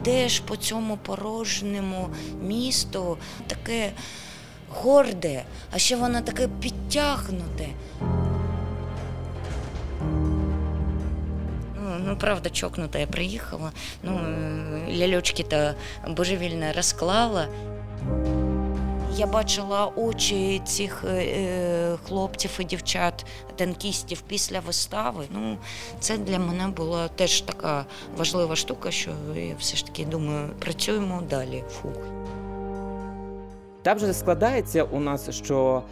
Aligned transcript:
йдеш 0.00 0.40
по 0.40 0.56
цьому 0.56 0.96
порожньому 0.96 2.08
місту, 2.42 3.18
таке 3.46 3.92
горде, 4.68 5.44
а 5.72 5.78
ще 5.78 5.96
воно 5.96 6.20
таке 6.20 6.48
підтягнуте. 6.60 7.68
Ну, 11.82 11.98
ну, 12.06 12.16
правда, 12.16 12.50
чокнута 12.50 12.98
я 12.98 13.06
приїхала. 13.06 13.72
Ну, 14.02 14.20
ляльочки-то 14.88 15.74
божевільно 16.08 16.72
розклала. 16.76 17.48
Я 19.16 19.26
бачила 19.26 19.92
очі 19.96 20.62
цих 20.64 21.04
е, 21.04 21.08
е, 21.08 21.96
хлопців 22.06 22.50
і 22.58 22.64
дівчат, 22.64 23.26
танкістів 23.56 24.20
після 24.20 24.60
вистави. 24.60 25.26
Ну, 25.30 25.58
це 26.00 26.18
для 26.18 26.38
мене 26.38 26.68
була 26.68 27.08
теж 27.08 27.40
така 27.40 27.86
важлива 28.16 28.56
штука, 28.56 28.90
що 28.90 29.10
я 29.36 29.54
все 29.58 29.76
ж 29.76 29.86
таки 29.86 30.04
думаю, 30.04 30.48
працюємо 30.58 31.22
далі. 31.30 31.64
Фух. 31.70 31.96
Так 33.82 33.96
вже 33.96 34.12
складається 34.12 34.84
у 34.84 35.00
нас, 35.00 35.30
що 35.30 35.82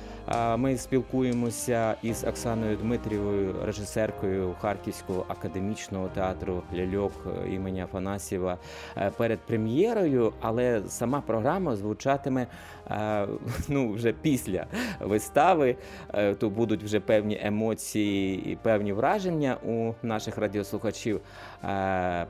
ми 0.56 0.76
спілкуємося 0.78 1.94
із 2.02 2.24
Оксаною 2.24 2.76
Дмитрівою, 2.76 3.54
режисеркою 3.64 4.54
Харківського 4.60 5.24
академічного 5.28 6.08
театру 6.08 6.62
Ляльок 6.74 7.12
імені 7.50 7.82
Афанасьєва 7.82 8.58
е, 8.96 9.10
перед 9.16 9.38
прем'єрою, 9.38 10.32
але 10.40 10.82
сама 10.88 11.20
програма 11.20 11.76
звучатиме 11.76 12.46
е, 12.90 13.26
ну, 13.68 13.92
вже 13.92 14.12
після 14.12 14.66
вистави. 15.00 15.76
Е, 16.14 16.34
То 16.34 16.50
будуть 16.50 16.82
вже 16.82 17.00
певні 17.00 17.40
емоції 17.42 18.52
і 18.52 18.56
певні 18.56 18.92
враження 18.92 19.56
у 19.66 19.94
наших 20.02 20.38
радіослухачів. 20.38 21.20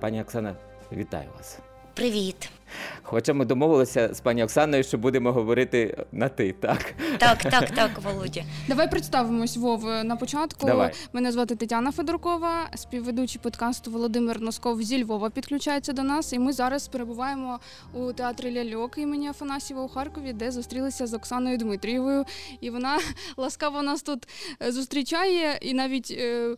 Пані 0.01 0.23
Оксана, 0.23 0.55
вітаю 0.93 1.29
вас. 1.37 1.59
Привіт. 1.95 2.58
Хоча 3.03 3.33
ми 3.33 3.45
домовилися 3.45 4.15
з 4.15 4.21
пані 4.21 4.45
Оксаною, 4.45 4.85
що 4.85 4.99
будемо 4.99 5.33
говорити 5.33 6.05
на 6.13 6.29
ти, 6.29 6.55
так? 6.61 6.95
Так, 7.19 7.39
так, 7.39 7.71
так, 7.71 7.91
Володя. 8.03 8.43
Давай 8.69 8.91
представимось 8.91 9.57
Вов 9.57 9.85
на 9.85 10.17
початку. 10.17 10.67
Давай. 10.67 10.93
Мене 11.13 11.33
звати 11.33 11.57
Тетяна 11.57 11.93
Федоркова, 11.93 12.69
співведучий 12.75 13.41
подкасту 13.43 13.91
Володимир 13.91 14.41
Носков 14.41 14.83
зі 14.83 15.05
Львова 15.05 15.31
підключається 15.31 15.93
до 15.93 16.03
нас. 16.03 16.33
І 16.33 16.39
ми 16.39 16.53
зараз 16.53 16.89
перебуваємо 16.89 17.61
у 17.93 18.13
театрі 18.13 18.53
Ляльок 18.53 18.99
імені 18.99 19.29
Афанасьєва 19.29 19.83
у 19.83 19.89
Харкові, 19.89 20.33
де 20.33 20.51
зустрілися 20.51 21.07
з 21.07 21.15
Оксаною 21.15 21.59
Дмитрієвою. 21.59 22.25
І 22.61 22.71
вона 22.71 22.99
ласкаво 23.37 23.83
нас 23.83 24.03
тут 24.03 24.29
е, 24.63 24.73
зустрічає 24.73 25.59
і 25.61 25.75
навіть 25.75 26.11
е, 26.11 26.57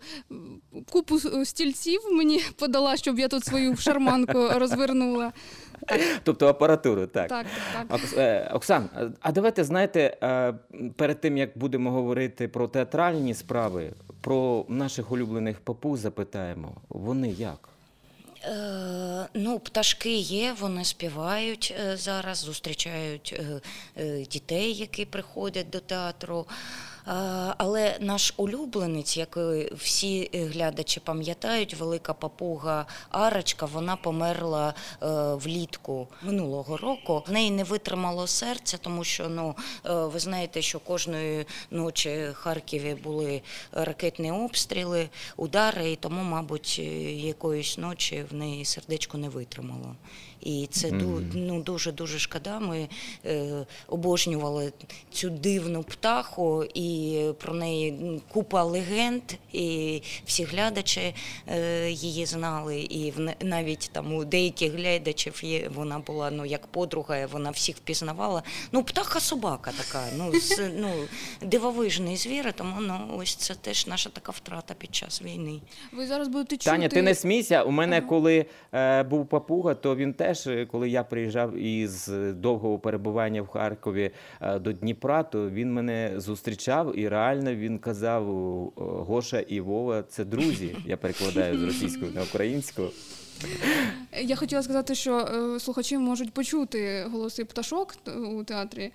купу 0.90 1.18
стільців 1.44 2.00
мені 2.12 2.42
подала, 2.56 2.96
щоб 2.96 3.18
я 3.18 3.28
тут 3.28 3.44
свою 3.44 3.76
шарманку 3.76 4.48
розвернула. 4.54 5.32
Тобто 6.22 6.48
апаратуру, 6.48 7.06
так. 7.06 7.28
Так, 7.28 7.46
так, 7.72 8.00
так. 8.00 8.00
Е, 8.16 8.50
Оксан, 8.52 8.88
а 9.20 9.32
давайте 9.32 9.64
знаєте, 9.64 10.16
е, 10.22 10.54
перед 10.96 11.20
тим 11.20 11.36
як 11.36 11.58
будемо 11.58 11.90
говорити 11.90 12.48
про 12.48 12.68
театральні 12.68 13.34
справи, 13.34 13.92
про 14.20 14.64
наших 14.68 15.12
улюблених 15.12 15.60
попу 15.60 15.96
запитаємо. 15.96 16.72
Вони 16.88 17.28
як? 17.28 17.68
Е, 18.44 19.28
ну, 19.34 19.58
пташки 19.58 20.16
є, 20.16 20.56
вони 20.60 20.84
співають 20.84 21.74
е, 21.80 21.96
зараз, 21.96 22.38
зустрічають 22.38 23.34
е, 23.38 23.60
е, 23.96 24.26
дітей, 24.26 24.74
які 24.74 25.04
приходять 25.04 25.70
до 25.70 25.80
театру. 25.80 26.46
Але 27.56 27.96
наш 28.00 28.34
улюбленець, 28.36 29.16
який 29.16 29.74
всі 29.74 30.30
е, 30.34 30.44
глядачі 30.44 31.00
пам'ятають, 31.00 31.74
велика 31.74 32.14
папуга 32.14 32.86
Арочка, 33.10 33.66
вона 33.66 33.96
померла 33.96 34.74
е, 35.02 35.06
влітку 35.34 36.08
минулого 36.22 36.76
року. 36.76 37.24
В 37.26 37.32
неї 37.32 37.50
не 37.50 37.64
витримало 37.64 38.26
серця, 38.26 38.76
тому 38.76 39.04
що 39.04 39.28
ну 39.28 39.56
е, 39.86 39.94
ви 39.94 40.18
знаєте, 40.18 40.62
що 40.62 40.80
кожної 40.80 41.46
ночі 41.70 42.28
в 42.32 42.34
Харкові 42.34 42.96
були 43.04 43.42
ракетні 43.72 44.32
обстріли, 44.32 45.08
удари, 45.36 45.92
і 45.92 45.96
тому, 45.96 46.22
мабуть, 46.22 46.78
якоїсь 46.78 47.78
ночі 47.78 48.24
в 48.30 48.34
неї 48.34 48.64
сердечко 48.64 49.18
не 49.18 49.28
витримало. 49.28 49.96
І 50.40 50.68
це 50.70 50.88
ду- 50.88 51.30
ну, 51.34 51.62
дуже 51.62 51.92
дуже 51.92 52.18
шкода. 52.18 52.58
Ми 52.58 52.88
е, 53.26 53.66
обожнювали 53.88 54.72
цю 55.12 55.30
дивну 55.30 55.82
птаху, 55.82 56.64
і 56.74 57.20
про 57.38 57.54
неї 57.54 58.20
купа 58.32 58.62
легенд, 58.62 59.22
і 59.52 60.02
всі 60.24 60.44
глядачі 60.44 61.14
е, 61.48 61.90
її 61.90 62.26
знали. 62.26 62.80
І 62.80 63.10
в, 63.10 63.34
навіть 63.40 63.90
там 63.92 64.14
у 64.14 64.24
деяких 64.24 64.72
глядачів 64.72 65.40
є, 65.44 65.70
вона 65.74 65.98
була 65.98 66.30
ну, 66.30 66.44
як 66.44 66.66
подруга, 66.66 67.26
вона 67.26 67.50
всіх 67.50 67.76
впізнавала. 67.76 68.42
Ну, 68.72 68.82
птаха 68.84 69.20
собака 69.20 69.72
така, 69.78 70.04
ну, 70.16 70.40
з, 70.40 70.70
ну, 70.76 70.92
дивовижний 71.42 72.16
звір, 72.16 72.52
тому 72.52 72.80
ну, 72.80 72.98
ось 73.16 73.34
це 73.34 73.54
теж 73.54 73.86
наша 73.86 74.10
така 74.10 74.32
втрата 74.32 74.74
під 74.74 74.94
час 74.94 75.22
війни. 75.22 75.60
Ви 75.92 76.06
зараз 76.06 76.28
будете 76.28 76.56
чути. 76.56 76.70
Таня, 76.70 76.88
ти 76.88 77.02
не 77.02 77.14
смійся. 77.14 77.62
У 77.62 77.70
мене, 77.70 77.98
Ага. 77.98 78.06
коли 78.06 78.46
е, 78.74 79.02
був 79.02 79.26
папуга, 79.26 79.74
то 79.74 79.96
він 79.96 80.14
теж, 80.14 80.29
е, 80.46 80.66
коли 80.66 80.88
я 80.88 81.04
приїжджав 81.04 81.56
із 81.56 82.08
довгого 82.34 82.78
перебування 82.78 83.42
в 83.42 83.48
Харкові 83.48 84.10
е, 84.40 84.58
до 84.58 84.72
Дніпра, 84.72 85.22
то 85.22 85.50
він 85.50 85.72
мене 85.72 86.12
зустрічав 86.16 86.98
і 86.98 87.08
реально 87.08 87.54
він 87.54 87.78
казав: 87.78 88.24
Гоша 88.76 89.40
і 89.40 89.60
Вова 89.60 90.02
це 90.02 90.24
друзі. 90.24 90.76
Я 90.86 90.96
перекладаю 90.96 91.58
з 91.58 91.62
російської 91.62 92.12
на 92.14 92.22
українську. 92.22 92.82
Я 94.22 94.36
хотіла 94.36 94.62
сказати, 94.62 94.94
що 94.94 95.18
е, 95.18 95.60
слухачі 95.60 95.98
можуть 95.98 96.32
почути 96.32 97.06
голоси 97.12 97.44
пташок 97.44 97.94
у 98.38 98.44
театрі. 98.44 98.92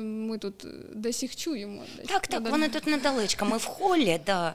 Ми 0.00 0.38
тут 0.38 0.66
десь 0.94 1.22
їх 1.22 1.36
чуємо. 1.36 1.82
Десь. 1.96 2.06
Так, 2.06 2.26
так, 2.26 2.50
вони 2.50 2.68
тут 2.68 2.86
недалечко. 2.86 3.44
Ми 3.44 3.56
в 3.56 3.64
холі, 3.64 4.20
да, 4.26 4.54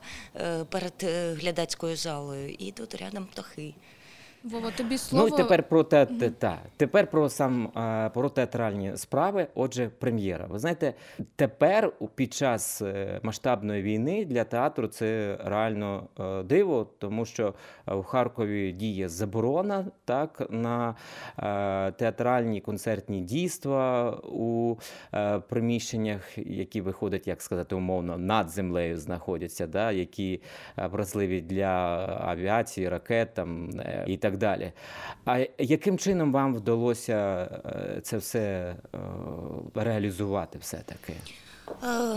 перед 0.69 0.93
глядацькою 1.41 1.95
залою, 1.95 2.55
і 2.59 2.71
тут 2.71 2.95
рядом 2.95 3.25
птахи. 3.31 3.73
Вова, 4.43 4.71
тобі 4.77 4.97
слово. 4.97 5.27
Ну 5.29 5.35
і 5.35 5.37
тепер 5.37 5.63
про 5.63 5.83
те, 5.83 6.05
те- 6.05 6.29
та, 6.29 6.57
тепер 6.77 7.07
про 7.09 7.29
сам 7.29 7.65
е, 7.77 8.09
про 8.13 8.29
театральні 8.29 8.91
справи. 8.97 9.47
Отже, 9.55 9.89
прем'єра. 9.99 10.45
Ви 10.49 10.59
знаєте, 10.59 10.93
тепер 11.35 11.91
під 12.15 12.33
час 12.33 12.81
е, 12.81 13.19
масштабної 13.23 13.81
війни 13.81 14.25
для 14.25 14.43
театру 14.43 14.87
це 14.87 15.37
реально 15.45 16.07
е, 16.19 16.43
диво, 16.43 16.87
тому 16.99 17.25
що 17.25 17.53
е, 17.87 17.95
в 17.95 18.03
Харкові 18.03 18.71
діє 18.71 19.09
заборона 19.09 19.85
так 20.05 20.47
на 20.49 20.95
е, 21.39 21.91
театральні 21.91 22.61
концертні 22.61 23.21
дійства 23.21 24.11
у 24.23 24.75
е, 25.13 25.39
приміщеннях, 25.39 26.37
які 26.37 26.81
виходять, 26.81 27.27
як 27.27 27.41
сказати 27.41 27.75
умовно, 27.75 28.17
над 28.17 28.49
землею 28.49 28.97
знаходяться, 28.97 29.67
да, 29.67 29.91
які 29.91 30.41
е, 30.77 30.87
вразливі 30.87 31.41
для 31.41 31.67
авіації, 32.27 32.89
ракет 32.89 33.33
там, 33.33 33.69
е, 33.79 34.05
і 34.07 34.17
так 34.17 34.28
далі. 34.37 34.71
А 35.25 35.45
яким 35.57 35.97
чином 35.97 36.31
вам 36.33 36.55
вдалося 36.55 37.49
е, 37.65 38.01
це 38.01 38.17
все 38.17 38.39
е, 38.39 38.97
реалізувати 39.75 40.59
все-таки? 40.59 41.13
Е, 41.13 41.48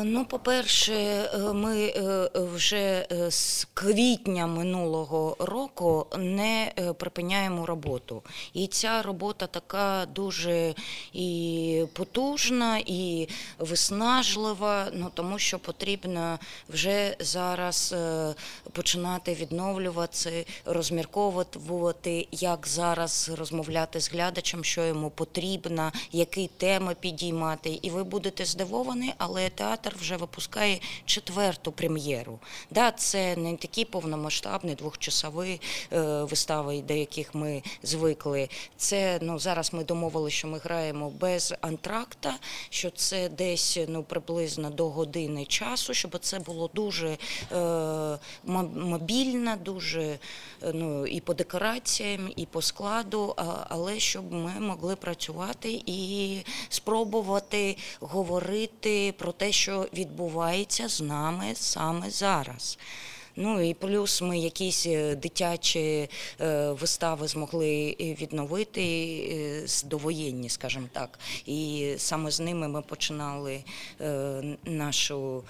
Ну, 0.04 0.24
по-перше, 0.24 0.94
е, 0.94 1.38
ми 1.38 1.86
е, 1.86 2.28
вже 2.34 3.06
е, 3.12 3.30
з 3.30 3.66
квітня 3.74 4.46
минулого 4.46 5.36
року 5.38 6.06
не 6.18 6.72
е, 6.78 6.92
припиняємо 6.92 7.66
роботу. 7.66 8.22
І 8.52 8.66
ця 8.66 9.02
робота 9.02 9.46
така 9.46 10.06
дуже 10.14 10.74
і 11.12 11.84
потужна, 11.92 12.78
і 12.86 13.28
виснажлива, 13.58 14.86
ну 14.92 15.10
тому 15.14 15.38
що 15.38 15.58
потрібно 15.58 16.38
вже 16.69 17.16
зараз 17.20 17.94
е, 17.96 18.34
починати 18.72 19.34
відновлювати, 19.34 20.46
розмірковувати, 20.64 22.28
як 22.32 22.66
зараз 22.66 23.31
розмовляти 23.38 24.00
з 24.00 24.10
глядачем, 24.10 24.64
що 24.64 24.84
йому 24.84 25.10
потрібно, 25.10 25.93
які 26.12 26.50
теми 26.56 26.96
підіймати. 27.00 27.78
І 27.82 27.90
ви 27.90 28.04
будете 28.04 28.44
здивовані, 28.44 29.14
але 29.19 29.41
театр 29.50 29.94
вже 30.00 30.16
випускає 30.16 30.80
четверту 31.04 31.72
прем'єру. 31.72 32.38
Да, 32.70 32.90
це 32.90 33.36
не 33.36 33.56
такі 33.56 33.84
повномасштабні 33.84 34.74
двохчасові 34.74 35.60
е, 35.92 36.00
вистави, 36.22 36.82
до 36.82 36.94
яких 36.94 37.34
ми 37.34 37.62
звикли. 37.82 38.48
Це 38.76 39.18
ну 39.22 39.38
зараз 39.38 39.72
ми 39.72 39.84
домовилися, 39.84 40.36
що 40.36 40.48
ми 40.48 40.58
граємо 40.58 41.10
без 41.10 41.54
антракта, 41.60 42.34
що 42.70 42.90
це 42.90 43.28
десь 43.28 43.78
ну 43.88 44.02
приблизно 44.02 44.70
до 44.70 44.88
години 44.88 45.44
часу, 45.44 45.94
щоб 45.94 46.18
це 46.18 46.38
було 46.38 46.70
дуже 46.74 47.16
е, 47.52 48.18
мобільно, 48.74 49.56
дуже 49.56 50.18
ну 50.74 51.06
і 51.06 51.20
по 51.20 51.34
декораціям, 51.34 52.32
і 52.36 52.46
по 52.46 52.62
складу, 52.62 53.34
але 53.68 53.98
щоб 53.98 54.32
ми 54.32 54.60
могли 54.60 54.96
працювати 54.96 55.82
і 55.86 56.38
спробувати 56.68 57.76
говорити 58.00 59.14
про 59.18 59.31
те, 59.32 59.52
що 59.52 59.87
відбувається 59.94 60.88
з 60.88 61.00
нами 61.00 61.52
саме 61.55 62.11
зараз. 62.11 62.79
Ну 63.37 63.61
і 63.61 63.75
плюс 63.75 64.23
ми 64.23 64.38
якісь 64.38 64.87
е, 64.87 65.14
дитячі 65.14 66.08
е, 66.40 66.70
вистави 66.73 67.29
змогли 67.29 67.96
відновити 68.00 68.82
е, 68.82 69.67
з 69.69 69.82
довоєнні, 69.82 70.49
скажімо 70.49 70.88
так. 70.93 71.19
І 71.46 71.88
саме 71.99 72.31
з 72.31 72.40
ними 72.40 72.69
ми 72.69 72.82
починали 72.82 73.64
нашу. 74.64 75.43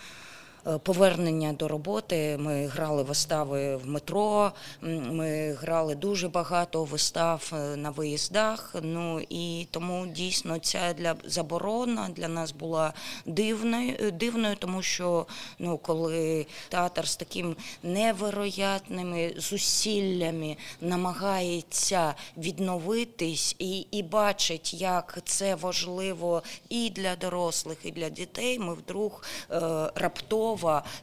Е, 0.66 0.78
Повернення 0.78 1.52
до 1.52 1.68
роботи. 1.68 2.36
Ми 2.40 2.66
грали 2.66 3.02
вистави 3.02 3.76
в 3.76 3.86
метро, 3.86 4.52
ми 4.82 5.52
грали 5.52 5.94
дуже 5.94 6.28
багато 6.28 6.84
вистав 6.84 7.52
е, 7.52 7.76
на 7.76 7.90
виїздах. 7.90 8.76
Ну 8.82 9.20
і 9.28 9.66
тому 9.70 10.06
дійсно 10.06 10.58
ця 10.58 10.92
для 10.92 11.14
заборона 11.24 12.08
для 12.16 12.28
нас 12.28 12.52
була 12.52 12.92
дивною, 13.26 13.96
е, 14.00 14.10
дивною, 14.10 14.56
тому 14.56 14.82
що 14.82 15.26
ну, 15.58 15.78
коли 15.78 16.46
театр 16.68 17.08
з 17.08 17.16
таким 17.16 17.56
невероятними 17.82 19.34
зусиллями 19.36 20.56
намагається 20.80 22.14
відновитись 22.36 23.56
і, 23.58 23.86
і 23.90 24.02
бачить, 24.02 24.74
як 24.74 25.18
це 25.24 25.54
важливо 25.54 26.42
і 26.68 26.90
для 26.90 27.16
дорослих, 27.16 27.78
і 27.84 27.90
для 27.90 28.08
дітей, 28.08 28.58
ми 28.58 28.74
вдруг 28.74 29.24
е, 29.50 29.60
раптово 29.94 30.51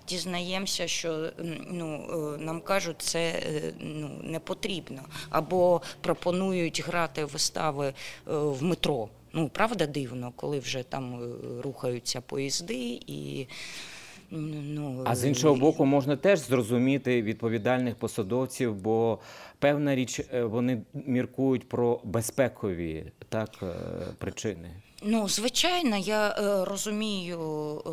дізнаємося, 0.07 0.88
що 0.88 1.30
ну, 1.72 2.07
е, 2.12 2.44
нам 2.44 2.62
кажуть, 2.62 2.96
це 3.00 3.19
е, 3.19 3.74
ну, 3.80 4.10
не 4.24 4.40
потрібно. 4.40 5.01
Або 5.30 5.81
пропонують 6.01 6.84
грати 6.86 7.25
вистави 7.25 7.88
е, 7.88 7.94
в 8.25 8.63
метро. 8.63 9.10
Ну, 9.34 9.50
правда, 9.50 9.88
дивно, 9.88 10.34
коли 10.36 10.60
вже 10.60 10.84
там 10.84 11.34
рухаються 11.63 12.22
поїзди 12.22 13.00
і. 13.07 13.48
Ну, 14.31 15.04
А 15.06 15.16
з 15.16 15.25
іншого 15.25 15.56
боку, 15.56 15.86
можна 15.86 16.16
теж 16.16 16.40
зрозуміти 16.40 17.22
відповідальних 17.22 17.96
посадовців, 17.96 18.75
бо 18.75 19.19
певна 19.60 19.96
річ, 19.96 20.22
вони 20.34 20.81
міркують 20.94 21.69
про 21.69 22.01
безпекові 22.04 23.12
так, 23.30 23.63
причини. 24.18 24.69
Ну, 25.01 25.30
звичайно, 25.30 25.98
я 25.98 26.30
е, 26.30 26.66
розумію 26.66 27.40
е, 27.86 27.90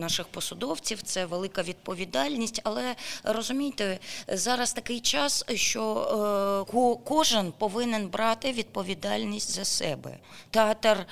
наших 0.00 0.26
посадовців, 0.28 1.02
це 1.02 1.26
велика 1.26 1.62
відповідальність, 1.62 2.60
але 2.64 2.94
розумієте, 3.24 3.98
зараз 4.28 4.72
такий 4.72 5.00
час, 5.00 5.44
що 5.54 6.66
е, 6.68 6.98
кожен 7.04 7.52
повинен 7.52 8.08
брати 8.08 8.52
відповідальність 8.52 9.50
за 9.50 9.64
себе. 9.64 10.18
Театр 10.50 10.96
е, 10.98 11.06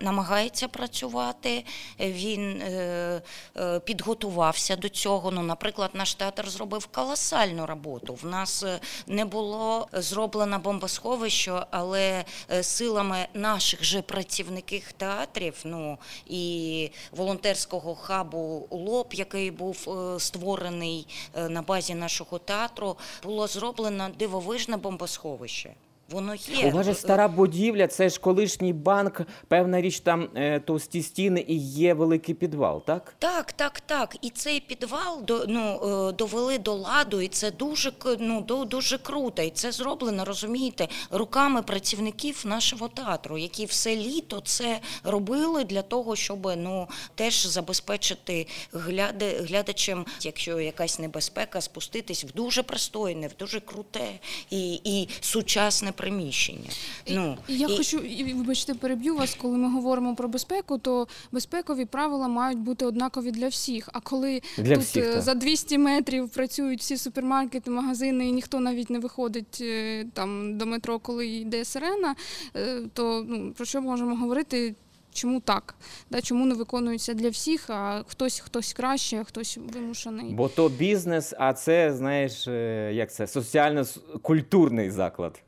намагається 0.00 0.68
працювати, 0.68 1.64
він 2.00 2.62
е, 2.62 3.22
е, 3.56 3.80
підготувався 3.80 4.76
до 4.76 4.88
цього. 4.88 5.30
Ну, 5.30 5.42
наприклад, 5.42 5.90
наш 5.94 6.14
театр 6.14 6.50
зробив 6.50 6.86
колосальну 6.86 7.66
роботу. 7.66 8.18
В 8.22 8.26
нас 8.26 8.64
не 9.06 9.24
було 9.24 9.88
зроблено 9.92 10.58
бомбосховище, 10.58 11.66
але 11.70 12.24
силами 12.62 13.26
наших 13.34 13.79
же 13.84 14.02
працівників 14.02 14.92
театрів, 14.92 15.54
ну 15.64 15.98
і 16.26 16.90
волонтерського 17.12 17.94
хабу 17.94 18.68
ЛОП, 18.70 19.14
який 19.14 19.50
був 19.50 19.88
е, 19.88 20.20
створений 20.20 21.06
е, 21.34 21.48
на 21.48 21.62
базі 21.62 21.94
нашого 21.94 22.38
театру, 22.38 22.96
було 23.22 23.46
зроблено 23.46 24.08
дивовижне 24.18 24.76
бомбосховище. 24.76 25.74
Воно 26.10 26.34
є. 26.34 26.68
У 26.68 26.70
вас 26.70 26.86
же 26.86 26.94
стара 26.94 27.28
будівля, 27.28 27.86
це 27.86 28.08
ж 28.08 28.20
колишній 28.20 28.72
банк, 28.72 29.20
певна 29.48 29.80
річ, 29.80 30.00
там 30.00 30.28
е, 30.34 30.60
товсті 30.60 31.02
стіни 31.02 31.44
і 31.48 31.56
є 31.58 31.94
великий 31.94 32.34
підвал, 32.34 32.84
так? 32.84 33.14
Так, 33.18 33.52
так, 33.52 33.80
так. 33.80 34.16
І 34.22 34.30
цей 34.30 34.60
підвал 34.60 35.22
до, 35.24 35.44
ну, 35.48 35.80
е, 36.08 36.12
довели 36.12 36.58
до 36.58 36.74
ладу, 36.74 37.20
і 37.20 37.28
це 37.28 37.50
дуже, 37.50 37.92
ну, 38.18 38.40
до- 38.40 38.64
дуже 38.64 38.98
круто. 38.98 39.42
І 39.42 39.50
це 39.50 39.72
зроблено, 39.72 40.24
розумієте, 40.24 40.88
руками 41.10 41.62
працівників 41.62 42.42
нашого 42.44 42.88
театру, 42.88 43.38
які 43.38 43.64
все 43.64 43.96
літо 43.96 44.40
це 44.44 44.80
робили 45.04 45.64
для 45.64 45.82
того, 45.82 46.16
щоб 46.16 46.52
ну, 46.56 46.88
теж 47.14 47.46
забезпечити 47.46 48.46
гляда, 48.72 49.26
глядачам, 49.40 50.06
якщо 50.22 50.60
якась 50.60 50.98
небезпека, 50.98 51.60
спуститись 51.60 52.24
в 52.24 52.32
дуже 52.32 52.62
пристойне, 52.62 53.28
в 53.28 53.36
дуже 53.38 53.60
круте 53.60 54.08
і, 54.50 54.74
і 54.84 55.08
сучасне 55.20 55.92
приміщення. 56.00 56.70
Ну, 57.10 57.36
Я 57.48 57.66
і- 57.66 57.76
хочу, 57.76 57.98
і, 57.98 58.34
вибачте, 58.34 58.74
переб'ю 58.74 59.16
вас, 59.16 59.34
коли 59.34 59.58
ми 59.58 59.70
говоримо 59.70 60.14
про 60.14 60.28
безпеку, 60.28 60.78
то 60.78 61.08
безпекові 61.32 61.84
правила 61.84 62.28
мають 62.28 62.58
бути 62.58 62.86
однакові 62.86 63.30
для 63.30 63.48
всіх. 63.48 63.88
А 63.92 64.00
коли 64.00 64.42
Для 64.58 64.74
тут 64.74 64.84
всіх, 64.84 65.04
е, 65.04 65.20
за 65.20 65.34
200 65.34 65.78
метрів 65.78 66.28
працюють 66.28 66.80
всі 66.80 66.96
супермаркети, 66.96 67.70
магазини, 67.70 68.28
і 68.28 68.32
ніхто 68.32 68.60
навіть 68.60 68.90
не 68.90 68.98
виходить 68.98 69.58
е, 69.60 70.06
там 70.12 70.58
до 70.58 70.66
метро, 70.66 70.98
коли 70.98 71.26
йде 71.26 71.64
сирена, 71.64 72.14
е, 72.56 72.82
то 72.92 73.24
ну, 73.28 73.52
про 73.56 73.64
що 73.64 73.80
можемо 73.80 74.16
говорити? 74.16 74.74
Чому 75.12 75.40
так? 75.40 75.74
Да, 76.10 76.20
чому 76.20 76.46
не 76.46 76.54
виконується 76.54 77.14
для 77.14 77.28
всіх, 77.28 77.70
а 77.70 78.02
хтось 78.08 78.40
хтось 78.40 78.72
краще, 78.72 79.16
а 79.20 79.24
хтось 79.24 79.58
вимушений. 79.74 80.32
Бо 80.34 80.48
то 80.48 80.68
бізнес, 80.68 81.34
а 81.38 81.52
це, 81.52 81.92
знаєш, 81.96 82.48
е, 82.48 82.90
як 82.94 83.12
це, 83.12 83.26
соціально-культурний 83.26 84.90
заклад. 84.90 85.42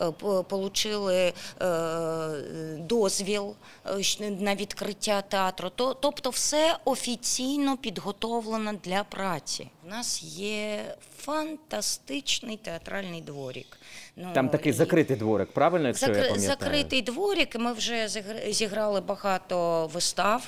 е, 0.00 0.12
получили 0.48 1.32
е, 1.62 1.72
дозвіл 2.78 3.54
на 4.20 4.54
відкриття 4.54 5.22
театру. 5.22 5.70
То, 5.74 5.94
тобто 5.94 6.30
все 6.30 6.76
офіційно 6.84 7.76
підготовлено 7.76 8.72
для 8.84 9.04
праці. 9.04 9.70
У 9.86 9.88
нас 9.90 10.22
є 10.22 10.84
фантастичний 11.18 12.56
театральний 12.56 13.20
дворік. 13.20 13.78
Ну, 14.16 14.30
Там 14.34 14.48
такий 14.48 14.70
і- 14.72 14.74
закритий 14.74 15.16
дворик, 15.16 15.52
правильно, 15.52 15.86
якщо 15.88 16.06
я 16.06 16.12
пам'ятаю? 16.12 16.40
Закритий 16.40 17.02
дворік. 17.02 17.56
Ми 17.58 17.72
вже 17.72 17.94
зігр- 18.06 18.48
зіграли 18.76 19.00
багато 19.00 19.86
вистав 19.86 20.42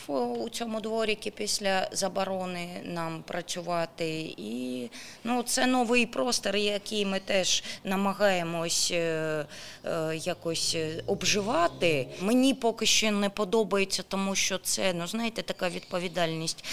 у 0.44 0.48
цьому 0.48 0.80
дворіки 0.80 1.30
після 1.30 1.88
заборони 1.92 2.68
нам 2.84 3.22
працювати. 3.22 4.34
І 4.36 4.90
ну, 5.24 5.42
це 5.42 5.66
новий 5.66 6.06
простір, 6.06 6.56
який 6.56 7.06
ми 7.06 7.20
теж 7.20 7.64
намагаємось 7.84 8.90
е, 8.92 9.46
е, 9.84 10.16
якось 10.16 10.74
е, 10.74 11.02
обживати. 11.06 12.08
Мені 12.20 12.54
поки 12.54 12.86
що 12.86 13.10
не 13.10 13.30
подобається, 13.30 14.02
тому 14.08 14.34
що 14.34 14.58
це, 14.58 14.92
ну 14.92 15.06
знаєте, 15.06 15.42
така 15.42 15.68
відповідальність. 15.68 16.64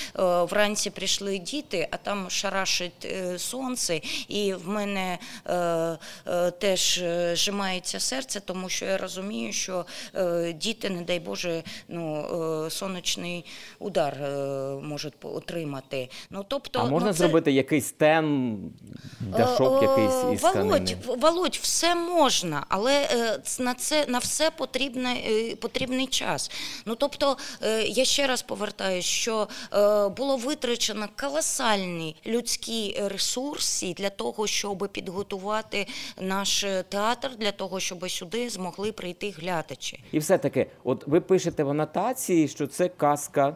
Вранці 0.50 0.90
прийшли 0.90 1.38
діти, 1.38 1.88
а 1.92 1.98
там 1.98 2.30
шарашить 2.30 3.08
сонце, 3.38 4.02
і 4.28 4.54
в 4.54 4.68
мене 4.68 5.18
теж 6.60 7.04
зжимається 7.34 8.00
серце, 8.00 8.40
тому 8.40 8.70
що 8.70 8.86
я 8.86 8.98
розумію, 8.98 9.54
що 9.54 9.86
діти, 10.56 10.90
не 10.90 11.02
дай 11.02 11.20
Боже, 11.20 11.45
ну, 11.88 12.26
е, 12.66 12.70
сонячний 12.70 13.46
удар 13.80 14.14
е, 14.14 14.28
можуть 14.84 15.14
отримати. 15.22 16.10
Ну, 16.30 16.46
тобто, 16.48 16.80
А 16.80 16.86
можна 16.86 17.08
ну, 17.08 17.14
це- 17.14 17.18
зробити 17.18 17.52
якийсь 17.52 17.86
стен, 17.88 18.58
дашок 19.20 19.84
Е, 19.84 19.86
якийсь 19.86 20.34
із 20.34 20.56
Володь? 20.56 20.96
Володь, 21.22 21.60
все 21.62 21.96
можна, 21.96 22.66
але 22.70 23.08
на 23.60 23.74
це 23.74 24.06
на 24.08 24.20
все 24.20 24.52
потрібне, 24.52 25.18
е, 25.28 25.56
потрібний 25.56 26.08
час. 26.08 26.52
Ну 26.86 26.96
тобто, 26.96 27.38
я 27.88 28.06
ще 28.06 28.28
раз 28.28 28.42
повертаюсь, 28.42 29.06
що 29.06 29.48
було 30.18 30.38
витрачено 30.38 31.08
колосальні 31.22 32.16
людські 32.26 33.02
ресурси 33.06 33.94
для 33.98 34.10
того, 34.10 34.48
щоб 34.48 34.90
підготувати 34.92 35.88
наш 36.22 36.66
театр, 36.90 37.30
для 37.38 37.52
того, 37.52 37.80
щоб 37.80 38.12
сюди 38.12 38.50
змогли 38.50 38.92
прийти 38.92 39.30
глядачі. 39.30 40.04
І 40.12 40.20
все-таки, 40.20 40.68
от 40.84 41.08
ви 41.08 41.22
пишете 41.36 41.64
в 41.64 41.70
анотації, 41.70 42.48
що 42.48 42.68
це 42.68 42.90
казка, 42.90 43.56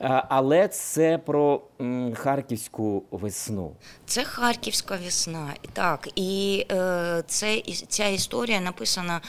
е, 0.00 0.24
але 0.28 0.68
це 0.68 1.18
про 1.18 1.62
харківську 2.14 3.04
весну. 3.10 3.72
Це 4.06 4.24
Харківська 4.24 4.98
весна. 5.04 5.54
Так, 5.72 6.08
і 6.16 6.66
е, 6.72 7.22
це, 7.26 7.62
ця 7.88 8.06
історія 8.06 8.60
написана 8.60 9.20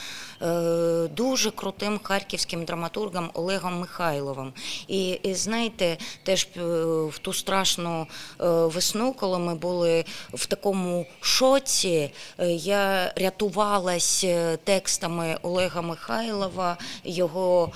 е, 0.41 1.08
дуже 1.15 1.51
крутим 1.51 2.00
харківським 2.03 2.65
драматургом 2.65 3.31
Олегом 3.34 3.79
Михайловим. 3.79 4.53
І, 4.88 5.10
і 5.10 5.34
знаєте, 5.34 5.98
теж 6.24 6.48
е, 6.58 6.62
в 7.05 7.17
ту 7.22 7.34
страшну 7.34 8.08
е, 8.41 8.46
весну, 8.50 9.13
коли 9.13 9.39
ми 9.39 9.55
були 9.55 10.05
в 10.34 10.46
такому 10.46 11.05
шоці, 11.22 12.13
я 12.48 13.13
рятувалась 13.15 14.25
текстами 14.63 15.38
Олега 15.41 15.81
Михайлова, 15.81 16.77
його 17.03 17.72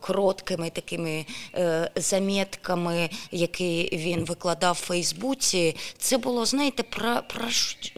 короткими 0.00 0.70
такими 0.70 1.26
е, 1.54 1.90
замітками, 1.96 3.10
які 3.30 3.88
він 3.92 4.24
викладав 4.24 4.74
в 4.74 4.86
Фейсбуці. 4.86 5.76
Це 5.98 6.18
було, 6.18 6.46
знаєте, 6.46 6.82
про, 6.82 7.22
про, 7.28 7.44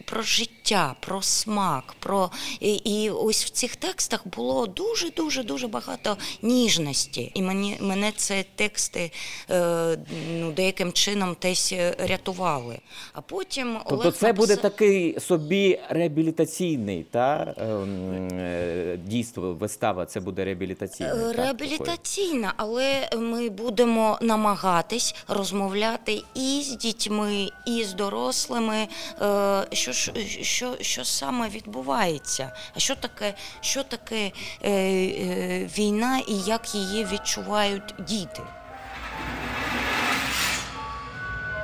про 0.05 0.21
життя, 0.21 0.54
про 0.99 1.21
смак. 1.21 1.95
Про... 1.99 2.31
І, 2.59 2.73
і 2.73 3.09
ось 3.09 3.45
в 3.45 3.49
цих 3.49 3.75
текстах 3.75 4.27
було 4.27 4.67
дуже 4.67 5.09
дуже 5.09 5.43
дуже 5.43 5.67
багато 5.67 6.17
ніжності. 6.41 7.31
І 7.33 7.41
мені 7.41 7.77
мене 7.81 8.11
це 8.15 8.45
тексти 8.55 9.11
е, 9.49 9.97
ну, 10.31 10.51
деяким 10.51 10.93
чином 10.93 11.35
десь 11.41 11.73
рятували. 11.99 12.79
А 13.13 13.21
потім 13.21 13.77
Тобто 13.89 13.95
Олег 13.95 14.13
це 14.13 14.33
буде 14.33 14.55
такий 14.55 15.19
собі 15.19 15.79
реабілітаційний 15.89 17.05
та, 17.11 17.53
ем, 17.57 18.29
е, 18.39 18.99
дійство, 19.05 19.53
вистава, 19.53 20.05
це 20.05 20.19
буде 20.19 20.45
реабілітаційна. 20.45 21.09
Е, 21.09 21.27
так, 21.27 21.37
Реабілітаційна, 21.37 22.53
але 22.57 23.09
ми 23.17 23.49
будемо 23.49 24.17
намагатись 24.21 25.15
розмовляти 25.27 26.21
і 26.35 26.61
з 26.63 26.77
дітьми, 26.77 27.49
і 27.67 27.83
з 27.83 27.93
дорослими, 27.93 28.87
е, 29.21 29.67
що, 29.71 29.91
ж- 29.91 30.13
що, 30.55 30.75
що 30.81 31.05
саме 31.05 31.49
відбувається, 31.49 32.51
а 32.75 32.79
що 32.79 32.95
таке, 32.95 33.33
що 33.61 33.83
таке 33.83 34.31
е, 34.63 34.71
е, 34.71 35.69
війна 35.77 36.19
і 36.27 36.33
як 36.33 36.75
її 36.75 37.05
відчувають 37.05 37.95
діти. 37.99 38.41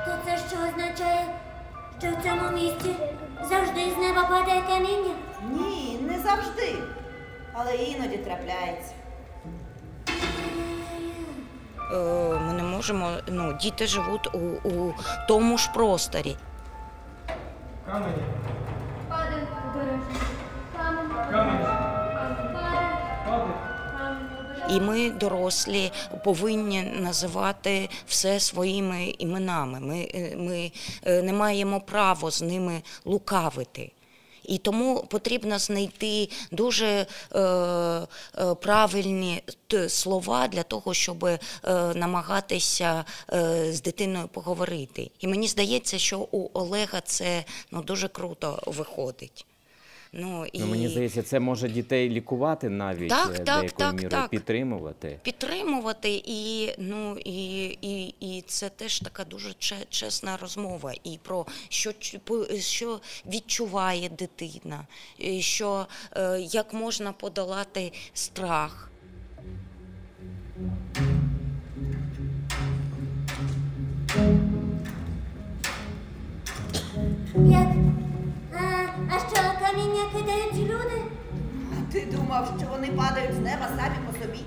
То 0.04 0.12
це 0.24 0.38
що 0.48 0.56
означає, 0.68 1.26
що 1.98 2.08
в 2.10 2.22
цьому 2.24 2.50
місці 2.50 2.94
завжди 3.48 3.90
з 3.90 3.98
неба 3.98 4.24
падає 4.24 4.62
каміння? 4.62 5.14
Ні, 5.50 5.98
не 6.02 6.18
завжди. 6.20 6.74
Але 7.52 7.74
іноді 7.74 8.16
трапляється. 8.16 8.92
Е, 11.92 12.38
Ми 12.46 12.52
не 12.52 12.62
можемо, 12.62 13.10
ну, 13.28 13.52
діти 13.52 13.86
живуть 13.86 14.34
у, 14.34 14.38
у 14.68 14.94
тому 15.28 15.58
ж 15.58 15.70
просторі. 15.74 16.36
Камінь. 17.86 18.14
І 24.70 24.80
ми, 24.80 25.10
дорослі, 25.10 25.92
повинні 26.24 26.82
називати 26.82 27.88
все 28.06 28.40
своїми 28.40 29.14
іменами. 29.18 29.80
Ми, 29.80 30.08
е, 30.14 30.36
ми 30.36 30.72
е, 31.04 31.22
не 31.22 31.32
маємо 31.32 31.80
права 31.80 32.30
з 32.30 32.42
ними 32.42 32.82
лукавити. 33.04 33.92
І 34.44 34.58
тому 34.58 35.06
потрібно 35.08 35.58
знайти 35.58 36.28
дуже 36.50 36.86
е, 37.34 37.40
е, 37.40 38.06
правильні 38.54 39.42
слова 39.88 40.48
для 40.48 40.62
того, 40.62 40.94
щоб 40.94 41.24
е, 41.24 41.38
намагатися 41.94 43.04
е, 43.32 43.72
з 43.72 43.82
дитиною 43.82 44.28
поговорити. 44.28 45.10
І 45.20 45.26
мені 45.26 45.48
здається, 45.48 45.98
що 45.98 46.28
у 46.32 46.50
Олега 46.52 47.00
це 47.00 47.44
ну, 47.70 47.82
дуже 47.82 48.08
круто 48.08 48.62
виходить. 48.66 49.46
Ну, 50.14 50.46
і... 50.52 50.58
Ну, 50.60 50.66
мені 50.66 50.88
здається, 50.88 51.22
це 51.22 51.40
може 51.40 51.68
дітей 51.68 52.10
лікувати 52.10 52.68
навіть 52.68 53.08
Так, 53.08 53.30
е, 53.34 53.38
так, 53.44 53.72
так, 53.72 53.92
мірою, 53.92 54.10
так. 54.10 54.30
підтримувати. 54.30 55.18
підтримувати, 55.22 56.22
і 56.24 56.72
ну 56.78 57.18
і, 57.24 57.64
і, 57.82 58.14
і 58.20 58.42
це 58.46 58.68
теж 58.68 59.00
така 59.00 59.24
дуже 59.24 59.54
чесна 59.90 60.36
розмова. 60.36 60.92
І 61.04 61.18
про 61.22 61.46
що 61.68 61.92
по- 62.24 62.46
що 62.60 63.00
відчуває 63.26 64.08
дитина, 64.08 64.86
і 65.18 65.40
що 65.42 65.86
е, 66.16 66.40
як 66.40 66.74
можна 66.74 67.12
подолати 67.12 67.92
страх. 68.14 68.90
Як? 77.50 77.68
А, 78.54 78.86
а 79.10 79.18
що, 79.18 79.51
каміння 79.72 80.04
кидають 80.16 80.70
люди? 80.70 81.02
А 81.72 81.92
ти 81.92 82.06
думав, 82.12 82.54
що 82.58 82.68
вони 82.70 82.88
падають 82.88 83.34
з 83.34 83.38
неба 83.38 83.68
самі 83.68 83.96
по 84.06 84.12
собі? 84.12 84.44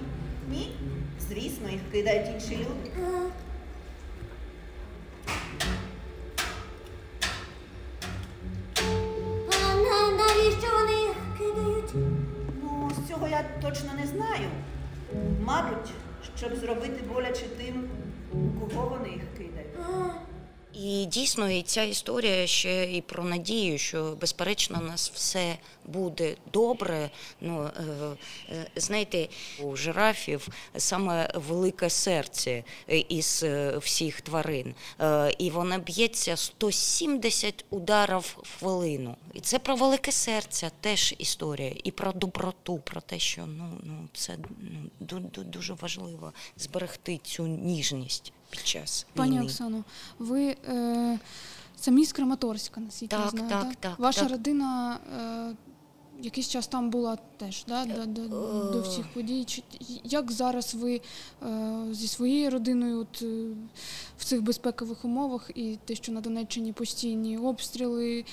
Ні. 0.50 0.76
Звісно, 1.30 1.70
їх 1.70 1.82
кидають 1.92 2.28
інші 2.34 2.58
люди. 2.58 2.92
А, 2.98 3.30
а 9.52 9.76
на, 9.76 10.12
навіщо 10.18 10.68
вони 10.80 11.02
їх 11.02 11.18
кидають? 11.38 11.94
Ну, 12.62 12.92
з 12.98 13.10
цього 13.10 13.28
я 13.28 13.46
точно 13.62 13.90
не 14.02 14.08
знаю. 14.08 14.50
Мабуть, 15.42 15.92
щоб 16.38 16.56
зробити 16.56 17.04
боляче 17.14 17.46
тим, 17.58 17.90
кого 18.60 18.88
вони 18.88 19.10
їх 19.10 19.24
кидають. 19.38 19.76
А, 19.80 20.10
І 20.76 21.06
дійсно, 21.06 21.50
і 21.52 21.62
ця 21.62 21.84
історія 21.84 22.48
ще 22.48 22.92
і 22.94 23.02
про 23.02 23.24
надію, 23.24 23.78
що 23.78 24.18
безперечно 24.22 24.80
у 24.82 24.86
нас 24.86 25.12
все 25.16 25.58
буде 25.86 26.36
добре. 26.54 27.10
Ну 27.42 27.64
е, 27.64 27.84
е, 28.50 28.68
знаєте, 28.76 29.28
у 29.64 29.76
жирафів 29.76 30.48
саме 30.78 31.32
велике 31.36 31.90
серце 31.90 32.64
е, 32.90 32.98
із 32.98 33.46
всіх 33.78 34.22
тварин, 34.22 34.76
і 35.38 35.50
воно 35.50 35.80
б'ється 35.80 36.36
170 36.36 37.66
ударів 37.70 38.38
в 38.44 38.60
хвилину. 38.60 39.16
І 39.34 39.40
це 39.40 39.60
про 39.60 39.76
велике 39.76 40.12
серце 40.12 40.72
теж 40.82 41.16
історія, 41.18 41.76
і 41.84 41.92
про 41.92 42.12
доброту, 42.12 42.78
про 42.78 43.02
те, 43.02 43.20
що 43.20 43.46
ну, 43.46 43.80
ну 43.84 44.08
це 44.14 44.38
ну, 44.60 44.90
ду- 45.02 45.32
ду- 45.32 45.44
дуже 45.44 45.74
важливо 45.74 46.34
зберегти 46.58 47.20
цю 47.24 47.48
ніжність 47.48 48.34
під 48.56 48.68
час 48.68 49.06
Пані. 49.14 49.42
Оксано, 49.42 49.84
ви 50.20 50.56
е, 50.68 51.20
самі 51.76 52.06
з 52.06 52.14
Краматорська, 52.14 52.82
наскільки 52.82 53.16
я 53.16 53.30
знаю. 53.30 53.50
так, 53.50 53.76
так, 53.76 54.00
Ваша 54.00 54.22
так. 54.22 54.32
родина 54.32 55.00
е, 55.20 55.56
якийсь 56.22 56.50
час 56.50 56.68
там 56.68 56.90
була 56.90 57.18
теж, 57.38 57.66
да? 57.68 57.86
до, 57.86 58.06
до, 58.06 58.28
до 58.72 58.80
Е. 58.80 58.82
всіх 58.82 59.08
подій. 59.08 59.44
Чи, 59.44 59.64
як 60.04 60.32
зараз 60.32 60.76
ви 60.76 61.02
е, 61.44 61.86
зі 61.92 62.08
своєю 62.08 62.50
родиною 62.50 63.00
от, 63.00 63.22
е, 63.22 63.48
в 64.18 64.26
цих 64.26 64.42
безпекових 64.42 65.06
умовах 65.06 65.52
і 65.56 65.78
те, 65.86 65.96
що 65.96 66.12
на 66.12 66.22
Донеччині 66.22 66.74
постійні 66.74 67.38
обстріли, 67.38 68.26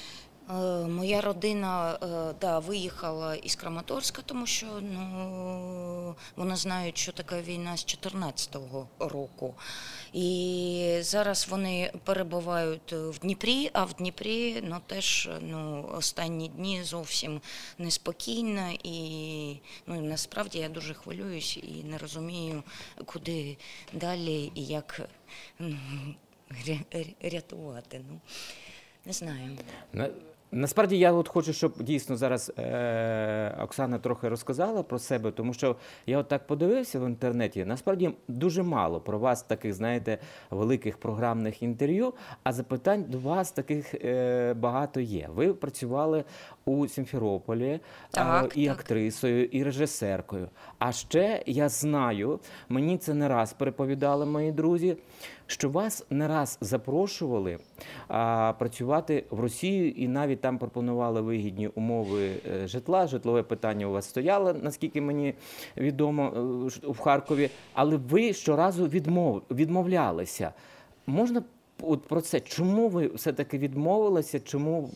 Моя 0.88 1.20
родина 1.20 1.98
е, 2.02 2.34
да, 2.40 2.58
виїхала 2.58 3.34
із 3.34 3.54
Краматорська, 3.54 4.22
тому 4.26 4.46
що 4.46 4.66
ну, 4.80 6.16
вони 6.36 6.56
знають, 6.56 6.98
що 6.98 7.12
таке 7.12 7.42
війна 7.42 7.76
з 7.76 7.86
14-го 7.86 8.88
року. 8.98 9.54
І 10.12 10.98
зараз 11.00 11.46
вони 11.50 11.92
перебувають 12.04 12.92
в 12.92 13.18
Дніпрі, 13.18 13.70
а 13.72 13.84
в 13.84 13.92
Дніпрі 13.92 14.60
ну, 14.62 14.80
теж 14.86 15.30
ну, 15.40 15.90
останні 15.94 16.48
дні 16.48 16.82
зовсім 16.82 17.40
неспокійно. 17.78 18.70
І 18.82 19.56
ну, 19.86 20.00
насправді 20.00 20.58
я 20.58 20.68
дуже 20.68 20.94
хвилююсь 20.94 21.56
і 21.56 21.84
не 21.84 21.98
розумію, 21.98 22.62
куди 23.04 23.56
далі 23.92 24.52
і 24.54 24.64
як 24.64 25.00
ря- 26.50 27.14
рятувати. 27.22 28.00
Ну, 28.10 28.20
не 29.04 29.12
знаю. 29.12 29.58
На, 30.52 30.72
насправді 30.72 30.98
я 30.98 31.12
от 31.12 31.28
хочу, 31.28 31.52
щоб 31.52 31.82
дійсно 31.82 32.16
зараз 32.16 32.52
е, 32.58 33.56
Оксана 33.60 33.98
трохи 33.98 34.28
розказала 34.28 34.82
про 34.82 34.98
себе, 34.98 35.30
тому 35.30 35.54
що 35.54 35.76
я 36.06 36.18
от 36.18 36.28
так 36.28 36.46
подивився 36.46 37.00
в 37.00 37.06
інтернеті. 37.06 37.64
Насправді 37.64 38.10
дуже 38.28 38.62
мало 38.62 39.00
про 39.00 39.18
вас 39.18 39.42
таких, 39.42 39.74
знаєте, 39.74 40.18
великих 40.50 40.98
програмних 40.98 41.62
інтерв'ю, 41.62 42.12
а 42.42 42.52
запитань 42.52 43.04
до 43.08 43.18
вас 43.18 43.52
таких 43.52 43.94
е, 43.94 44.54
багато 44.54 45.00
є. 45.00 45.28
Ви 45.34 45.54
працювали 45.54 46.24
у 46.64 46.88
Сімферополі 46.88 47.80
Так, 48.10 48.44
е, 48.44 48.60
і 48.60 48.66
так. 48.66 48.78
актрисою, 48.78 49.44
і 49.44 49.62
режисеркою. 49.62 50.48
А 50.78 50.92
ще 50.92 51.42
я 51.46 51.68
знаю, 51.68 52.40
мені 52.68 52.98
це 52.98 53.14
не 53.14 53.28
раз 53.28 53.52
переповідали 53.52 54.26
мої 54.26 54.52
друзі, 54.52 54.96
що 55.46 55.70
вас 55.70 56.06
не 56.10 56.28
раз 56.28 56.58
запрошували 56.60 57.58
а, 58.08 58.52
працювати 58.58 59.24
в 59.30 59.40
Росію 59.40 59.90
і 59.90 60.08
навіть 60.08 60.40
там 60.40 60.58
пропонували 60.58 61.20
вигідні 61.20 61.68
умови 61.68 62.30
е, 62.46 62.66
житла. 62.66 63.06
Житлове 63.06 63.42
питання 63.42 63.86
у 63.86 63.92
вас 63.92 64.08
стояло, 64.08 64.52
наскільки 64.52 65.00
мені 65.00 65.34
відомо, 65.76 66.32
е, 66.84 66.90
в 66.90 66.98
Харкові. 66.98 67.50
Але 67.74 67.96
ви 67.96 68.32
щоразу 68.32 68.86
відмов, 68.86 69.42
відмовлялися. 69.50 70.52
Можна 71.06 71.42
от 71.82 72.08
про 72.08 72.20
це? 72.20 72.40
Чому 72.40 72.88
ви 72.88 73.10
все-таки 73.14 73.58
відмовилися? 73.58 74.40
Чому, 74.40 74.90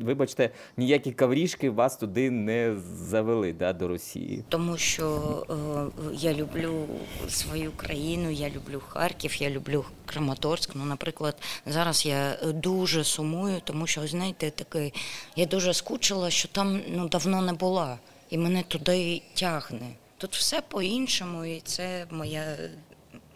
вибачте, 0.00 0.50
ніякі 0.76 1.12
каврішки 1.12 1.70
вас 1.70 1.96
туди 1.96 2.30
не 2.30 2.76
завели 2.94 3.52
да, 3.52 3.72
до 3.72 3.88
Росії? 3.88 4.44
Тому 4.48 4.76
що 4.76 5.06
е, 5.50 6.14
я 6.14 6.34
люблю 6.34 6.86
свою 7.28 7.72
країну, 7.72 8.30
я 8.30 8.50
люблю 8.50 8.82
Харків, 8.88 9.42
я 9.42 9.50
люблю 9.50 9.84
Краматорськ. 10.06 10.70
Ну, 10.74 10.84
наприклад, 10.84 11.36
зараз 11.66 12.06
я 12.06 12.36
дуже 12.44 13.04
сумую, 13.04 13.60
тому 13.64 13.86
що, 13.86 14.06
знаєте, 14.06 14.50
таке, 14.50 14.90
я 15.36 15.46
дуже 15.46 15.74
скучила, 15.74 16.30
що 16.30 16.48
там 16.48 16.80
ну, 16.88 17.08
давно 17.08 17.42
не 17.42 17.52
була, 17.52 17.98
і 18.30 18.38
мене 18.38 18.62
туди 18.62 19.22
тягне. 19.34 19.90
Тут 20.18 20.34
все 20.34 20.60
по-іншому, 20.60 21.44
і 21.44 21.60
це 21.60 22.06
моя, 22.10 22.56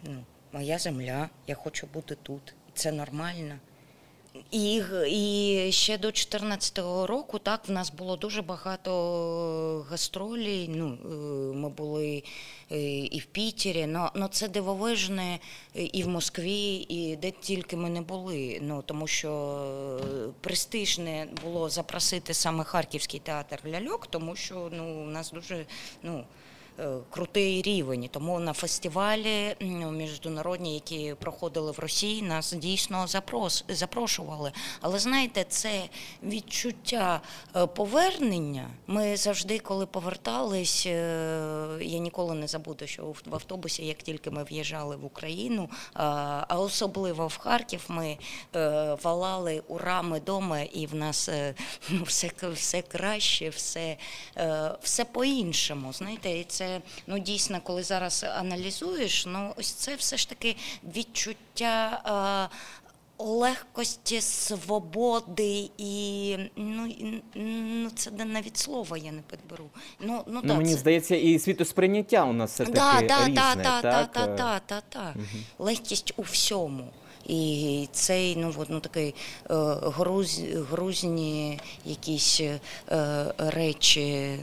ну, 0.03 0.23
моя 0.53 0.79
земля. 0.79 1.29
Я 1.47 1.55
хочу 1.55 1.87
бути 1.93 2.17
тут. 2.23 2.53
Це 2.73 2.91
нормально. 2.91 3.55
І, 4.51 4.81
і 5.09 5.71
ще 5.71 5.97
до 5.97 6.07
2014 6.07 6.77
року 7.09 7.39
так 7.39 7.67
в 7.67 7.71
нас 7.71 7.91
було 7.91 8.15
дуже 8.15 8.41
багато 8.41 9.85
гастролей. 9.89 10.67
Ну, 10.67 10.97
е, 11.05 11.07
ми 11.55 11.69
були 11.69 12.23
е, 12.71 12.99
і 12.99 13.19
в 13.19 13.25
Пітері, 13.25 13.87
но, 13.87 14.11
но 14.15 14.27
це 14.27 14.47
дивовижне 14.47 15.39
е, 15.75 15.83
і 15.83 16.03
в 16.03 16.07
Москві, 16.07 16.85
і 16.89 17.15
де 17.15 17.31
тільки 17.31 17.77
ми 17.77 17.89
не 17.89 18.01
були. 18.01 18.59
Ну, 18.61 18.83
тому 18.85 19.07
що 19.07 20.31
престижне 20.41 21.27
було 21.43 21.69
запросити 21.69 22.33
саме 22.33 22.63
Харківський 22.63 23.19
театр 23.19 23.59
ляльок, 23.67 24.07
тому 24.07 24.35
що 24.35 24.69
ну, 24.71 25.03
у 25.03 25.05
нас 25.05 25.31
дуже. 25.31 25.65
Ну, 26.03 26.23
крутий 27.09 27.61
рівень. 27.61 28.09
Тому 28.11 28.39
на 28.39 28.53
фестивалі 28.53 29.55
міжнародні, 29.91 30.73
які 30.73 31.15
проходили 31.19 31.71
в 31.71 31.79
Росії, 31.79 32.21
нас 32.21 32.53
дійсно 32.53 33.07
запрос, 33.07 33.65
запрошували. 33.69 34.51
Але 34.81 34.99
знаєте, 34.99 35.45
це 35.49 35.83
відчуття 36.23 37.21
е, 37.55 37.67
повернення. 37.67 38.69
Ми 38.87 39.17
завжди, 39.17 39.59
коли 39.59 39.85
повертались, 39.85 40.83
е, 40.85 41.77
я 41.81 41.97
ніколи 41.99 42.33
не 42.35 42.47
забуду, 42.47 42.87
що 42.87 43.03
в- 43.03 43.35
автобусі, 43.35 43.85
як 43.85 43.97
тільки 43.97 44.31
ми 44.31 44.43
в'їжджали 44.43 44.95
в 44.95 45.05
Україну, 45.05 45.69
а 45.93 46.55
особливо 46.57 47.27
в 47.27 47.37
Харків, 47.37 47.85
ми 47.87 48.17
е, 48.55 48.97
валали 49.03 49.63
ура, 49.67 50.01
ми 50.01 50.19
дома, 50.19 50.59
і 50.61 50.85
в 50.87 50.95
нас 50.95 51.29
е, 51.29 51.55
все, 52.05 52.31
все 52.53 52.81
краще, 52.81 53.49
все, 53.49 53.97
е, 54.37 54.71
все 54.81 55.05
по-іншому. 55.05 55.93
Знаєте, 55.93 56.29
і 56.31 56.43
це 56.43 56.62
ну 57.07 57.19
дійсно, 57.19 57.61
коли 57.63 57.83
зараз 57.83 58.25
аналізуєш, 58.37 59.25
ну 59.25 59.53
ось 59.57 59.71
це 59.71 59.95
все 59.95 60.17
ж 60.17 60.29
таки 60.29 60.55
відчуття. 60.95 62.01
Е, 62.51 62.55
Легкості, 63.17 64.21
свободи 64.21 65.69
і 65.77 66.37
ну, 66.55 66.95
ну 67.35 67.89
це 67.89 68.11
навіть 68.11 68.57
слова 68.57 68.97
я 68.97 69.11
не 69.11 69.21
підберу. 69.21 69.69
Ну, 69.99 70.23
ну, 70.27 70.33
Ну, 70.33 70.41
да, 70.43 70.53
мені 70.53 70.73
це... 70.73 70.79
здається, 70.79 71.15
і 71.15 71.39
світосприйняття 71.39 72.23
у 72.23 72.33
нас 72.33 72.51
все 72.51 72.65
таки 72.65 72.77
Да, 72.79 73.01
да, 73.07 73.19
різне, 73.19 73.33
да, 73.33 73.55
да, 73.55 73.81
так? 73.81 74.09
да, 74.13 74.23
Е, 74.23 74.35
да, 74.37 74.61
да, 74.69 74.81
да. 74.93 75.13
Легкість 75.59 76.13
у 76.17 76.21
всьому. 76.21 76.89
І 77.27 77.87
цей 77.91 78.35
ну, 78.35 78.53
от, 78.57 78.69
ну, 78.69 78.79
такий 78.79 79.15
е, 79.49 79.53
груз, 79.81 80.41
грузні 80.71 81.59
якісь 81.85 82.41
е, 82.41 82.59
речі 83.37 84.39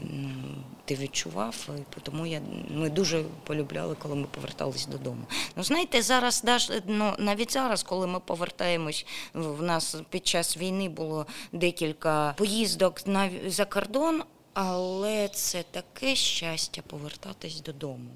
ти 0.85 0.95
відчував, 0.95 1.69
і 1.97 1.99
тому 1.99 2.25
я, 2.25 2.41
ми 2.69 2.89
дуже 2.89 3.23
полюбляли, 3.43 3.95
коли 3.99 4.15
ми 4.15 4.27
повертались 4.31 4.85
додому. 4.85 5.21
Ну, 5.55 5.63
знаєте, 5.63 6.01
зараз, 6.01 6.43
ну, 6.87 7.13
навіть 7.17 7.53
зараз, 7.53 7.83
коли 7.83 8.07
ми 8.07 8.19
повертаємось, 8.19 9.05
в 9.33 9.63
нас 9.63 9.95
під 10.09 10.27
час 10.27 10.57
війни 10.57 10.89
було 10.89 11.25
декілька 11.51 12.33
поїздок 12.37 13.07
на, 13.07 13.29
за 13.47 13.65
кордон, 13.65 14.23
але 14.53 15.27
це 15.27 15.63
таке 15.71 16.15
щастя 16.15 16.81
повертатись 16.87 17.61
додому. 17.61 18.09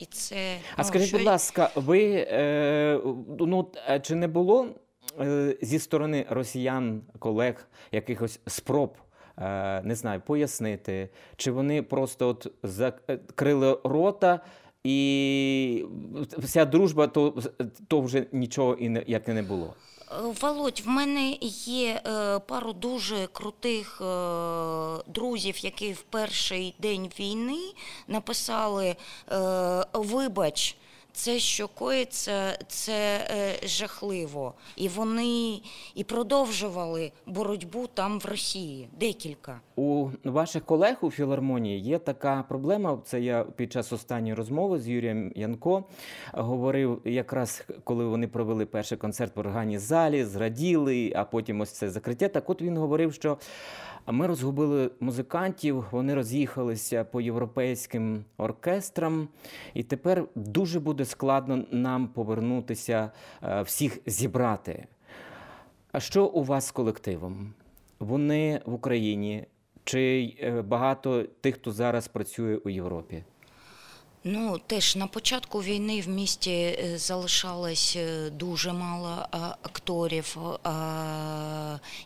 І 0.00 0.06
це, 0.06 0.56
А 0.76 0.82
ну, 0.82 0.84
скажіть, 0.84 1.08
що- 1.08 1.16
будь 1.16 1.26
ласка, 1.26 1.70
ви 1.74 2.26
е, 2.30 3.00
ну 3.38 3.70
е, 3.88 4.00
чи 4.00 4.14
не 4.14 4.28
було 4.28 4.66
е, 5.20 5.56
зі 5.62 5.78
сторони 5.78 6.26
росіян, 6.30 7.02
колег, 7.18 7.68
якихось 7.92 8.40
спроб? 8.46 8.96
е, 9.38 9.82
Не 9.82 9.94
знаю, 9.94 10.20
пояснити, 10.26 11.08
чи 11.36 11.50
вони 11.50 11.82
просто 11.82 12.28
от 12.28 12.46
закрили 12.62 13.78
рота, 13.84 14.40
і 14.84 15.84
вся 16.38 16.64
дружба, 16.64 17.06
то, 17.06 17.42
то 17.88 18.00
вже 18.00 18.26
нічого 18.32 18.74
і 18.74 18.88
не 18.88 19.04
як 19.06 19.28
і 19.28 19.32
не 19.32 19.42
було. 19.42 19.74
Володь, 20.18 20.82
в 20.84 20.88
мене 20.88 21.36
є 21.66 22.02
е, 22.06 22.38
пару 22.38 22.72
дуже 22.72 23.26
крутих 23.26 24.00
е, 24.00 24.04
друзів, 25.06 25.64
які 25.64 25.92
в 25.92 26.02
перший 26.02 26.74
день 26.78 27.10
війни 27.18 27.72
написали 28.08 28.96
е, 29.32 29.84
Вибач. 29.92 30.76
Це, 31.12 31.38
що 31.38 31.68
коїться, 31.68 32.58
це 32.68 33.26
е, 33.30 33.68
жахливо. 33.68 34.54
І 34.76 34.88
вони 34.88 35.60
і 35.94 36.04
продовжували 36.04 37.12
боротьбу 37.26 37.86
там 37.94 38.20
в 38.20 38.24
Росії. 38.24 38.88
Декілька. 39.00 39.60
У 39.76 40.08
ваших 40.24 40.64
колег 40.64 40.96
у 41.00 41.10
філармонії 41.10 41.80
є 41.80 41.98
така 41.98 42.44
проблема. 42.48 42.98
Це 43.04 43.20
я 43.20 43.44
під 43.56 43.72
час 43.72 43.92
останньої 43.92 44.34
розмови 44.34 44.78
з 44.78 44.88
Юрієм 44.88 45.32
Янко 45.36 45.84
говорив, 46.32 47.02
якраз 47.04 47.64
коли 47.84 48.04
вони 48.04 48.28
провели 48.28 48.66
перший 48.66 48.98
концерт 48.98 49.36
в 49.36 49.40
органі 49.40 49.78
залі, 49.78 50.24
зраділи, 50.24 51.12
а 51.16 51.24
потім 51.24 51.60
ось 51.60 51.70
це 51.70 51.90
закриття. 51.90 52.28
Так 52.28 52.50
от 52.50 52.62
він 52.62 52.76
говорив, 52.76 53.14
що 53.14 53.38
ми 54.06 54.26
розгубили 54.26 54.90
музикантів, 55.00 55.84
вони 55.90 56.14
роз'їхалися 56.14 57.04
по 57.04 57.20
європейським 57.20 58.24
оркестрам, 58.36 59.28
і 59.74 59.82
тепер 59.82 60.24
дуже 60.34 60.80
буде 60.80 61.04
складно 61.04 61.64
нам 61.70 62.08
повернутися, 62.08 63.10
е, 63.42 63.62
всіх 63.62 63.98
зібрати. 64.06 64.86
А 65.92 66.00
що 66.00 66.26
у 66.26 66.44
вас 66.44 66.66
з 66.66 66.70
колективом? 66.70 67.54
Вони 67.98 68.60
в 68.66 68.74
Україні 68.74 69.44
чи 69.84 70.36
е, 70.42 70.62
багато 70.62 71.22
тих, 71.40 71.54
хто 71.54 71.72
зараз 71.72 72.08
працює 72.08 72.56
у 72.56 72.68
Європі? 72.68 73.24
Ну, 74.24 74.58
теж 74.66 74.96
на 74.96 75.06
початку 75.06 75.62
війни 75.62 76.00
в 76.00 76.08
місті 76.08 76.50
е, 76.50 76.98
залишалось 76.98 77.96
е, 77.96 78.30
дуже 78.30 78.72
мало 78.72 79.26
а, 79.30 79.54
акторів, 79.62 80.36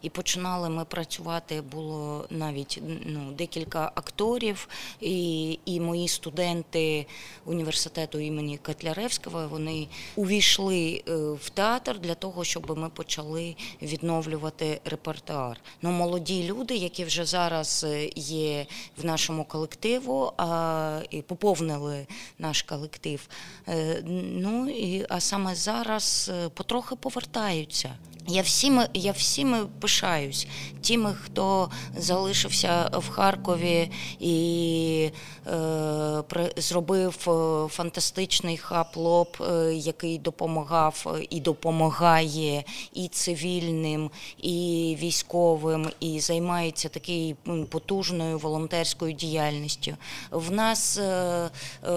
і 0.02 0.10
починали 0.10 0.68
ми 0.68 0.84
працювати. 0.84 1.60
Було 1.60 2.26
навіть 2.30 2.82
ну, 3.06 3.32
декілька 3.32 3.92
акторів, 3.94 4.68
і, 5.00 5.58
і 5.64 5.80
мої 5.80 6.08
студенти 6.08 7.06
університету 7.44 8.18
імені 8.18 8.58
Котляревського 8.58 9.48
вони 9.48 9.88
увійшли 10.16 11.02
е, 11.08 11.16
в 11.16 11.50
театр 11.50 11.98
для 11.98 12.14
того, 12.14 12.44
щоб 12.44 12.78
ми 12.78 12.88
почали 12.88 13.56
відновлювати 13.82 14.80
репертуар. 14.84 15.60
Ну, 15.82 15.90
молоді 15.90 16.44
люди, 16.44 16.76
які 16.76 17.04
вже 17.04 17.24
зараз 17.24 17.84
е, 17.88 18.10
є 18.16 18.66
в 18.96 19.04
нашому 19.04 19.44
колективу, 19.44 20.32
і 21.10 21.22
поповнили 21.22 22.03
наш 22.38 22.62
колектив. 22.62 23.28
Е, 23.68 24.02
Ну, 24.32 24.68
і, 24.68 25.06
а 25.08 25.20
саме 25.20 25.54
зараз 25.54 26.30
е, 26.34 26.48
потрохи 26.48 26.96
повертаються. 26.96 27.94
Я 28.28 28.42
всіми, 28.42 28.88
я 28.94 29.12
всіми 29.12 29.66
пишаюсь. 29.80 30.46
Тими, 30.80 31.14
хто 31.24 31.70
залишився 31.96 32.90
в 32.92 33.08
Харкові 33.08 33.90
і 34.20 35.10
е, 35.46 36.50
зробив 36.56 37.28
е, 37.28 37.68
фантастичний 37.68 38.56
хаб-лоб, 38.56 39.36
е, 39.40 39.74
який 39.74 40.18
допомагав 40.18 41.16
і 41.30 41.40
допомагає 41.40 42.64
і 42.92 43.08
цивільним, 43.08 44.10
і 44.38 44.96
військовим, 45.00 45.90
і 46.00 46.20
займається 46.20 46.88
такою 46.88 47.36
потужною 47.70 48.38
волонтерською 48.38 49.12
діяльністю. 49.12 49.96
В 50.30 50.50
нас 50.50 50.98
е, 50.98 51.50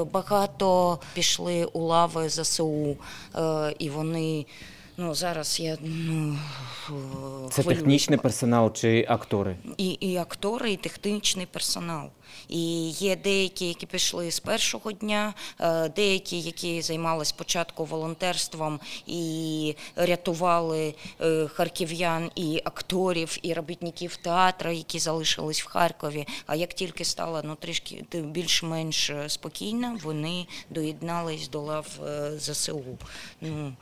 багато 0.05 0.99
пішли 1.13 1.65
у 1.65 1.79
лави 1.79 2.29
ЗСУ, 2.29 2.97
е, 3.35 3.75
і 3.79 3.89
вони. 3.89 4.45
Ну, 4.99 5.15
зараз 5.15 5.59
я 5.59 5.77
ну, 5.81 6.37
Це 7.51 7.61
хвилююсь. 7.61 7.79
технічний 7.79 8.19
персонал 8.19 8.73
чи 8.73 9.05
актори? 9.09 9.57
І, 9.77 9.89
і 9.89 10.17
актори, 10.17 10.71
і 10.71 10.77
технічний 10.77 11.45
персонал. 11.45 12.09
І 12.49 12.89
є 12.89 13.15
деякі, 13.15 13.67
які 13.67 13.85
пішли 13.85 14.31
з 14.31 14.39
першого 14.39 14.91
дня, 14.91 15.33
е, 15.59 15.89
деякі, 15.89 16.39
які 16.39 16.81
займалися 16.81 17.29
спочатку 17.29 17.85
волонтерством 17.85 18.79
і 19.07 19.75
рятували 19.95 20.93
е, 21.21 21.47
харків'ян 21.47 22.31
і 22.35 22.61
акторів, 22.65 23.37
і 23.41 23.53
робітників 23.53 24.15
театру, 24.15 24.71
які 24.71 24.99
залишились 24.99 25.61
в 25.61 25.67
Харкові. 25.67 26.27
А 26.45 26.55
як 26.55 26.73
тільки 26.73 27.05
стало 27.05 27.41
ну, 27.43 27.55
трішки 27.55 28.05
більш-менш 28.13 29.09
е, 29.09 29.29
спокійно, 29.29 29.97
вони 30.03 30.47
доєднались 30.69 31.49
до 31.49 31.61
лав 31.61 31.87
ЗСУ. 32.37 32.97
Ну, 33.41 33.73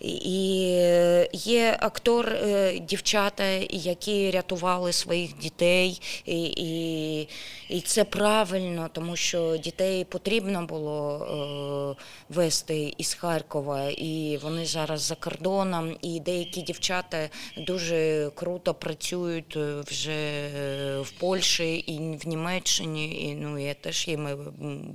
і 0.00 0.68
е, 0.72 1.28
є 1.32 1.76
актор, 1.80 2.28
е, 2.28 2.78
дівчата, 2.78 3.44
які 3.70 4.30
рятували 4.30 4.92
своїх 4.92 5.38
дітей, 5.38 6.00
і, 6.26 6.42
і, 6.44 7.28
і 7.68 7.80
це 7.80 8.04
правильно, 8.04 8.88
тому 8.92 9.16
що 9.16 9.56
дітей 9.56 10.04
потрібно 10.04 10.66
було 10.66 11.96
е, 11.98 12.02
вести 12.28 12.94
із 12.98 13.14
Харкова, 13.14 13.82
і 13.88 14.38
вони 14.42 14.66
зараз 14.66 15.00
за 15.02 15.14
кордоном. 15.14 15.96
І 16.02 16.20
деякі 16.20 16.62
дівчата 16.62 17.28
дуже 17.66 18.30
круто 18.34 18.74
працюють 18.74 19.56
вже 19.86 20.48
в 21.02 21.10
Польщі 21.10 21.74
і 21.74 22.16
в 22.16 22.28
Німеччині. 22.28 23.22
І 23.22 23.34
ну 23.34 23.58
я 23.58 23.74
теж 23.74 24.08
їми 24.08 24.36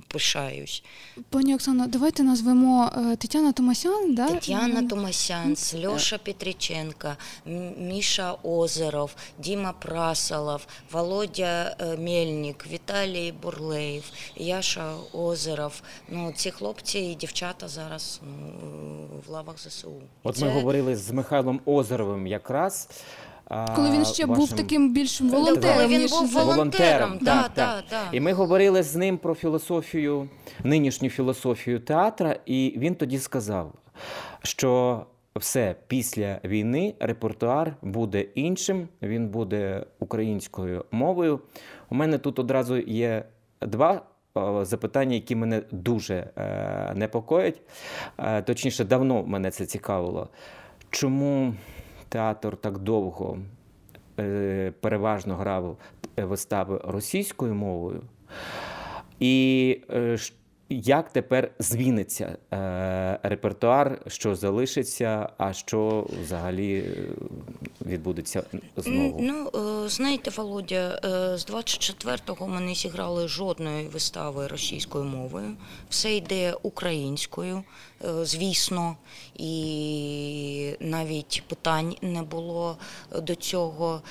пишаюсь. 0.08 0.82
Пані 1.30 1.54
Оксано, 1.54 1.86
давайте 1.86 2.22
назвемо 2.22 2.90
Тетяна 3.18 3.52
Томасян, 3.52 4.14
да? 4.14 4.28
Тетяна 4.28 4.82
Вона- 4.92 5.02
Тумасянц, 5.02 5.74
Льоша 5.84 6.18
Петриченко, 6.18 7.08
Міша 7.78 8.34
Озеров, 8.42 9.14
Діма 9.38 9.72
Прасолов, 9.72 10.66
Володя 10.92 11.76
е, 11.80 11.96
Мельник, 11.96 12.66
Віталій 12.72 13.34
Бурлеєв, 13.42 14.04
Яша 14.36 14.92
Озеров. 15.12 15.82
Ну, 16.08 16.32
ці 16.36 16.50
хлопці 16.50 16.98
і 16.98 17.14
дівчата 17.14 17.68
зараз 17.68 18.20
ну, 18.22 18.52
в 19.26 19.30
лавах 19.30 19.58
ЗСУ. 19.58 19.92
От 20.22 20.36
Це- 20.36 20.44
ми 20.44 20.50
говорили 20.50 20.96
з 20.96 21.10
Михайлом 21.10 21.60
Озеровим 21.66 22.26
якраз. 22.26 22.88
Коли 23.76 23.90
він 23.90 24.04
ще 24.04 24.26
був 24.26 24.52
таким 24.52 24.92
більш 24.92 25.20
волонтером, 25.20 25.88
він 25.88 26.00
ніж 26.00 26.10
був 26.10 26.32
волонтером, 26.32 27.18
да, 27.20 27.42
так, 27.42 27.52
да, 27.56 27.74
так. 27.76 27.84
да. 27.90 28.16
І 28.16 28.20
ми 28.20 28.32
говорили 28.32 28.82
з 28.82 28.96
ним 28.96 29.18
про 29.18 29.34
філософію, 29.34 30.28
нинішню 30.64 31.08
філософію 31.08 31.80
театра, 31.80 32.36
і 32.46 32.74
він 32.76 32.94
тоді 32.94 33.18
сказав, 33.18 33.72
що 34.42 35.04
все 35.36 35.74
після 35.86 36.38
війни 36.44 36.94
репертуар 37.00 37.76
буде 37.82 38.20
іншим, 38.20 38.88
він 39.02 39.28
буде 39.28 39.84
українською 39.98 40.84
мовою. 40.90 41.40
У 41.90 41.94
мене 41.94 42.18
тут 42.18 42.38
одразу 42.38 42.76
є 42.76 43.24
два. 43.60 44.02
е, 44.36 44.64
Запитання, 44.64 45.14
які 45.14 45.36
мене 45.36 45.62
дуже 45.70 46.14
е, 46.36 46.92
непокоять, 46.94 47.60
Е, 48.18 48.42
точніше, 48.42 48.84
давно 48.84 49.22
мене 49.26 49.50
це 49.50 49.66
цікавило. 49.66 50.28
Чому 50.90 51.54
театр 52.08 52.56
так 52.56 52.78
довго 52.78 53.38
е, 54.20 54.72
переважно 54.80 55.34
грав 55.36 55.76
вистави 56.16 56.80
російською 56.84 57.54
мовою. 57.54 58.02
І 59.20 59.80
ш- 60.16 60.32
як 60.68 61.12
тепер 61.12 61.50
зміниться 61.58 62.36
е, 62.52 63.18
репертуар, 63.22 64.00
що 64.06 64.34
залишиться, 64.34 65.28
а 65.38 65.52
що 65.52 66.06
взагалі 66.22 66.78
е, 66.78 67.08
відбудеться 67.86 68.42
знову? 68.76 69.18
Ну, 69.20 69.50
е, 69.84 69.88
знаєте, 69.88 70.30
Володя, 70.36 71.00
е, 71.04 71.38
з 71.38 71.46
24-го 71.46 72.48
ми 72.48 72.60
не 72.60 72.74
зіграли 72.74 73.28
жодної 73.28 73.88
вистави 73.88 74.46
російською 74.46 75.04
мовою. 75.04 75.56
Все 75.90 76.16
йде 76.16 76.54
українською, 76.62 77.62
звісно, 78.22 78.96
і 79.36 80.74
навіть 80.80 81.42
питань 81.48 81.94
не 82.02 82.22
було 82.22 82.76
до 83.22 83.34
цього. 83.34 84.02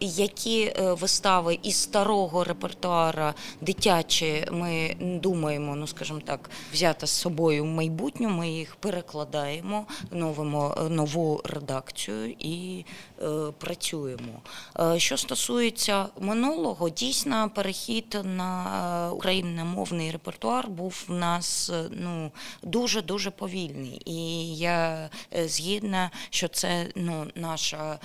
Які 0.00 0.72
вистави 0.78 1.58
із 1.62 1.76
старого 1.76 2.44
репертуара 2.44 3.34
дитячі 3.60 4.46
ми 4.52 4.91
думаємо, 5.00 5.76
ну 5.76 5.86
скажімо 5.86 6.20
так, 6.24 6.50
взяти 6.72 7.06
з 7.06 7.10
собою 7.10 7.64
в 7.64 7.66
майбутнє, 7.66 8.28
ми 8.28 8.50
їх 8.50 8.76
перекладаємо, 8.76 9.86
новимо 10.10 10.76
е, 10.78 10.88
нову 10.88 11.40
редакцію 11.44 12.34
і 12.38 12.84
е, 13.22 13.26
працюємо. 13.58 14.42
Е, 14.80 14.98
що 14.98 15.16
стосується 15.16 16.06
минулого, 16.20 16.88
дійсно 16.88 17.50
перехід 17.54 18.18
на 18.24 19.08
е, 19.08 19.10
україномовний 19.10 20.10
репертуар 20.10 20.68
був 20.68 21.04
в 21.08 21.12
нас 21.12 21.72
ну 21.90 22.32
дуже 22.62 23.02
дуже 23.02 23.30
повільний. 23.30 24.02
І 24.04 24.56
я 24.56 25.10
згідна, 25.44 26.10
що 26.30 26.48
це 26.48 26.86
ну 26.96 27.26
наша 27.34 27.98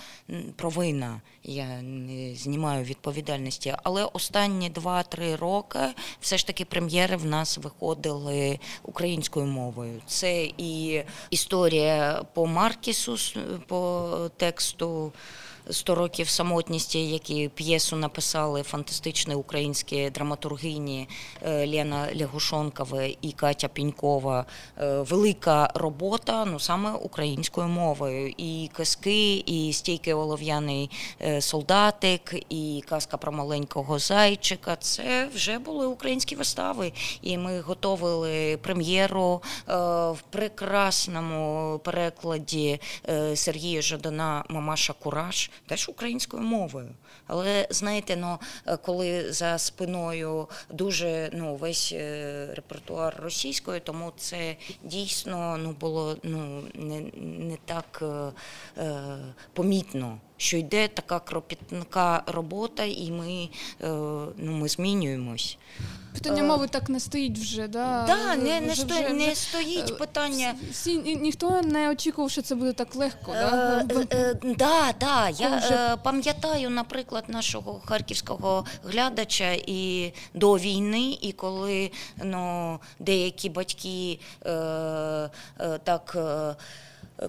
провина. 0.56 1.22
Я 1.50 1.82
не 1.82 2.36
знімаю 2.36 2.84
відповідальності, 2.84 3.76
але 3.84 4.04
останні 4.04 4.72
2-3 4.72 5.38
роки 5.38 5.80
все 6.22 6.38
ж 6.38 6.48
таки 6.48 6.66
прем'єри 6.66 7.16
в 7.16 7.26
нас 7.26 7.58
виходили 7.58 8.60
українською 8.84 9.46
мовою. 9.46 10.02
Це 10.08 10.44
і 10.58 11.04
історія 11.30 12.22
по 12.34 12.48
Маркісу, 12.48 13.18
по 13.68 14.10
тексту. 14.38 15.14
«100 15.72 15.96
років 15.96 16.30
самотності, 16.30 17.10
які 17.10 17.50
п'єсу 17.50 17.96
написали 17.96 18.64
фантастичні 18.64 19.36
українські 19.36 20.10
драматургині 20.10 21.10
е, 21.42 21.68
Лена 21.68 22.08
Лягушонкова 22.16 23.04
і 23.22 23.32
Катя 23.32 23.68
Пінькова. 23.68 24.46
Е, 24.80 25.02
Велика 25.02 25.70
робота, 25.74 26.46
ну 26.46 26.60
саме 26.60 26.92
українською 26.92 27.68
мовою. 27.68 28.34
І 28.38 28.70
казки, 28.74 29.38
і 29.38 29.74
стійкий 29.74 30.14
олов'яний 30.14 30.90
е, 31.22 31.42
солдатик, 31.42 32.46
і 32.50 32.84
казка 32.90 33.18
про 33.18 33.32
маленького 33.32 34.00
зайчика. 34.00 34.76
Це 34.76 35.30
вже 35.36 35.60
були 35.60 35.88
українські 35.88 36.36
вистави. 36.36 36.94
І 37.22 37.38
ми 37.38 37.62
готовили 37.62 38.58
прем'єру 38.58 39.42
в 39.68 40.18
прекрасному 40.30 41.80
перекладі 41.84 42.80
Сергія 43.36 43.82
Жадана 43.82 44.44
Мамаша 44.50 44.94
Кураж, 44.94 45.50
теж 45.66 45.90
українською 45.90 46.44
мовою. 46.44 46.90
Але 47.28 47.68
знаєте, 47.70 48.16
ну 48.16 48.38
е, 48.66 48.78
коли 48.78 49.32
за 49.34 49.58
спиною 49.58 50.48
дуже 50.70 51.30
ну 51.34 51.56
весь 51.56 51.92
е, 51.94 52.48
репертуар 52.56 53.16
російською, 53.24 53.82
тому 53.82 54.14
це 54.18 54.56
дійсно 54.84 55.58
ну 55.58 55.72
було 55.72 56.18
ну 56.24 56.64
не, 56.74 57.02
не 57.28 57.58
так 57.66 58.00
е, 58.02 58.32
е, 58.82 59.18
помітно. 59.54 60.20
Що 60.38 60.58
йде 60.58 60.88
така 60.88 61.20
кропітка 61.20 62.24
робота, 62.28 62.84
і 62.84 63.12
ми, 63.12 63.50
е, 63.82 63.88
ну, 64.38 64.52
ми 64.52 64.68
змінюємось. 64.68 65.58
Питання 66.14 66.44
Е, 66.44 66.46
мови 66.48 66.68
так 66.68 66.90
не 66.90 67.00
стоїть 67.00 67.38
вже. 67.38 67.68
Да, 67.68 68.04
Да, 68.08 68.36
не, 68.36 68.62
не, 68.62 68.74
Вже- 68.74 68.82
сто, 68.82 68.94
вже- 68.96 69.10
не 69.14 69.36
стоїть 69.36 69.90
е, 69.92 69.94
питання. 69.94 70.56
Всі, 70.72 70.98
ні- 70.98 71.16
ніхто 71.16 71.62
не 71.62 71.90
очікував, 71.92 72.32
що 72.32 72.42
це 72.42 72.56
буде 72.56 72.74
так 72.74 72.96
легко. 72.96 73.34
Да? 73.34 73.84
да, 74.44 74.94
да. 75.00 75.30
Я 75.30 75.58
вже- 75.58 75.98
пам'ятаю, 76.04 76.70
наприклад, 76.70 77.24
нашого 77.28 77.82
харківського 77.86 78.66
глядача 78.86 79.52
і 79.68 80.14
до 80.34 80.54
війни, 80.58 81.18
і 81.22 81.32
коли 81.32 81.92
ну, 82.24 82.80
деякі 83.00 83.50
батьки 83.50 84.20
е, 84.46 84.52
е, 84.52 85.30
так. 85.84 86.14
Е, 86.16 86.56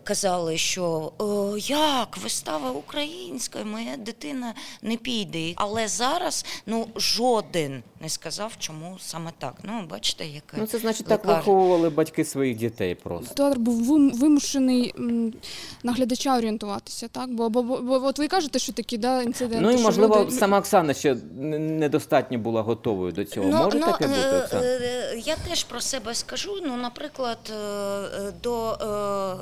Казали, 0.04 0.58
що 0.58 1.12
«О, 1.18 1.56
як 1.68 2.18
вистава 2.22 2.70
українська, 2.70 3.58
моя 3.64 3.96
дитина 3.96 4.54
не 4.82 4.96
піде. 4.96 5.52
Але 5.56 5.88
зараз 5.88 6.44
ну 6.66 6.86
жоден 6.96 7.82
не 8.00 8.08
сказав, 8.08 8.52
чому 8.58 8.96
саме 9.00 9.30
так. 9.38 9.54
Ну, 9.62 9.86
бачите, 9.90 10.26
яке 10.26 10.56
Ну, 10.56 10.66
це 10.66 10.78
значить, 10.78 11.06
так 11.06 11.24
лекар. 11.24 11.36
виховували 11.40 11.90
батьки 11.90 12.24
своїх 12.24 12.56
дітей 12.56 12.94
просто. 12.94 13.34
Театр 13.34 13.58
був 13.58 13.82
вимушений 14.18 14.94
м, 14.98 15.34
на 15.82 15.92
глядача 15.92 16.36
орієнтуватися, 16.38 17.08
так? 17.08 17.30
Бо, 17.34 17.48
бо, 17.50 17.62
бо, 17.62 17.76
бо 17.82 17.94
от 18.06 18.18
ви 18.18 18.28
кажете, 18.28 18.58
що 18.58 18.72
такі 18.72 18.98
да, 18.98 19.22
інциденти. 19.22 19.64
Ну 19.64 19.70
і 19.70 19.76
можливо, 19.82 20.20
люди- 20.20 20.30
сама 20.32 20.58
Оксана 20.58 20.94
ще 20.94 21.14
недостатньо 21.34 22.38
була 22.38 22.62
готовою 22.62 23.12
до 23.12 23.24
цього. 23.24 23.46
Може 23.48 23.80
таке 23.80 24.06
бути, 24.08 24.20
е, 24.20 24.42
Оксана? 24.42 24.62
е, 24.64 25.22
Я 25.24 25.36
теж 25.36 25.64
про 25.64 25.80
себе 25.80 26.14
скажу. 26.14 26.52
Ну, 26.66 26.76
наприклад, 26.76 27.38
е, 27.50 27.54
е, 27.54 28.32
до 28.42 28.70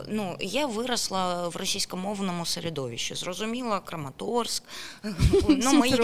е, 0.09 0.15
ну 0.41 0.47
я 0.49 0.67
виросла 0.67 1.49
в 1.49 1.57
російськомовному 1.57 2.47
середовищі. 2.47 3.15
Зрозуміла 3.15 3.81
Краматорськ, 3.81 4.63
ну, 5.49 5.73
мої, 5.73 6.01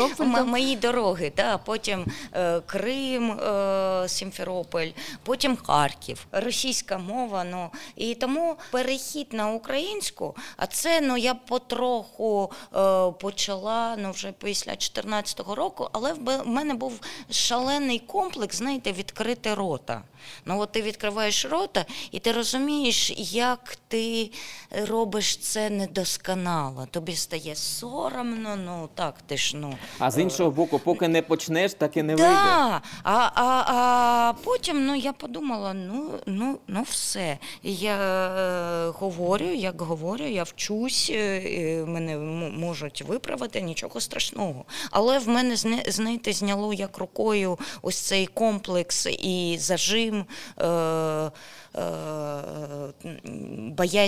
мої 0.46 0.76
дороги. 0.76 1.32
Да, 1.36 1.58
потім 1.58 2.06
е, 2.34 2.60
Крим, 2.60 3.30
е, 3.30 4.04
Сімферополь, 4.08 4.88
потім 5.22 5.56
Харків. 5.56 6.26
Російська 6.32 6.98
мова. 6.98 7.44
Ну 7.44 7.70
і 7.96 8.14
тому 8.14 8.56
перехід 8.70 9.32
на 9.32 9.50
українську, 9.50 10.36
а 10.56 10.66
це 10.66 11.00
ну 11.00 11.16
я 11.16 11.34
потроху 11.34 12.52
е, 12.76 13.10
почала 13.10 13.96
ну 13.98 14.10
вже 14.10 14.32
після 14.32 14.72
14-го 14.72 15.54
року, 15.54 15.88
але 15.92 16.12
в 16.12 16.46
мене 16.46 16.74
був 16.74 17.00
шалений 17.30 17.98
комплекс, 17.98 18.56
знаєте, 18.56 18.92
відкрити 18.92 19.54
рота. 19.54 20.02
Ну 20.44 20.60
от 20.60 20.72
ти 20.72 20.82
відкриваєш 20.82 21.44
рота, 21.44 21.86
і 22.10 22.18
ти 22.18 22.32
розумієш, 22.32 23.12
як 23.16 23.76
ти 23.88 24.21
робиш 24.70 25.36
це 25.36 25.70
недосконало. 25.70 26.86
Тобі 26.90 27.16
стає 27.16 27.56
соромно, 27.56 28.56
ну 28.56 28.88
так, 28.94 29.14
ти 29.26 29.36
ж 29.36 29.56
ну. 29.56 29.76
А 29.98 30.10
з 30.10 30.18
іншого 30.18 30.50
боку, 30.50 30.78
поки 30.78 31.08
не 31.08 31.22
почнеш, 31.22 31.74
так 31.74 31.96
і 31.96 32.02
не 32.02 32.16
вийде. 32.16 32.34
А, 32.34 32.80
а, 33.04 33.30
а 33.66 34.32
потім 34.44 34.86
ну, 34.86 34.94
я 34.94 35.12
подумала: 35.12 35.74
ну, 35.74 36.10
ну, 36.26 36.58
ну 36.68 36.82
все. 36.82 37.38
Я 37.62 37.96
е, 37.96 38.90
говорю, 38.90 39.46
як 39.46 39.82
говорю, 39.82 40.24
я 40.24 40.42
вчусь, 40.42 41.10
е, 41.14 41.84
мене 41.86 42.16
можуть 42.58 43.02
виправити, 43.02 43.60
нічого 43.60 44.00
страшного. 44.00 44.64
Але 44.90 45.18
в 45.18 45.28
мене 45.28 45.56
знаєте, 45.86 46.32
зняло 46.32 46.72
як 46.72 46.98
рукою 46.98 47.58
ось 47.82 47.96
цей 48.00 48.26
комплекс 48.26 49.06
і 49.06 49.56
зажим 49.60 50.24
е, 50.58 50.66
е, 50.66 51.30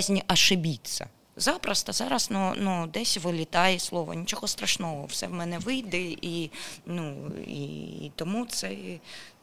боязні 0.05 0.23
ошибитися. 0.33 1.07
запросто 1.37 1.91
зараз 1.91 2.27
ну, 2.31 2.53
ну, 2.57 2.87
десь 2.93 3.17
вилітає 3.17 3.79
слово. 3.79 4.13
Нічого 4.13 4.47
страшного, 4.47 5.05
все 5.05 5.27
в 5.27 5.33
мене 5.33 5.59
вийде, 5.59 6.01
і, 6.01 6.51
ну, 6.85 7.31
і, 7.47 8.11
тому 8.15 8.45
це 8.45 8.75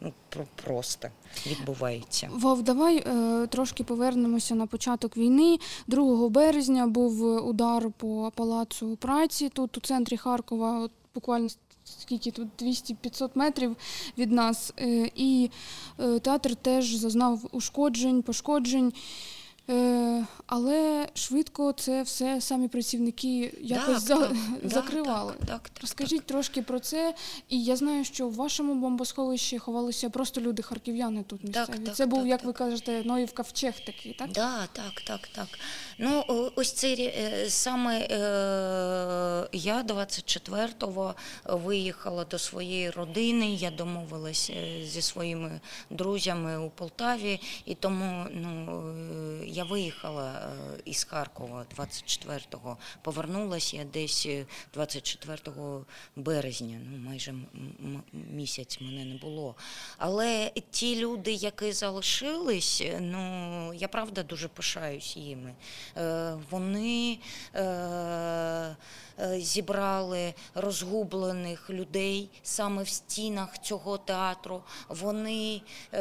ну, 0.01 0.13
про- 0.29 0.47
просто 0.65 1.09
відбувається. 1.47 2.29
Вов, 2.33 2.63
давай 2.63 2.97
е, 2.97 3.47
трошки 3.47 3.85
повернемося 3.85 4.55
на 4.55 4.67
початок 4.67 5.17
війни. 5.17 5.59
2 5.87 6.29
березня 6.29 6.87
був 6.87 7.47
удар 7.49 7.91
по 7.97 8.33
палацу 8.35 8.97
праці 8.97 9.49
тут 9.49 9.77
у 9.79 9.81
центрі 9.81 10.17
Харкова, 10.17 10.81
от 10.81 10.91
буквально 11.15 11.49
скільки 11.85 12.31
тут 12.31 12.49
200-500 12.63 13.31
метрів 13.35 13.77
від 14.19 14.33
нас. 14.33 14.73
Е, 14.79 15.11
і 15.15 15.51
е, 16.01 16.19
театр 16.19 16.57
теж 16.57 16.95
зазнав 16.95 17.41
ушкоджень, 17.53 18.23
пошкоджень. 18.23 18.93
Е, 19.71 20.27
але 20.47 21.09
швидко 21.15 21.73
це 21.73 22.03
все 22.03 22.41
самі 22.41 22.69
працівники 22.69 23.55
якось 23.61 24.03
за- 24.03 24.17
так, 24.17 24.37
закривали. 24.65 25.33
Так, 25.33 25.47
так, 25.47 25.69
так, 25.69 25.81
Розкажіть 25.81 26.27
трошки 26.27 26.63
про 26.63 26.81
це. 26.81 27.15
І 27.49 27.65
я 27.65 27.77
знаю, 27.77 28.05
що 28.05 28.29
в 28.29 28.35
вашому 28.35 28.75
бомбосховищі 28.75 29.59
ховалися 29.59 30.11
просто 30.11 30.41
люди 30.41 30.63
харків'яни 30.63 31.23
тут 31.23 31.45
місцеві. 31.45 31.79
так, 31.85 31.97
це 31.97 32.07
був, 32.07 32.19
так, 32.19 32.29
як 32.29 32.41
так. 32.41 32.47
ви 32.47 32.53
кажете, 32.53 33.03
Ноїв 33.05 33.35
ковчег 33.35 33.75
такий, 33.87 34.13
так? 34.13 34.33
Да, 34.33 34.67
так, 34.73 35.01
так, 35.07 35.29
так. 35.35 35.49
Ну, 35.99 36.25
ось 36.57 36.73
це 36.73 36.95
е, 36.95 37.51
саме 37.51 37.99
е, 37.99 38.09
я 39.53 39.83
24-го 39.83 41.15
виїхала 41.45 42.25
до 42.25 42.39
своєї 42.39 42.91
родини. 42.91 43.55
Я 43.55 43.71
домовилась 43.71 44.51
е, 44.51 44.87
зі 44.87 45.03
своїми 45.03 45.61
друзями 45.91 46.59
у 46.59 46.71
Полтаві, 46.71 47.41
і 47.65 47.75
тому 47.75 48.27
ну, 48.33 48.83
я 49.53 49.65
виїхала 49.65 50.33
е, 50.33 50.81
із 50.85 51.05
Харкова 51.05 51.67
24-го. 51.77 52.77
Повернулася 53.03 53.77
я 53.77 53.85
десь 53.85 54.27
е, 54.27 54.47
24 54.75 55.41
березня, 56.17 56.81
ну 56.91 56.99
майже 56.99 57.35
місяць 58.13 58.79
мене 58.81 59.05
не 59.05 59.15
було. 59.15 59.55
Але 59.99 60.53
ті 60.71 60.97
люди, 60.97 61.33
які 61.33 61.73
залишились, 61.73 62.81
е, 62.85 63.01
ну 63.01 63.75
я 63.75 63.89
правда 63.89 64.23
дуже 64.23 64.49
пишаюсь 64.49 65.17
їми. 65.17 65.55
Е, 65.97 66.35
Вони 66.51 67.19
е, 67.55 67.63
е, 67.63 68.77
зібрали 69.41 70.35
розгублених 70.55 71.71
людей 71.71 72.31
саме 72.43 72.83
в 72.83 72.89
стінах 72.89 73.59
цього 73.59 73.99
театру. 73.99 74.63
Вони 74.89 75.63
е, 75.95 76.01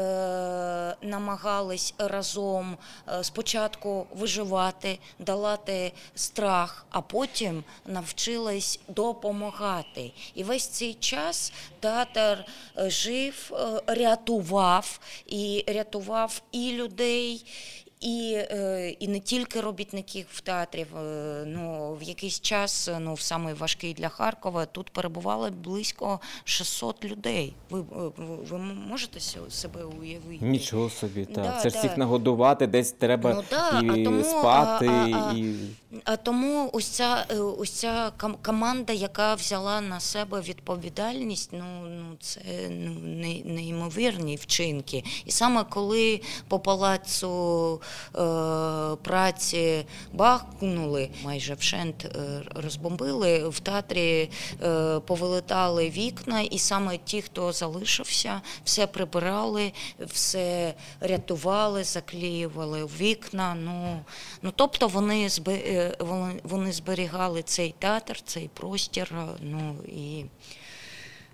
намагались 1.02 1.94
разом 1.98 2.78
е, 3.08 3.24
спочатку 3.42 4.08
виживати, 4.16 5.00
долати 5.20 5.92
страх, 6.16 6.86
а 6.90 7.02
потім 7.02 7.64
навчились 7.86 8.80
допомагати. 8.88 10.12
І 10.36 10.44
весь 10.44 10.68
цей 10.68 10.94
час 10.94 11.54
театр 11.80 12.46
е, 12.78 12.90
жив, 12.90 13.52
е, 13.54 13.82
рятував 13.88 15.00
і 15.28 15.64
рятував 15.68 16.42
і 16.52 16.72
людей. 16.72 17.46
І, 18.02 18.34
е, 18.36 18.90
і 19.00 19.08
не 19.08 19.20
тільки 19.20 19.62
робітників 19.62 20.26
театрів. 20.44 20.88
Ну, 21.46 21.98
в 22.02 22.04
якийсь 22.04 22.40
час, 22.40 22.90
ну, 23.00 23.14
в 23.14 23.22
самий 23.22 23.54
важкий 23.54 23.94
для 23.94 24.10
Харкова, 24.10 24.66
тут 24.66 24.90
перебувало 24.90 25.50
близько 25.64 26.20
600 26.44 27.06
людей. 27.06 27.54
Ви, 27.70 27.80
е, 27.80 27.84
ви, 28.50 28.58
можете 28.58 29.20
себе 29.50 29.84
уявити? 29.84 30.46
Нічого 30.46 30.90
собі, 30.90 31.26
так. 31.26 31.44
Да, 31.44 31.60
Це 31.62 31.70
да. 31.70 31.80
всіх 31.80 31.98
нагодувати, 31.98 32.68
десь 32.68 32.92
треба 32.92 33.34
Ну, 33.34 33.44
да, 33.50 33.82
і 33.82 34.02
а 34.02 34.04
тому, 34.04 34.24
спати, 34.24 34.88
а- 34.88 35.32
а- 35.32 35.34
і 35.38 35.56
А 36.06 36.16
тому 36.18 36.70
ось 36.74 36.88
ця, 36.88 37.26
е, 37.30 37.40
ось 37.40 37.72
ця 37.72 38.12
команда, 38.42 38.94
яка 38.94 39.36
взяла 39.36 39.82
на 39.82 40.00
себе 40.00 40.42
відповідальність, 40.42 41.50
ну, 41.54 41.82
ну 41.90 42.16
це 42.20 42.40
ну, 42.70 42.92
неймовірні 43.46 44.36
вчинки. 44.36 45.04
І 45.26 45.32
саме 45.32 45.64
коли 45.64 46.22
по 46.48 46.60
палацу 46.60 47.82
праці 49.04 49.86
бахнули, 50.14 51.10
майже 51.24 51.54
вшент 51.54 52.06
е, 52.06 52.42
розбомбили, 52.56 53.50
в 53.50 53.60
театрі 53.60 54.30
е, 54.64 55.00
повилетали 55.00 55.90
вікна, 55.90 56.42
і 56.42 56.60
саме 56.60 56.98
ті, 56.98 57.22
хто 57.22 57.52
залишився, 57.52 58.42
все 58.64 58.88
прибирали, 58.88 59.74
все 60.00 60.74
рятували, 61.00 61.84
заклеювали 61.84 62.86
вікна. 62.86 63.56
Ну, 63.56 64.00
ну 64.42 64.54
тобто 64.56 64.88
вони, 64.88 65.30
е, 65.48 65.96
вони, 66.44 66.72
зберігали 66.72 67.42
цей 67.42 67.76
театр, 67.80 68.22
цей 68.26 68.48
простір. 68.54 69.14
е, 69.14 69.26
Ну 69.42 69.76
і, 69.88 70.26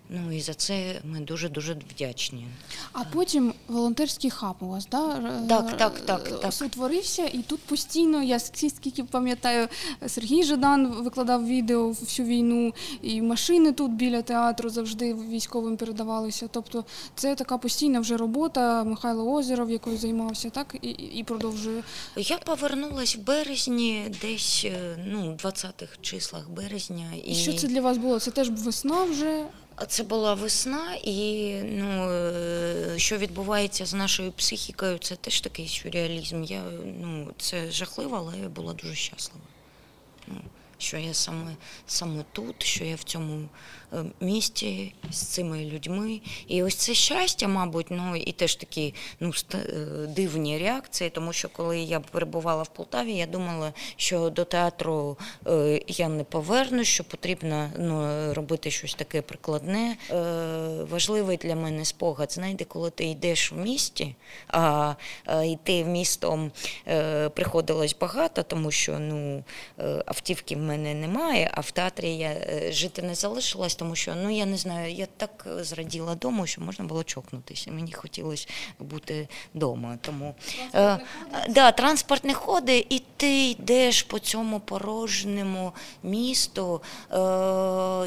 ну 0.09 0.31
і 0.31 0.41
за 0.41 0.53
це 0.53 1.01
ми 1.03 1.19
дуже 1.19 1.49
дуже 1.49 1.73
вдячні. 1.73 2.47
А 2.93 3.03
потім 3.03 3.53
волонтерський 3.67 4.29
хаб 4.29 4.55
у 4.59 4.67
вас, 4.67 4.87
да? 4.91 5.15
Так, 5.49 5.77
так, 5.77 5.99
так, 5.99 6.39
так. 6.41 6.53
Утворився, 6.65 7.25
і 7.25 7.37
тут 7.37 7.59
постійно, 7.59 8.23
я 8.23 8.37
ск- 8.37 8.69
скільки 8.69 9.03
пам'ятаю, 9.03 9.67
Сергій 10.07 10.43
Жадан 10.43 10.87
викладав 10.87 11.47
відео 11.47 11.89
всю 11.89 12.27
війну, 12.27 12.73
і 13.01 13.21
машини 13.21 13.71
тут 13.71 13.91
біля 13.91 14.21
театру 14.21 14.69
завжди 14.69 15.13
військовим 15.13 15.77
передавалися. 15.77 16.47
Тобто 16.51 16.85
це 17.15 17.35
така 17.35 17.57
постійна 17.57 17.99
вже 17.99 18.17
робота. 18.17 18.83
Михайло 18.83 19.33
Озеров, 19.33 19.71
якою 19.71 19.97
займався, 19.97 20.49
так 20.49 20.75
і, 20.81 20.87
і 20.89 21.23
продовжує. 21.23 21.83
Я 22.17 22.37
повернулась 22.37 23.15
в 23.15 23.19
березні, 23.19 24.05
десь 24.21 24.61
е, 24.65 24.97
ну, 25.07 25.37
20-х 25.43 25.97
числах 26.01 26.49
березня. 26.49 27.05
І 27.25 27.35
що 27.35 27.53
це 27.53 27.67
для 27.67 27.81
вас 27.81 27.97
було? 27.97 28.19
Це 28.19 28.31
теж 28.31 28.49
весна 28.49 29.03
вже. 29.03 29.45
Це 29.85 30.03
була 30.03 30.33
весна, 30.33 30.95
і 31.03 31.53
ну, 31.63 32.11
е, 32.11 32.93
що 32.97 33.17
відбувається 33.17 33.85
з 33.85 33.93
нашою 33.93 34.31
психікою, 34.31 34.97
це 34.97 35.15
теж 35.15 35.41
такий 35.41 35.67
сюрреалізм. 35.67 36.43
Я, 36.43 36.63
ну, 37.01 37.33
це 37.37 37.71
жахливо, 37.71 38.17
але 38.17 38.39
я 38.39 38.49
була 38.49 38.73
дуже 38.73 38.95
щаслива. 38.95 39.45
Ну, 40.27 40.41
що 40.77 40.97
я 40.97 41.13
саме, 41.13 41.55
саме 41.87 42.23
тут, 42.31 42.63
що 42.63 42.85
я 42.85 42.95
в 42.95 43.03
цьому 43.03 43.49
місті 44.19 44.93
з 45.12 45.17
цими 45.17 45.65
людьми. 45.65 46.21
І 46.47 46.63
ось 46.63 46.76
це 46.76 46.93
щастя, 46.93 47.47
мабуть, 47.47 47.88
ну 47.89 48.15
і 48.15 48.32
теж 48.32 48.56
такі 48.56 48.93
ну, 49.19 49.32
е, 49.54 49.58
дивні 50.08 50.58
реакції, 50.58 51.10
тому 51.10 51.34
що 51.34 51.50
коли 51.50 51.80
я 51.80 52.00
перебувала 52.00 52.63
в 52.63 52.67
Полтаві, 52.67 53.13
я 53.13 53.26
думала, 53.26 53.73
що 53.95 54.30
до 54.30 54.45
театру 54.45 55.17
е, 55.47 55.82
я 55.88 56.10
не 56.10 56.23
повернусь, 56.23 56.88
що 56.88 57.04
потрібно 57.04 57.69
ну, 57.80 58.34
робити 58.34 58.71
щось 58.71 58.93
таке 58.93 59.21
прикладне. 59.21 59.97
Е, 60.12 60.84
важливий 60.91 61.38
для 61.38 61.56
мене 61.56 61.86
спогад. 61.86 62.32
Знаєте, 62.32 62.65
коли 62.65 62.89
ти 62.89 63.06
йдеш 63.06 63.52
в 63.52 63.58
місті, 63.58 64.15
а 64.47 64.93
е, 65.28 65.47
йти 65.47 65.86
містом 65.86 66.52
е, 66.88 67.30
приходилось 67.30 67.95
багато, 68.00 68.43
тому 68.43 68.71
що 68.71 69.00
ну, 69.00 69.43
е, 69.80 70.04
автівки 70.06 70.56
в 70.56 70.60
мене 70.60 70.93
немає, 70.93 71.52
а 71.54 71.62
в 71.62 71.71
театрі 71.71 72.17
я 72.17 72.30
е, 72.30 72.71
жити 72.71 73.02
не 73.02 73.15
залишилась, 73.15 73.76
тому 73.77 73.95
що 73.95 74.15
ну 74.15 74.29
я 74.29 74.45
не 74.45 74.57
знаю, 74.57 74.93
я 74.93 75.07
так 75.17 75.47
зраділа 75.59 76.15
дому, 76.15 76.47
що 76.47 76.61
можна 76.61 76.85
було 76.85 77.03
чокнутися. 77.03 77.71
Мені 77.71 77.93
хотілося 77.93 78.47
бути 78.79 79.27
вдома. 79.55 79.97
Тому 80.01 80.35
е, 80.75 80.99
да, 81.49 81.71
транспортні 81.71 82.33
ходи, 82.33 82.85
і 82.89 83.01
ти 83.17 83.49
йдеш 83.49 84.03
по 84.03 84.19
цьому 84.19 84.59
порожньому 84.59 85.73
місту, 86.03 86.81
е, 87.11 87.15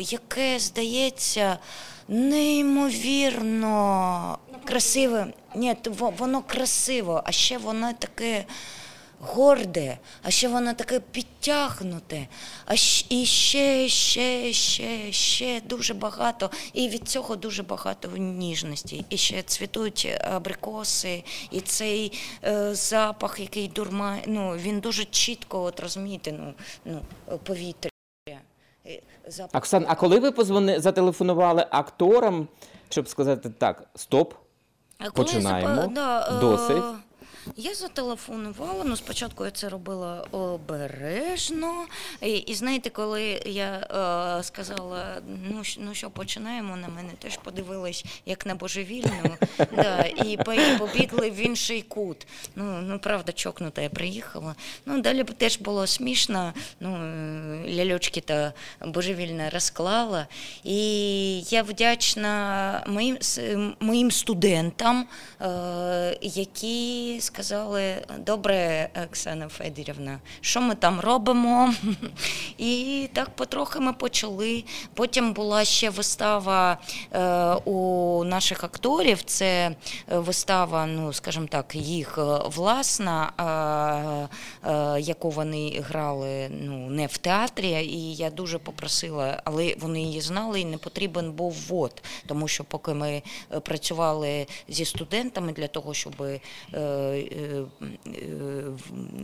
яке 0.00 0.59
здається 0.59 1.59
неймовірно 2.09 3.59
красивим. 4.64 5.33
Ні, 5.54 5.76
воно 6.18 6.42
красиво, 6.42 7.22
а 7.24 7.33
ще 7.33 7.59
воно 7.59 7.92
таке 7.92 8.44
горде, 9.20 9.98
а 10.22 10.30
ще 10.30 10.48
воно 10.48 10.74
таке 10.74 11.00
підтягнуте, 11.00 12.28
а 12.66 12.74
і 13.09 13.26
ще, 13.26 13.88
ще, 13.88 14.52
ще, 14.52 15.12
ще 15.12 15.61
дуже 15.61 15.94
багато. 15.94 16.50
І 16.72 16.88
від 16.88 17.09
цього 17.09 17.37
дуже 17.37 17.62
багато 17.62 18.09
ніжності. 18.16 19.04
І 19.09 19.16
ще 19.16 19.42
цвітуть 19.42 20.18
абрикоси, 20.20 21.24
і 21.50 21.61
цей 21.61 22.18
е, 22.44 22.74
запах, 22.74 23.40
який 23.40 23.68
дурма, 23.68 24.18
ну 24.26 24.52
він 24.56 24.80
дуже 24.80 25.04
чітко, 25.04 25.62
от 25.62 25.80
розумієте, 25.80 26.33
ну, 26.33 26.54
ну 26.85 27.02
повітря. 27.44 27.90
Е, 28.87 29.02
Запах. 29.26 29.54
Оксан, 29.62 29.85
а 29.88 29.94
коли 29.94 30.18
ви 30.18 30.33
позвони... 30.33 30.80
зателефонували 30.80 31.66
акторам, 31.70 32.48
щоб 32.88 33.09
сказати 33.09 33.50
так, 33.50 33.83
стоп, 33.94 34.35
А 34.98 35.11
коли 35.11 35.26
починаємо. 35.26 35.83
запа- 35.83 35.92
да, 35.92 36.37
е, 36.37 36.40
Досить. 36.40 37.10
Я 37.57 37.74
зателефонувала. 37.74 38.85
Ну, 38.85 38.96
спочатку 38.96 39.44
я 39.44 39.50
це 39.50 39.68
робила 39.68 40.26
обережно. 40.31 41.87
І, 42.22 42.33
і 42.33 42.55
знаєте, 42.55 42.90
коли 42.90 43.42
я 43.46 43.72
е, 44.38 44.42
сказала, 44.42 45.22
ну, 45.50 45.62
ну 45.79 45.94
що, 45.94 46.11
починаємо, 46.11 46.76
на 46.76 46.88
мене 46.88 47.12
теж 47.18 47.37
подивились 47.37 48.05
як 48.26 48.46
на 48.46 48.55
божевільну. 48.55 49.37
да, 49.76 50.03
і 50.03 50.38
побігли 50.79 51.31
в 51.31 51.46
інший 51.46 51.83
кут. 51.83 52.26
Ну, 52.57 52.81
ну 52.83 52.98
правда, 52.98 53.33
чокнута 53.33 53.83
я 53.83 53.90
приїхала. 53.90 54.55
Ну, 54.87 55.00
далі 55.00 55.24
теж 55.24 55.59
було 55.59 55.87
смішно. 55.87 56.53
Ну, 56.81 56.96
е, 56.96 57.74
ляльочки 57.74 58.20
та 58.20 58.53
божевільно 58.87 59.50
розклала. 59.50 60.26
І 60.64 61.40
я 61.40 61.62
вдячна 61.62 62.85
моїм, 62.87 63.18
моїм 63.81 64.11
студентам, 64.11 65.07
е, 65.40 66.18
які 66.22 67.20
сказали: 67.33 68.03
добре, 68.19 68.88
Оксана 69.05 69.49
Федорівна, 69.49 70.21
що 70.40 70.61
ми 70.61 70.75
там 70.75 71.01
робимо? 71.01 71.75
І 72.59 73.09
так 73.12 73.31
потрохи 73.31 73.81
ми 73.81 73.93
почали. 73.93 74.64
Потім 74.95 75.33
була 75.33 75.64
ще 75.64 75.90
вистава 75.90 76.79
е, 77.12 77.21
у 77.55 78.25
наших 78.25 78.64
акторів. 78.64 79.23
Це 79.23 79.71
е, 80.12 80.19
вистава, 80.19 80.87
ну 80.87 81.12
скажімо 81.12 81.47
так, 81.51 81.75
їх 81.75 82.19
е, 82.19 82.23
власна, 82.45 83.33
яку 84.99 85.31
вони 85.31 85.83
грали 85.88 86.49
ну, 86.49 86.90
не 86.90 87.07
в 87.07 87.19
театрі. 87.19 87.71
І 87.71 88.14
я 88.14 88.31
дуже 88.31 88.59
попросила, 88.59 89.43
але 89.45 89.75
вони 89.79 90.03
її 90.03 90.21
знали, 90.21 90.61
і 90.61 90.64
не 90.64 90.79
потрібен 90.79 91.33
був 91.33 91.53
ввод, 91.53 92.03
тому 92.27 92.49
що 92.49 92.64
поки 92.64 92.95
ми 92.95 93.23
працювали 93.62 94.47
зі 94.69 94.85
студентами 94.85 95.53
для 95.53 95.66
того, 95.66 95.95
щоб 95.95 96.14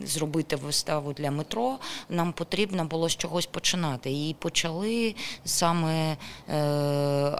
зробити 0.04 0.56
виставу 0.56 1.12
для 1.12 1.30
метро, 1.30 1.78
нам 2.08 2.32
потрібно 2.32 2.84
було 2.84 3.08
з 3.08 3.16
чогось 3.16 3.46
починати. 3.46 4.10
І 4.10 4.36
почали 4.38 5.14
саме 5.44 6.16
е, 6.48 6.56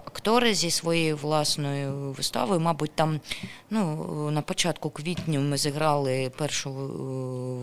актори 0.05 0.53
зі 0.53 0.71
своєю 0.71 1.17
власною 1.17 2.11
виставою. 2.11 2.59
Мабуть, 2.59 2.91
там 2.95 3.19
ну, 3.69 4.31
на 4.31 4.41
початку 4.41 4.89
квітня 4.89 5.39
ми 5.39 5.57
зіграли 5.57 6.31
першу 6.37 6.69
е, 6.69 6.73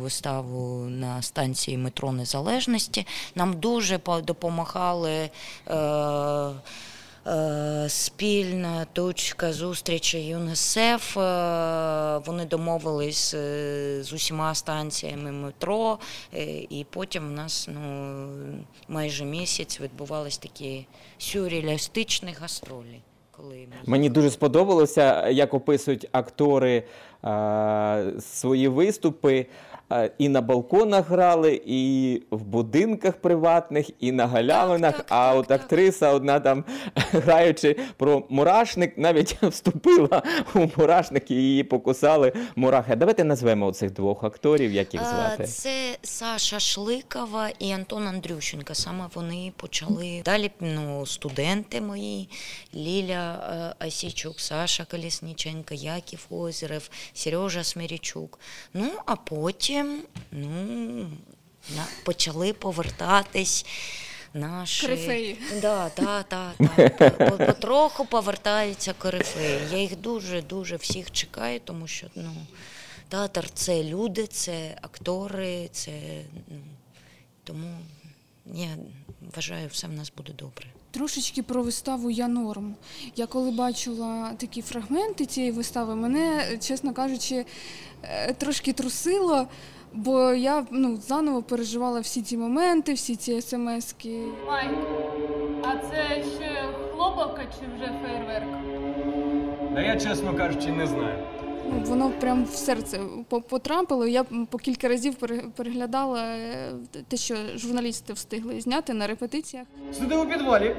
виставу 0.03 0.85
на 0.85 1.23
станції 1.23 1.79
метро 1.79 2.13
Незалежності. 2.13 3.07
Нам 3.35 3.53
дуже 3.61 4.01
допомагали. 4.23 5.31
Е, 5.69 5.75
Е, 5.75 6.55
Спільна 7.89 8.87
точка 8.93 9.53
зустрічі 9.53 10.19
ЮНІСЕФ. 10.27 11.17
е, 11.17 11.21
Вони 12.27 12.45
домовились 12.45 13.35
е, 13.35 13.99
з 14.03 14.13
усіма 14.13 14.55
станціями 14.55 15.33
метро, 15.33 15.99
е, 16.35 16.45
і 16.55 16.87
потім 16.91 17.29
в 17.29 17.31
нас 17.31 17.69
ну, 17.75 18.27
майже 18.89 19.25
місяць 19.25 19.81
відбувались 19.81 20.39
такі 20.39 20.87
сюрреалістичні 21.19 22.35
гастролі. 22.41 23.01
Коли 23.31 23.69
Мені 23.87 24.09
дуже 24.09 24.31
сподобалося, 24.31 25.29
як 25.29 25.55
описують 25.55 26.09
актори 26.13 26.83
е, 27.25 28.05
свої 28.21 28.69
виступи. 28.69 29.47
Е, 29.93 30.11
І 30.19 30.29
на 30.29 30.41
балконах 30.41 31.09
грали, 31.09 31.61
і 31.67 32.23
в 32.31 32.43
будинках 32.43 33.17
приватних, 33.17 33.91
і 34.01 34.13
на 34.13 34.27
галявинах. 34.27 34.97
так, 34.97 35.07
а 35.09 35.29
так, 35.29 35.37
от 35.37 35.47
так. 35.47 35.61
актриса, 35.61 36.11
одна 36.11 36.41
там 36.41 36.65
граючи 37.13 37.77
про 37.97 38.23
мурашник, 38.29 38.99
навіть 38.99 39.33
вступила 39.43 40.23
у 40.55 40.67
мурашник 40.77 41.31
і 41.31 41.35
її 41.35 41.65
покусали 41.65 42.33
мурахи. 42.57 42.97
Давайте 42.97 43.25
назвемо 43.25 43.73
цих 43.73 43.93
двох 43.93 44.25
акторів, 44.25 44.73
як 44.73 44.95
їх 44.95 45.03
звати. 45.03 45.45
Це 45.45 45.97
Саша 46.03 46.61
Шликова 46.61 47.51
і 47.59 47.73
Антон 47.73 48.07
Андрющенко. 48.07 48.75
Саме 48.75 49.05
вони 49.15 49.53
почали. 49.57 50.23
Далі 50.25 50.51
ну, 50.61 51.07
студенти 51.07 51.81
мої, 51.81 52.29
Ліля 52.75 53.75
е, 53.81 53.87
Осійчук, 53.87 54.41
Саша 54.41 54.85
Колісніченко, 54.91 55.75
Яків 55.75 56.27
Озерев, 56.31 56.91
Сережа 57.15 57.65
Смирічук. 57.65 58.39
Ну, 58.75 58.91
а 59.07 59.17
потім 59.17 59.74
ну, 60.33 60.51
на- 61.77 61.87
почали 62.05 62.53
повертатись. 62.53 63.67
Наші... 64.35 64.87
Корифеї. 64.87 65.39
Да, 65.63 65.91
да, 65.97 66.25
да, 66.31 66.53
да. 66.59 66.89
По- 66.89 67.31
по- 67.31 67.47
Потроху 67.47 68.05
повертаються 68.07 68.93
корифеї. 68.93 69.61
Я 69.73 69.79
їх 69.79 69.97
дуже-дуже 69.97 70.77
всіх 70.77 71.11
чекаю, 71.11 71.61
тому 71.65 71.87
що 71.87 72.07
ну, 72.15 72.35
театр 73.09 73.51
це 73.55 73.85
люди, 73.85 74.27
це 74.27 74.79
актори, 74.83 75.69
це 75.73 75.93
ну, 76.49 76.57
тому 77.45 77.77
я 78.47 78.69
вважаю, 79.35 79.69
все 79.69 79.87
в 79.87 79.93
нас 79.93 80.13
буде 80.17 80.33
добре. 80.33 80.67
Трошечки 80.91 81.43
про 81.43 81.63
виставу 81.63 82.11
Я 82.11 82.29
норм. 82.29 82.75
Я 83.17 83.27
коли 83.27 83.51
бачила 83.51 84.33
такі 84.37 84.63
фрагменти 84.63 85.27
цієї 85.27 85.53
вистави, 85.53 85.95
мене, 85.95 86.59
чесно 86.61 86.93
кажучи, 86.93 87.45
е, 88.03 88.33
трошки 88.33 88.73
трусило, 88.73 89.49
бо 89.93 90.33
я 90.33 90.67
ну, 90.71 90.97
заново 90.97 91.43
переживала 91.43 92.01
всі 92.01 92.23
ці 92.23 92.37
моменти, 92.37 92.93
всі 92.93 93.17
ці 93.17 93.41
смски. 93.43 94.21
Майк, 94.47 94.79
а 95.63 95.77
це 95.77 96.25
ще 96.37 96.69
хлопавка 96.93 97.43
чи 97.45 97.67
вже 97.77 97.93
фейерверк? 98.03 98.49
Да 99.75 99.81
я, 99.81 100.01
чесно 100.01 100.37
кажучи, 100.37 100.69
не 100.73 100.87
знаю. 100.87 101.34
Воно 101.71 102.11
прям 102.11 102.45
в 102.45 102.51
серце 102.55 103.01
по- 103.29 103.41
потрапило. 103.41 104.07
Я 104.07 104.25
по 104.25 104.59
кілька 104.59 104.89
разів 104.89 105.15
пере- 105.15 105.45
переглядала 105.57 106.21
е, 106.23 106.73
те, 107.09 107.17
що 107.17 107.37
журналісти 107.57 108.13
встигли 108.13 108.61
зняти 108.61 108.95
на 108.95 109.07
репетиціях. 109.07 109.67
Сиди 109.99 110.17
у 110.17 110.27
підвалі. 110.27 110.77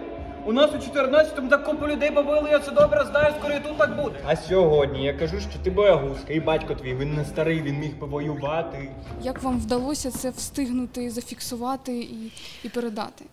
У 0.47 0.53
нас 0.53 0.71
у 0.71 0.75
14-му 0.97 1.49
так 1.49 1.63
купу 1.65 1.87
людей 1.87 2.11
побили, 2.11 2.49
я 2.51 2.59
це 2.59 2.71
добре 2.71 3.05
знаю, 3.11 3.33
скоро 3.39 3.53
і 3.55 3.59
тут 3.59 3.77
так 3.77 4.03
буде. 4.03 4.15
А 4.25 4.35
сьогодні 4.35 5.03
я 5.05 5.13
кажу, 5.13 5.39
що 5.39 5.59
ти 5.63 5.71
боягузка, 5.71 6.33
і 6.33 6.39
батько 6.39 6.75
твій, 6.75 6.95
він 6.95 7.13
не 7.15 7.25
старий, 7.25 7.61
він 7.61 7.79
міг 7.79 7.99
повоювати. 7.99 8.89
Як 9.21 9.43
вам 9.43 9.59
вдалося 9.59 10.11
це 10.11 10.29
встигнути, 10.29 11.09
зафіксувати 11.09 11.97
і, 11.99 12.31
і 12.63 12.69
передати? 12.69 13.25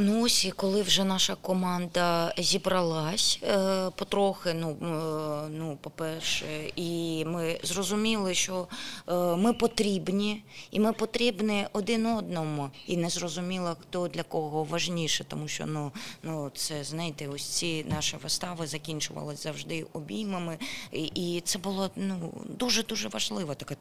Ну 0.00 0.22
ось 0.22 0.44
і 0.44 0.50
коли 0.50 0.82
вже 0.82 1.04
наша 1.04 1.34
команда 1.34 2.34
зібралась 2.38 3.38
е, 3.42 3.90
потрохи, 3.90 4.54
ну, 4.54 4.70
е, 4.70 5.48
ну, 5.50 5.78
по-перше, 5.80 6.72
і 6.76 7.24
ми 7.24 7.60
зрозуміли, 7.62 8.34
що 8.34 8.68
е, 9.08 9.14
ми 9.14 9.52
потрібні, 9.52 10.42
і 10.70 10.80
ми 10.80 10.92
потрібні 10.92 11.66
один 11.72 12.06
одному. 12.06 12.70
І 12.86 12.96
не 12.96 13.08
зрозуміло, 13.08 13.76
хто 13.80 14.08
для 14.08 14.22
кого 14.22 14.64
важніше, 14.64 15.24
тому 15.24 15.48
що 15.48 15.66
ну, 15.66 15.92
ну, 16.22 16.50
це, 16.54 16.84
знаєте, 16.84 17.28
ось 17.28 17.44
ці 17.44 17.84
наші 17.84 18.16
вистави 18.22 18.66
закінчувалися 18.66 19.42
завжди 19.42 19.86
обіймами. 19.92 20.58
І, 20.92 21.42
це 21.44 21.58
було 21.58 21.90
ну, 21.96 22.32
дуже-дуже 22.44 23.08
важлива 23.08 23.54
така 23.54 23.74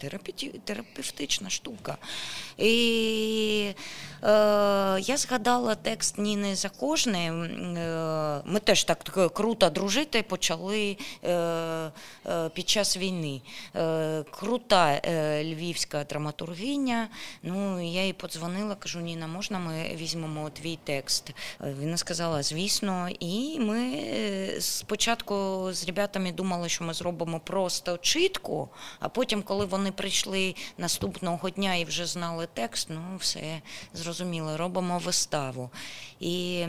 терапевтична 0.63 1.49
штука. 1.49 1.97
І 2.57 3.71
я 4.21 5.17
згадала 5.17 5.75
текст 5.75 6.17
Ніни 6.17 6.55
Закожної. 6.55 7.27
Е, 7.29 8.41
Ми 8.45 8.59
теж 8.59 8.83
так 8.83 9.03
круто 9.33 9.69
дружити 9.69 10.23
почали 10.23 10.97
е, 11.23 11.31
е, 11.33 12.49
під 12.53 12.69
час 12.69 12.97
війни. 12.97 13.41
Е, 13.75 14.23
Крута 14.31 14.91
е, 14.91 15.43
львівська 15.43 16.03
драматургиня. 16.03 17.07
Ну, 17.43 17.81
я 17.93 18.05
їй 18.05 18.13
подзвонила, 18.13 18.75
кажу, 18.75 18.99
Ніна, 18.99 19.27
можна 19.27 19.59
ми 19.59 19.95
візьмемо 19.95 20.49
твій 20.49 20.79
текст? 20.83 21.29
Е, 21.61 21.75
Вона 21.79 21.97
сказала, 21.97 22.43
звісно. 22.43 23.09
І 23.19 23.59
ми 23.59 23.79
е, 23.79 24.61
спочатку 24.61 25.67
з 25.71 25.85
ребятами 25.85 26.31
думали, 26.31 26.69
що 26.69 26.83
ми 26.83 26.93
зробимо 26.93 27.39
просто 27.39 27.97
чітко, 27.97 28.69
а 28.99 29.09
потім, 29.09 29.41
коли 29.43 29.65
вони 29.65 29.91
прийшли 29.91 30.55
наступного 30.77 31.49
дня 31.49 31.75
і 31.75 31.85
вже 31.85 32.05
знали 32.05 32.47
текст, 32.53 32.87
ну 32.89 33.01
все 33.19 33.61
зрозуміло, 33.93 34.06
робимо 34.57 34.97
виставу. 34.97 35.69
І 36.19 36.65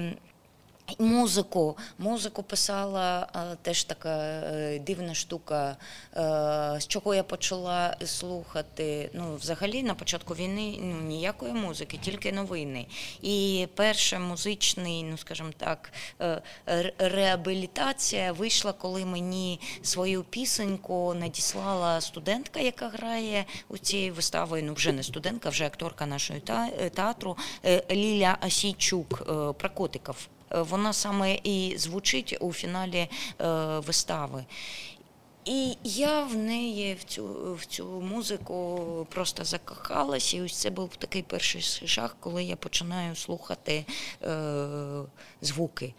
Музику, 0.98 1.76
музику 1.98 2.42
писала 2.42 3.28
теж 3.62 3.84
така 3.84 4.18
е, 4.18 4.78
дивна 4.78 5.14
штука, 5.14 5.76
е, 6.16 6.80
з 6.80 6.86
чого 6.86 7.14
я 7.14 7.22
почала 7.22 7.96
слухати. 8.04 9.10
Ну, 9.12 9.36
взагалі, 9.36 9.82
на 9.82 9.94
початку 9.94 10.34
війни 10.34 10.78
ну, 10.80 11.00
ніякої 11.00 11.52
музики, 11.52 11.98
тільки 12.02 12.32
новини. 12.32 12.86
І 13.22 13.68
перша 13.74 14.18
музичний, 14.18 15.02
ну 15.02 15.18
скажімо 15.18 15.50
так, 15.56 15.92
е, 16.20 16.42
реабілітація 16.98 18.32
вийшла, 18.32 18.72
коли 18.72 19.04
мені 19.04 19.60
свою 19.82 20.24
пісеньку 20.24 21.14
надіслала 21.14 22.00
студентка, 22.00 22.60
яка 22.60 22.88
грає 22.88 23.44
у 23.68 23.78
цій 23.78 24.10
виставі. 24.10 24.62
Ну, 24.62 24.74
вже 24.74 24.92
не 24.92 25.02
студентка, 25.02 25.48
вже 25.48 25.66
акторка 25.66 26.06
нашої 26.06 26.40
театру 26.94 27.36
Ліля 27.90 28.38
Асійчук 28.40 29.22
про 29.58 29.70
котиків. 29.70 30.28
Е, 30.50 30.62
Вона 30.62 30.92
саме 30.92 31.38
і 31.44 31.74
звучить 31.78 32.36
у 32.40 32.52
фіналі 32.52 32.98
е, 32.98 33.08
вистави. 33.78 34.44
І 35.48 35.76
я 35.84 36.22
в 36.22 36.36
неї 36.36 36.96
в 37.00 37.04
цю 37.04 37.24
в 37.60 37.66
цю 37.66 37.84
музику 37.84 39.06
просто 39.10 39.44
закохалася. 39.44 40.36
І 40.36 40.42
ось 40.42 40.56
це 40.56 40.70
був 40.70 40.96
такий 40.96 41.22
перший 41.22 41.60
шаг, 41.88 42.16
коли 42.20 42.44
я 42.44 42.56
починаю 42.56 43.16
слухати 43.16 43.84
е, 44.22 44.36
звуки. 45.42 45.94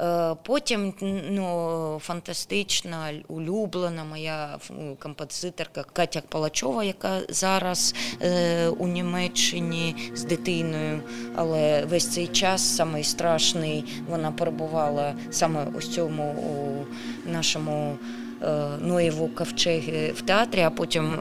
Е, 0.00 0.36
Потім 0.42 0.94
ну, 1.30 1.98
фантастична, 2.02 3.12
улюблена 3.28 4.04
моя 4.04 4.58
композиторка 4.98 5.84
Катя 5.92 6.22
Палачова, 6.28 6.84
яка 6.84 7.20
зараз 7.28 7.94
е, 8.22 8.68
у 8.68 8.88
Німеччині 8.88 10.12
з 10.14 10.24
дитиною, 10.24 11.02
але 11.36 11.84
весь 11.84 12.14
цей 12.14 12.26
час 12.26 12.76
самий 12.76 13.04
страшний, 13.04 13.84
вона 14.08 14.32
перебувала 14.32 15.14
саме 15.30 15.66
ось 15.76 15.94
цьому 15.94 16.32
у 16.32 16.86
нашому. 17.30 17.98
Е, 18.44 18.68
Ноєву 18.80 19.28
ковчеги 19.28 20.12
в 20.16 20.20
театрі, 20.20 20.60
а 20.60 20.70
потім 20.70 21.04
е, 21.04 21.16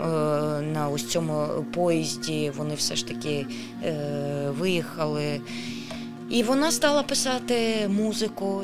на 0.61 0.89
ось 0.93 1.07
цьому 1.07 1.47
поїзді 1.73 2.51
вони 2.57 2.75
все 2.75 2.95
ж 2.95 3.07
таки 3.07 3.45
е, 3.83 3.95
виїхали. 4.59 5.41
І 6.29 6.43
вона 6.43 6.71
стала 6.71 7.03
писати 7.03 7.87
музику. 7.87 8.61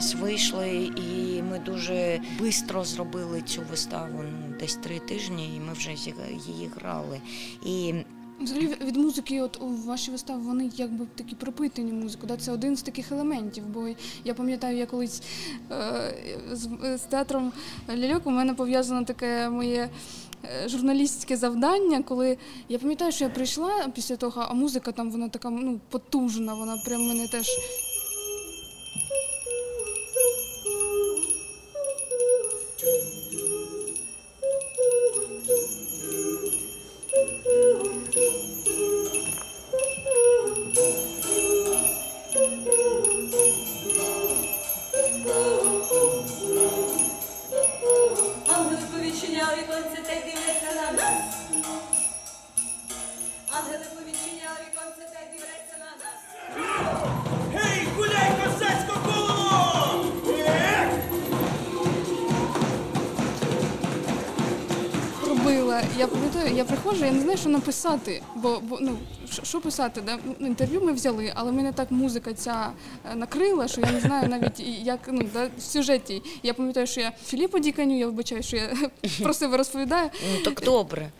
Нас 0.00 0.14
вийшло, 0.14 0.64
і 0.64 1.42
ми 1.42 1.58
дуже 1.58 2.20
швидко 2.38 2.84
зробили 2.84 3.42
цю 3.42 3.62
виставу. 3.70 4.22
Ну, 4.22 4.54
десь 4.60 4.74
три 4.74 4.98
тижні, 4.98 5.56
і 5.56 5.60
ми 5.60 5.72
вже 5.72 5.90
її 5.90 6.70
грали. 6.76 7.20
І 7.66 7.94
Взагалі 8.40 8.66
від 8.66 8.96
музики, 8.96 9.42
от 9.42 9.62
у 9.62 9.66
вашій 9.66 10.10
виставі, 10.10 10.38
вони 10.38 10.70
якби 10.76 11.06
такі 11.14 11.34
пропитані 11.34 11.92
музику. 11.92 12.26
Да? 12.26 12.36
Це 12.36 12.52
один 12.52 12.76
з 12.76 12.82
таких 12.82 13.12
елементів. 13.12 13.64
Бо 13.66 13.88
я 14.24 14.34
пам'ятаю, 14.34 14.76
я 14.78 14.86
колись 14.86 15.22
е, 15.70 16.14
з, 16.52 16.68
з 16.98 17.00
театром 17.00 17.52
ляльок 17.96 18.26
у 18.26 18.30
мене 18.30 18.54
пов'язано 18.54 19.04
таке 19.04 19.50
моє. 19.50 19.88
е, 20.44 20.68
Журналістське 20.68 21.36
завдання, 21.36 22.02
коли 22.02 22.38
я 22.68 22.78
пам'ятаю, 22.78 23.12
що 23.12 23.24
я 23.24 23.30
прийшла 23.30 23.88
після 23.94 24.16
того, 24.16 24.46
а 24.48 24.54
музика 24.54 24.92
там 24.92 25.10
вона 25.10 25.28
така 25.28 25.50
ну, 25.50 25.80
потужна, 25.90 26.54
вона 26.54 26.76
прям 26.86 27.08
мене 27.08 27.28
теж. 27.28 27.46
Написати. 67.60 68.22
Бо, 68.36 68.60
бо 68.62 68.78
ну 68.80 68.96
що- 69.30 69.60
писати? 69.60 70.00
Да? 70.06 70.18
Ну, 70.38 70.46
інтерв'ю 70.46 70.80
ми 70.80 70.92
взяли, 70.92 71.32
але 71.34 71.52
мене 71.52 71.72
так 71.72 71.90
музика 71.90 72.34
ця 72.34 72.72
е, 73.12 73.14
накрила, 73.14 73.68
що 73.68 73.80
я 73.80 73.92
не 73.92 74.00
знаю 74.00 74.28
навіть 74.28 74.60
як 74.84 75.00
ну 75.08 75.22
да, 75.32 75.48
в 75.58 75.62
сюжеті. 75.62 76.22
Я 76.42 76.54
пам'ятаю, 76.54 76.86
що 76.86 77.00
я 77.00 77.12
Філіпу 77.26 77.58
Діканю, 77.58 77.98
я 77.98 78.06
вибачаю, 78.06 78.42
що 78.42 78.56
я 78.56 78.70
про 79.22 79.34
себе 79.34 79.56
розповідаю. 79.56 80.10
ну 80.34 80.42
так 80.44 80.62
добре. 80.64 81.10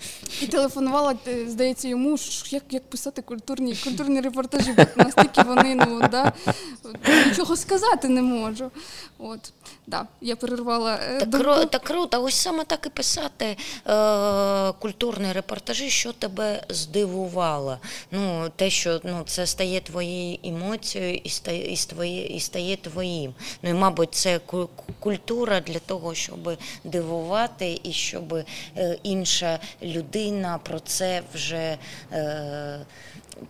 І 0.43 0.47
телефонувала, 0.47 1.15
е, 1.29 1.49
здається, 1.49 1.89
йому 1.89 2.19
що 2.19 2.57
як, 2.57 2.63
як 2.71 2.91
писати 2.91 3.23
культурні, 3.23 3.77
культурні 3.85 4.21
репортажі, 4.21 4.73
бо 4.73 4.85
настільки 4.97 5.43
вони 5.43 5.75
ну 5.75 6.09
да 6.11 6.33
нічого 7.27 7.57
сказати 7.57 8.09
не 8.09 8.23
можу. 8.23 8.71
От 9.19 9.53
да, 9.87 10.07
я 10.21 10.37
перервала 10.37 10.95
е, 10.95 11.19
Так, 11.19 11.29
думку. 11.29 11.47
кру, 11.47 11.65
так 11.65 11.83
круто, 11.83 12.23
ось 12.23 12.35
саме 12.35 12.65
так 12.65 12.87
і 12.87 12.89
писати 12.89 13.57
е, 13.87 14.73
культурні 14.73 15.33
репортажі, 15.33 15.91
що 15.91 16.13
тебе 16.13 16.63
здивувало. 16.69 17.79
Ну, 18.11 18.49
те, 18.57 18.71
що 18.71 19.01
ну, 19.05 19.23
це 19.27 19.47
стає 19.47 19.81
твоєю 19.81 20.39
емоцією 20.45 21.21
і 21.25 21.29
стає, 21.29 21.73
і, 21.73 21.77
стає, 21.77 22.27
і 22.27 22.41
стає 22.41 22.77
твоїм. 22.77 23.35
Ну 23.63 23.71
і, 23.71 23.75
мабуть, 23.75 24.15
це 24.15 24.41
культура 25.01 25.61
для 25.61 25.79
того, 25.79 26.15
щоб 26.15 26.59
дивувати 26.85 27.81
і 27.83 27.93
щоб 27.93 28.35
е, 28.35 28.99
інша 29.03 29.59
людина 29.83 30.59
про 30.59 30.81
це 30.81 31.23
вже. 31.35 31.79
Е, 32.13 32.87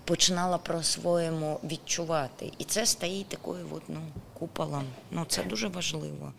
Починала 0.04 0.58
по-своєму 0.58 1.60
відчувати. 1.64 2.52
І 2.58 2.64
це 2.64 2.86
стає 2.86 3.24
такою 3.24 3.66
от, 3.72 3.82
ну, 3.88 4.00
куполом. 4.38 4.84
Ну, 5.10 5.24
це 5.28 5.42
дуже 5.42 5.68
важливо. 5.68 6.32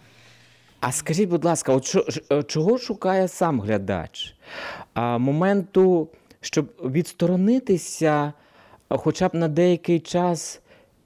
А 0.82 0.92
скажіть, 0.92 1.30
будь 1.30 1.46
ласка, 1.46 1.74
от 1.74 1.96
е, 2.32 2.44
чого 2.44 2.78
шукає 2.78 3.28
сам 3.28 3.62
глядач? 3.62 4.36
А, 4.94 5.18
моменту, 5.18 6.08
щоб 6.42 6.66
відсторонитися 6.84 8.34
е, 8.92 8.98
хоча 8.98 9.28
б 9.28 9.36
на 9.36 9.48
деякий 9.48 10.00
час 10.00 10.62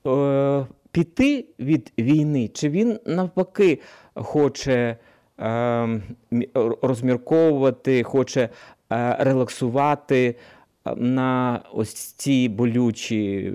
е, 0.07 0.65
піти 0.91 1.45
від 1.59 1.91
війни, 1.99 2.47
чи 2.47 2.69
він 2.69 2.99
навпаки 3.05 3.79
хоче 4.13 4.97
е, 5.39 6.01
розмірковувати, 6.81 8.03
хоче 8.03 8.49
е, 8.91 9.15
релаксувати 9.19 10.35
на 10.95 11.61
ось 11.73 11.93
ці 11.93 12.49
болючі 12.49 13.53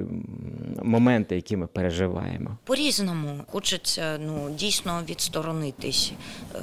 моменти, 0.82 1.36
які 1.36 1.56
ми 1.56 1.66
переживаємо? 1.66 2.58
По-різному 2.64 3.44
хочеться 3.46 4.18
ну, 4.26 4.50
дійсно 4.50 5.02
відсторонитись 5.08 6.12
е, 6.54 6.58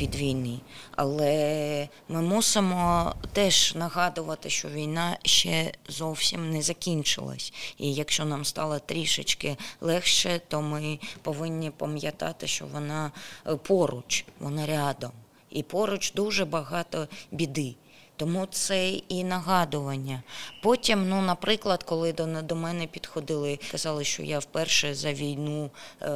від 0.00 0.14
війни. 0.14 0.60
Але 0.96 1.88
ми 2.08 2.22
мусимо 2.22 3.14
теж 3.32 3.74
нагадувати, 3.74 4.50
що 4.50 4.68
війна 4.68 5.18
ще 5.22 5.72
зовсім 5.88 6.50
не 6.50 6.62
закінчилась. 6.62 7.52
І 7.78 7.94
якщо 7.94 8.24
нам 8.24 8.44
стало 8.44 8.78
трішечки 8.78 9.56
легше, 9.80 10.40
то 10.48 10.62
ми 10.62 10.98
повинні 11.22 11.70
пам'ятати, 11.70 12.46
що 12.46 12.66
вона 12.66 13.12
е, 13.46 13.56
поруч, 13.56 14.24
вона 14.40 14.66
рядом. 14.66 15.10
І 15.50 15.62
поруч 15.62 16.12
дуже 16.12 16.44
багато 16.44 17.08
біди. 17.32 17.74
Тому 18.20 18.46
це 18.50 18.90
і 18.90 19.24
нагадування. 19.24 20.22
Потім, 20.62 21.08
ну, 21.08 21.22
наприклад, 21.22 21.82
коли 21.82 22.12
до, 22.12 22.26
до 22.42 22.56
мене 22.56 22.86
підходили, 22.86 23.58
казали, 23.70 24.04
що 24.04 24.22
я 24.22 24.38
вперше 24.38 24.94
за 24.94 25.12
війну 25.12 25.70
е, 26.02 26.10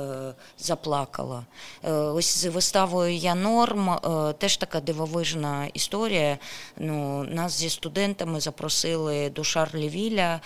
заплакала. 0.58 1.44
Е, 1.84 1.92
ось 1.92 2.38
з 2.38 2.44
виставою 2.44 3.14
Я 3.14 3.34
норм 3.34 3.90
е, 3.90 3.98
теж 4.32 4.56
така 4.56 4.80
дивовижна 4.80 5.66
історія. 5.74 6.38
Ну, 6.76 7.24
нас 7.24 7.58
зі 7.58 7.70
студентами 7.70 8.40
запросили 8.40 9.30
до 9.30 9.44
Шарлівіля, 9.44 10.34
е, 10.34 10.40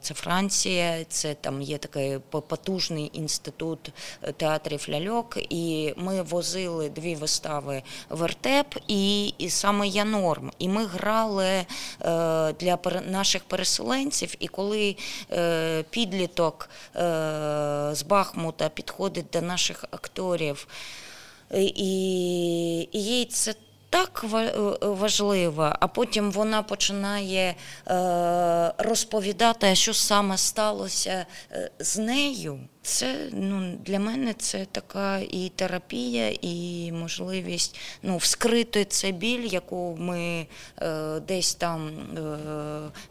це 0.00 0.14
Франція, 0.14 1.04
це 1.08 1.34
там 1.34 1.62
є 1.62 1.78
такий 1.78 2.18
потужний 2.28 3.10
інститут 3.12 3.92
е, 4.22 4.32
театрів 4.32 4.86
ляльок, 4.88 5.38
і 5.48 5.94
ми 5.96 6.22
возили 6.22 6.88
дві 6.88 7.14
вистави 7.14 7.82
Вертеп 8.10 8.66
і, 8.88 9.26
і 9.38 9.50
саме 9.50 9.88
Я. 9.88 10.15
І 10.58 10.68
ми 10.68 10.86
грали 10.86 11.46
е, 11.46 11.66
для 12.52 12.78
наших 13.08 13.44
переселенців. 13.44 14.34
І 14.38 14.48
коли 14.48 14.96
е, 15.32 15.82
підліток 15.90 16.70
е, 16.70 16.98
з 17.92 18.02
Бахмута 18.08 18.68
підходить 18.68 19.26
до 19.32 19.40
наших 19.40 19.84
акторів, 19.90 20.68
і, 21.54 21.88
їй 22.92 23.24
це 23.24 23.54
так 23.90 24.24
важливо, 24.82 25.72
а 25.80 25.88
потім 25.88 26.30
вона 26.30 26.62
починає 26.62 27.54
розповідати, 28.78 29.74
що 29.74 29.94
саме 29.94 30.38
сталося 30.38 31.26
з 31.78 31.98
нею. 31.98 32.60
Це 32.86 33.28
ну, 33.32 33.78
для 33.84 33.98
мене 33.98 34.34
це 34.34 34.64
така 34.64 35.18
і 35.18 35.52
терапія, 35.56 36.36
і 36.40 36.92
можливість 36.92 37.78
ну, 38.02 38.16
вскрити 38.16 38.84
це 38.84 39.10
біль, 39.10 39.44
яку 39.44 39.96
ми 40.00 40.46
е, 40.82 41.20
десь 41.20 41.54
там 41.54 41.88
е, 41.88 42.20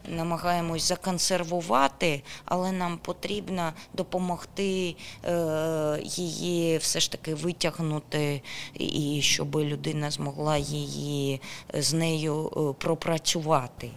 намагаємось 0.08 0.88
законсервувати, 0.88 2.22
але 2.44 2.72
нам 2.72 2.98
потрібно 2.98 3.72
допомогти 3.94 4.96
е, 5.24 6.00
її 6.02 6.78
все 6.78 7.00
ж 7.00 7.12
таки 7.12 7.34
витягнути, 7.34 8.42
і 8.74 9.20
щоб 9.22 9.56
людина 9.56 10.10
змогла 10.10 10.56
її 10.56 11.40
з 11.74 11.92
нею 11.92 12.46
е, 12.46 12.82
пропрацювати. 12.82 13.90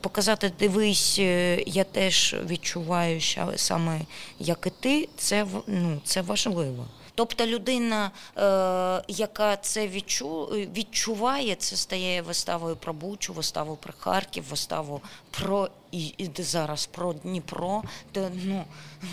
Показати, 0.00 0.52
дивись, 0.58 1.16
е, 1.18 1.62
я 1.66 1.84
теж 1.84 2.36
відчуваю, 2.46 3.20
що 3.20 3.52
саме 3.56 4.00
як 4.38 4.66
і 4.66 4.70
ти, 4.70 5.08
це 5.16 5.46
ну, 5.66 6.00
це 6.04 6.22
важливо. 6.22 6.86
Тобто 7.14 7.46
людина, 7.46 8.10
е, 8.36 9.04
яка 9.08 9.56
це 9.56 9.88
відчу, 9.88 10.44
відчуває, 10.76 11.54
це 11.54 11.76
стає 11.76 12.22
виставою 12.22 12.76
про 12.76 12.92
Бучу, 12.92 13.32
виставу 13.32 13.76
про 13.76 13.92
Харків, 13.98 14.44
виставу 14.50 15.00
про 15.30 15.68
і, 15.94 16.14
і 16.18 16.30
зараз 16.38 16.86
про 16.86 17.12
Дніпро. 17.12 17.82
То, 18.12 18.30
ну, 18.44 18.64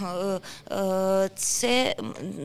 е, 0.02 0.40
е, 0.72 1.30
це, 1.36 1.96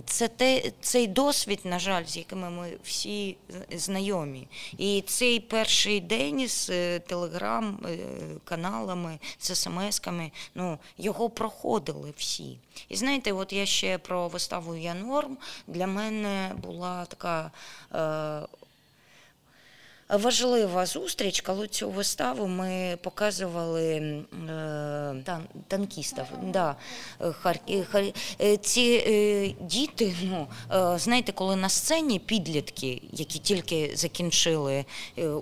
це 0.06 0.28
те, 0.28 0.72
цей 0.80 1.06
досвід, 1.06 1.60
на 1.64 1.78
жаль, 1.78 2.04
з 2.04 2.16
якими 2.16 2.50
ми 2.50 2.72
всі 2.84 3.36
знайомі. 3.70 4.48
І 4.78 5.04
цей 5.06 5.40
перший 5.40 6.00
день 6.00 6.48
з 6.48 6.70
е, 6.70 6.98
телеграм-каналами, 6.98 9.18
з 9.38 9.50
смс-ками, 9.50 10.30
ну, 10.54 10.78
його 10.98 11.30
проходили 11.30 12.12
всі. 12.16 12.58
І 12.88 12.96
знаєте, 12.96 13.32
от 13.32 13.52
я 13.52 13.66
ще 13.66 13.98
про 13.98 14.28
виставу 14.28 14.76
Я 14.76 14.94
норм. 14.94 15.38
Для 15.66 15.86
мене 15.86 16.52
була 16.62 17.04
така. 17.04 17.50
Е, 17.94 18.42
Важлива 20.08 20.86
зустріч, 20.86 21.40
коли 21.40 21.68
цю 21.68 21.90
виставу 21.90 22.46
ми 22.46 22.98
показували 23.02 23.94
е, 23.94 24.24
тан, 25.24 25.44
танкістів. 25.68 26.24
Да, 26.42 26.76
е, 27.20 28.12
е, 28.40 28.56
ці 28.56 29.56
діти, 29.60 30.14
ну, 30.22 30.46
знаєте, 30.96 31.32
коли 31.32 31.56
на 31.56 31.68
сцені 31.68 32.18
підлітки, 32.18 33.02
які 33.12 33.38
тільки 33.38 33.92
закінчили 33.94 34.84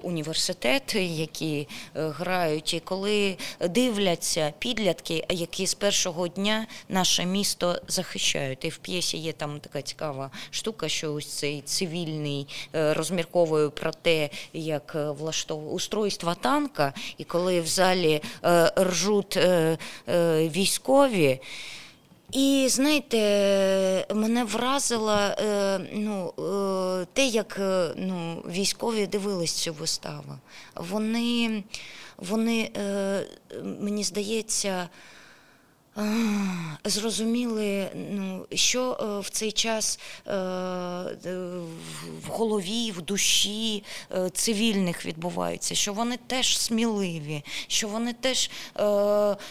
університет, 0.03 0.95
які 0.95 1.69
грають, 1.95 2.75
і 2.75 2.81
коли 2.81 3.37
дивляться 3.61 4.53
підлітки, 4.59 5.25
які 5.29 5.67
з 5.67 5.75
першого 5.75 6.29
дня 6.29 6.67
наше 6.89 7.25
місто 7.25 7.81
захищають. 7.89 8.65
І 8.65 8.69
в 8.69 8.77
п'єсі 8.77 9.19
є 9.19 9.33
там 9.33 9.61
така 9.61 9.83
цікава 9.83 10.31
штука, 10.51 10.89
що 10.89 11.15
ось 11.15 11.29
цей 11.29 11.61
цивільний 11.61 12.47
розмірковує 12.73 13.69
про 13.69 13.93
те, 13.93 14.31
як 14.55 14.93
е, 14.95 15.11
влаштовує 15.11 15.71
устройство 15.71 16.35
танка, 16.35 16.93
і 17.19 17.25
коли 17.25 17.61
в 17.61 17.67
залі 17.67 18.23
е, 18.45 18.73
ржуть 18.79 19.37
е, 19.37 19.79
військові. 20.49 21.41
І 22.33 22.67
знаєте, 22.71 23.19
мене 24.15 24.45
вразило 24.45 25.19
ну, 25.93 26.33
те, 27.13 27.27
як 27.27 27.61
ну, 27.97 28.43
військові 28.49 29.07
дивились 29.07 29.53
цю 29.53 29.73
виставу. 29.73 30.35
Вони, 30.75 31.65
вони 32.17 32.71
мені 33.81 34.05
здається, 34.05 34.89
зрозуміли, 36.85 37.89
ну, 38.11 38.47
що 38.53 38.99
е, 39.01 39.21
в 39.21 39.31
цей 39.31 39.53
час 39.53 39.99
е, 40.27 40.33
е, 40.33 41.17
в 42.23 42.29
голові, 42.29 42.91
в 42.91 43.03
душі 43.03 43.85
цивільних 44.33 45.07
відбувається, 45.07 45.75
що 45.75 45.93
вони 45.93 46.17
теж 46.27 46.59
сміливі, 46.59 47.43
що 47.67 47.89
вони 47.89 48.13
теж 48.13 48.51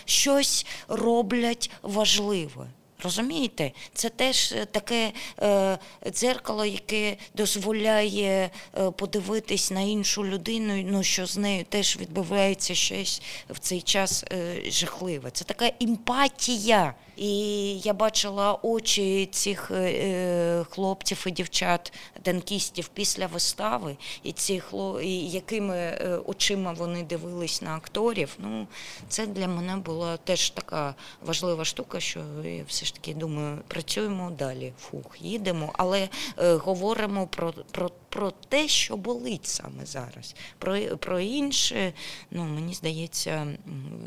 щось 0.05 0.65
роблять 0.87 1.71
важливе. 1.81 2.67
Розумієте, 3.03 3.71
це 3.93 4.09
теж 4.09 4.51
е, 4.51 4.65
таке 4.65 5.11
е, 5.41 5.77
дзеркало, 6.11 6.65
яке 6.65 7.17
дозволяє 7.35 8.49
е, 8.77 8.91
подивитись 8.91 9.71
на 9.71 9.81
іншу 9.81 10.25
людину, 10.25 10.83
ну 10.87 11.03
що 11.03 11.25
з 11.25 11.37
нею 11.37 11.65
теж 11.69 11.97
відбувається 11.97 12.75
щось 12.75 13.21
в 13.49 13.59
цей 13.59 13.81
час 13.81 14.25
е, 14.31 14.61
жахливе. 14.71 15.31
Це 15.31 15.45
така 15.45 15.71
емпатія. 15.81 16.93
І 17.17 17.79
я 17.79 17.93
бачила 17.93 18.59
очі 18.61 19.29
цих 19.31 19.71
е, 19.71 19.75
е, 19.75 20.63
хлопців 20.69 21.23
і 21.27 21.31
дівчат, 21.31 21.93
танкістів 22.21 22.87
після 22.87 23.27
вистави, 23.27 23.97
і 24.23 24.31
ці 24.31 24.59
хло... 24.59 25.01
і 25.01 25.29
якими 25.29 25.97
очима 26.25 26.73
вони 26.73 27.03
дивились 27.03 27.61
на 27.61 27.75
акторів. 27.75 28.35
Ну, 28.39 28.67
це 29.07 29.27
для 29.27 29.47
мене 29.47 29.75
була 29.75 30.17
теж 30.17 30.49
така 30.49 30.95
важлива 31.21 31.65
штука, 31.65 31.99
що 31.99 32.19
я 32.43 32.63
все 32.67 32.85
ж 32.85 32.92
таки 32.93 33.13
думаю, 33.13 33.59
працюємо 33.67 34.31
далі. 34.31 34.73
Фух, 34.79 35.21
їдемо, 35.21 35.73
але 35.73 36.09
е, 36.37 36.53
говоримо 36.53 37.27
про, 37.27 37.53
про, 37.71 37.91
про 38.09 38.31
те, 38.49 38.67
що 38.67 38.97
болить 38.97 39.45
саме 39.45 39.85
зараз. 39.85 40.35
Про, 40.57 40.77
про 40.97 41.19
інше, 41.19 41.93
ну 42.31 42.43
мені 42.43 42.73
здається, 42.73 43.47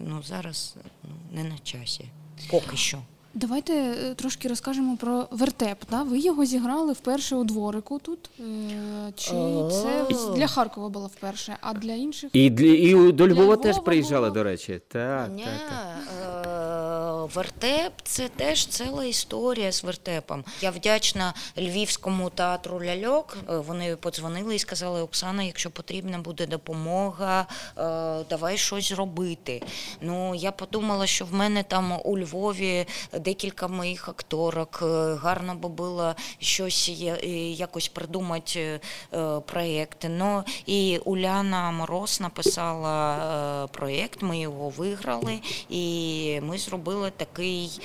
ну 0.06 0.22
зараз 0.22 0.74
ну, 1.04 1.10
не 1.32 1.44
на 1.44 1.58
часі. 1.58 2.04
Поки 2.50 2.76
що. 2.76 2.98
Давайте 3.36 3.72
е, 3.72 4.14
трошки 4.14 4.48
розкажемо 4.48 4.96
про 4.96 5.28
вертеп. 5.30 5.78
Да? 5.90 6.02
Ви 6.02 6.18
його 6.18 6.44
зіграли 6.44 6.92
вперше 6.92 7.36
у 7.36 7.44
дворику 7.44 7.98
тут. 7.98 8.30
Е, 8.40 9.12
Чи 9.16 9.30
це 9.70 10.06
для 10.36 10.46
Харкова 10.46 10.88
було 10.88 11.06
вперше, 11.06 11.56
а 11.60 11.74
для 11.74 11.92
інших 11.92 12.30
І, 12.32 12.50
для, 12.50 12.66
і 12.66 13.12
до 13.12 13.28
Львова 13.28 13.56
теж 13.56 13.78
приїжджали, 13.78 14.30
до 14.30 14.42
речі. 14.42 14.80
Так, 14.88 15.30
Ні, 15.30 15.44
так, 15.44 15.70
так. 15.70 16.35
Вертеп 17.34 17.92
це 18.02 18.28
теж 18.28 18.66
ціла 18.66 19.04
історія 19.04 19.72
з 19.72 19.84
вертепом. 19.84 20.44
Я 20.60 20.70
вдячна 20.70 21.34
Львівському 21.58 22.30
театру 22.30 22.84
ляльок. 22.84 23.36
Е, 23.50 23.58
Вони 23.58 23.96
подзвонили 23.96 24.54
і 24.54 24.58
сказали: 24.58 25.02
Оксана, 25.02 25.42
якщо 25.42 25.70
потрібна 25.70 26.18
буде 26.18 26.46
допомога, 26.46 27.46
е, 27.78 28.24
давай 28.30 28.58
щось 28.58 28.92
робити. 28.92 29.62
Ну 30.00 30.34
я 30.34 30.52
подумала, 30.52 31.06
що 31.06 31.24
в 31.24 31.34
мене 31.34 31.62
там 31.62 32.00
у 32.04 32.18
Львові 32.18 32.86
декілька 33.12 33.68
моїх 33.68 34.08
акторок. 34.08 34.78
е, 34.82 35.14
Гарно 35.14 35.54
би 35.54 35.68
було 35.68 36.14
щось 36.38 36.88
якось 37.58 37.88
придумати 37.88 38.80
проєкти. 39.46 40.08
Ну 40.08 40.44
і 40.66 40.98
Уляна 41.04 41.70
Мороз 41.70 42.20
написала 42.20 43.68
проєкт, 43.72 44.22
ми 44.22 44.38
його 44.38 44.68
виграли, 44.68 45.38
і 45.68 46.40
ми 46.42 46.58
зробили 46.58 47.10
такий. 47.16 47.80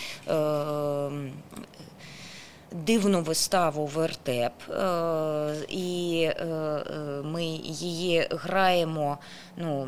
Дивну 2.73 3.21
виставу 3.21 3.85
вертеп, 3.85 4.53
е, 4.69 5.55
і 5.69 6.21
е, 6.23 6.45
е, 6.45 7.21
ми 7.23 7.45
її 7.63 8.27
граємо 8.31 9.17
ну, 9.57 9.87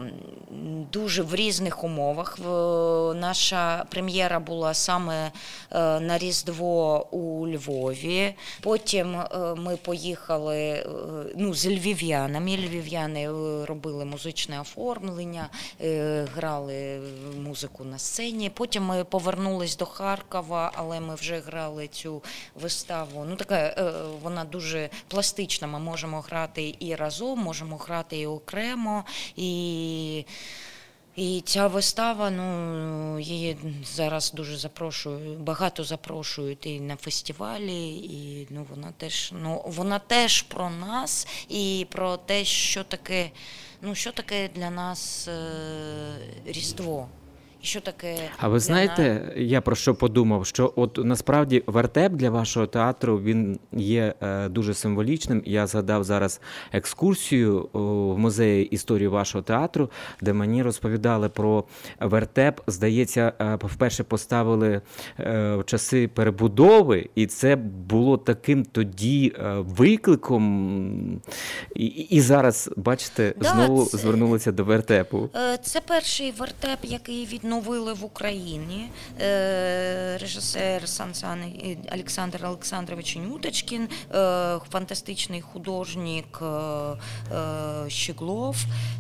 дуже 0.92 1.24
в 1.24 1.36
різних 1.36 1.84
умовах. 1.84 2.40
Наша 3.16 3.86
прем'єра 3.90 4.40
була 4.40 4.74
саме 4.74 5.32
на 5.72 6.18
Різдво 6.18 7.08
у 7.12 7.48
Львові. 7.48 8.36
Потім 8.62 9.18
ми 9.58 9.78
поїхали 9.78 10.88
ну, 11.36 11.54
з 11.54 11.68
львів'янами. 11.68 12.58
Львів'яни 12.58 13.28
робили 13.66 14.06
музичне 14.06 14.62
оформлення, 14.62 15.50
грали 16.36 17.02
музику 17.38 17.84
на 17.84 17.98
сцені. 17.98 18.50
Потім 18.50 18.84
ми 18.84 19.04
повернулись 19.04 19.78
до 19.78 19.86
Харкова, 19.86 20.72
але 20.76 21.00
ми 21.00 21.16
вже 21.16 21.40
грали 21.40 21.88
цю 21.88 22.24
виставу. 22.56 22.73
Ну, 23.28 23.36
така 23.36 23.56
е, 23.56 23.92
вона 24.22 24.46
дуже 24.46 24.90
пластична. 25.08 25.68
Ми 25.68 25.80
можемо 25.80 26.22
грати 26.22 26.76
і 26.80 26.96
разом, 26.96 27.40
можемо 27.40 27.78
грати 27.78 28.18
і 28.18 28.28
окремо. 28.28 29.04
І 29.36 30.26
і 31.16 31.42
ця 31.46 31.68
вистава, 31.68 32.30
ну 32.30 33.20
її 33.20 33.58
зараз 33.86 34.32
дуже 34.32 34.58
запрошую, 34.58 35.38
багато 35.40 35.84
запрошують 35.84 36.66
і 36.66 36.80
на 36.80 36.96
фестивалі, 36.96 37.90
і 37.96 38.48
ну 38.50 38.66
вона 38.70 38.92
теж 38.98 39.34
ну 39.42 39.64
вона 39.66 40.00
теж 40.00 40.42
про 40.42 40.70
нас 40.70 41.28
і 41.50 41.88
про 41.90 42.18
те, 42.18 42.46
що 42.46 42.84
таке, 42.84 43.32
ну 43.82 43.96
що 43.96 44.12
таке 44.12 44.50
для 44.56 44.70
нас 44.70 45.28
е, 45.28 45.56
Різдво. 46.46 47.10
Що 47.64 47.82
таке 47.82 48.16
А 48.38 48.48
ви 48.48 48.60
знаєте, 48.60 49.34
я 49.38 49.62
про 49.62 49.76
що 49.76 49.96
подумав? 49.96 50.46
Що 50.46 50.74
от 50.76 51.00
насправді 51.04 51.64
вертеп 51.68 52.12
для 52.14 52.30
вашого 52.30 52.68
театру 52.68 53.20
він 53.20 53.60
є 53.72 54.14
е, 54.22 54.50
дуже 54.50 54.74
символічним. 54.74 55.42
Я 55.46 55.68
згадав 55.68 56.04
зараз 56.04 56.42
екскурсію 56.72 57.70
в 57.74 58.18
музеї 58.18 58.66
історії 58.66 59.08
вашого 59.08 59.42
театру, 59.42 59.90
де 60.22 60.34
мені 60.34 60.64
розповідали 60.64 61.30
про 61.30 61.64
вертеп. 62.00 62.62
Здається, 62.68 63.34
е, 63.40 63.56
вперше 63.62 64.04
поставили 64.04 64.82
е, 65.20 65.56
в 65.56 65.64
часи 65.66 66.08
перебудови, 66.08 67.10
і 67.16 67.28
це 67.28 67.56
було 67.56 68.18
таким 68.18 68.66
тоді 68.66 69.34
викликом. 69.60 71.22
І, 71.76 71.86
і 71.86 72.22
зараз, 72.22 72.70
бачите, 72.78 73.34
Да, 73.42 73.50
знову 73.50 73.86
це- 73.86 73.98
звернулися 73.98 74.52
до 74.52 74.64
вертепу. 74.64 75.30
Це 75.64 75.82
перший 75.88 76.32
вертеп, 76.32 76.80
який 76.84 77.26
відновили 77.54 77.94
в 77.94 78.04
Україні. 78.04 78.90
Е, 79.22 80.18
Режисер 80.22 80.90
Сан 80.90 81.14
Сан 81.14 81.54
Олександр 81.94 82.46
Олександрович 82.46 83.16
Нюточкін, 83.16 83.90
е, 84.16 84.60
фантастичний 84.72 85.42
художник 85.42 86.40
е, 86.42 86.46
е, 86.46 87.90
Щеглов. 87.90 88.56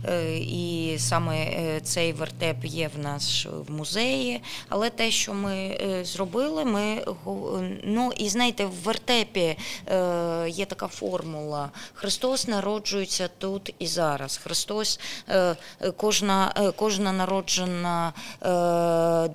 Е, 0.06 0.38
І 0.38 0.96
саме 1.00 1.38
е, 1.38 1.80
цей 1.84 2.14
вертеп 2.14 2.66
є 2.66 2.90
в 2.96 3.00
нас 3.00 3.48
в 3.68 3.72
музеї. 3.72 4.42
Але 4.70 4.90
те, 4.90 5.12
що 5.12 5.34
ми 5.34 5.56
е, 5.56 6.06
зробили, 6.06 6.66
ми 6.66 7.06
ну 7.84 8.12
і 8.18 8.30
знаєте, 8.30 8.66
в 8.66 8.74
вертепі 8.84 9.58
е, 9.88 10.50
є 10.50 10.66
така 10.66 10.88
формула: 10.88 11.70
Христос 11.94 12.48
народжується 12.48 13.30
тут 13.38 13.74
і 13.80 13.88
зараз. 13.88 14.38
Христос 14.38 15.00
е, 15.30 15.56
е, 15.82 15.92
кожна, 15.92 16.54
е, 16.58 16.72
кожна 16.72 17.12
народжена 17.12 18.14
е, 18.42 18.43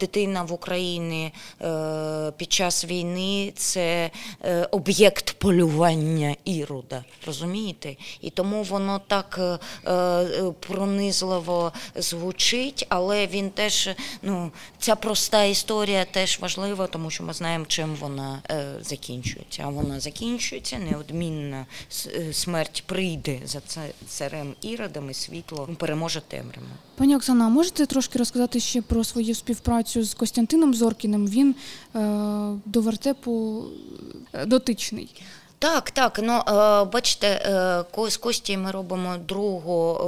дитина 0.01 0.43
в 0.43 0.53
Україні 0.53 1.33
е, 1.63 2.33
під 2.37 2.53
час 2.53 2.85
війни 2.85 3.53
це 3.57 4.11
е, 4.45 4.69
об'єкт 4.71 5.33
полювання 5.33 6.37
ірода. 6.45 7.05
Розумієте? 7.27 7.97
І 8.21 8.31
тому 8.31 8.63
воно 8.63 9.01
так 9.07 9.41
е, 9.41 9.59
е, 9.91 10.53
пронизливо 10.61 11.73
звучить, 11.97 12.87
але 12.89 13.27
він 13.27 13.51
теж, 13.51 13.91
ну, 14.23 14.51
ця 14.79 14.97
проста 14.97 15.45
історія 15.45 16.05
теж 16.05 16.39
важлива, 16.41 16.87
тому 16.87 17.11
що 17.11 17.25
ми 17.25 17.33
знаємо, 17.33 17.65
чим 17.69 17.95
вона 17.95 18.43
е, 18.51 18.65
закінчується. 18.83 19.63
А 19.67 19.69
вона 19.69 20.01
закінчується 20.01 20.79
неодмінно. 20.79 21.67
Е, 22.07 22.33
Смерть 22.33 22.83
прийде 22.87 23.41
за 23.45 23.61
царем 24.07 24.55
іродом 24.61 25.11
і 25.11 25.15
світло 25.15 25.69
переможе 25.79 26.21
темряву. 26.29 26.67
Пані 26.97 27.17
Оксана, 27.17 27.45
а 27.45 27.49
можете 27.49 27.87
трошки 27.87 28.19
розказати 28.19 28.61
ще 28.61 28.83
про 28.83 28.98
свою 29.05 29.35
співпрацю 29.35 30.05
з 30.05 30.15
Костянтином 30.15 30.75
Зоркіним? 30.75 31.29
Він 31.29 31.55
е, 31.95 31.99
до 32.65 32.81
вертепу 32.81 33.65
е, 34.33 34.47
дотичний. 34.47 35.09
Так, 35.59 35.91
так. 35.91 36.19
Ну 36.23 36.33
е, 36.33 36.85
бачите, 36.85 37.27
е, 37.27 38.11
з 38.11 38.17
Кості 38.17 38.57
ми 38.57 38.71
робимо 38.71 39.17
другу 39.17 39.95
е, 39.95 39.99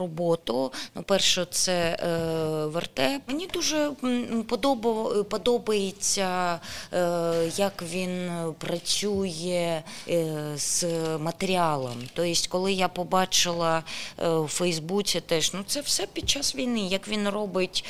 роботу. 0.00 0.72
Ну, 0.94 1.02
першу 1.02 1.44
це 1.44 1.98
вертеп. 2.72 3.22
Мені 3.26 3.46
дуже 3.46 3.90
подобається, 5.28 6.60
як 7.56 7.82
він 7.82 8.30
працює 8.58 9.82
з 10.56 10.84
матеріалом. 11.18 11.96
Тобто, 12.14 12.32
коли 12.48 12.72
я 12.72 12.88
побачила 12.88 13.82
у 14.42 14.46
Фейсбуці, 14.46 15.20
теж 15.20 15.52
ну 15.54 15.64
це 15.66 15.80
все 15.80 16.06
під 16.06 16.30
час 16.30 16.54
війни, 16.54 16.80
як 16.80 17.08
він 17.08 17.28
робить. 17.28 17.84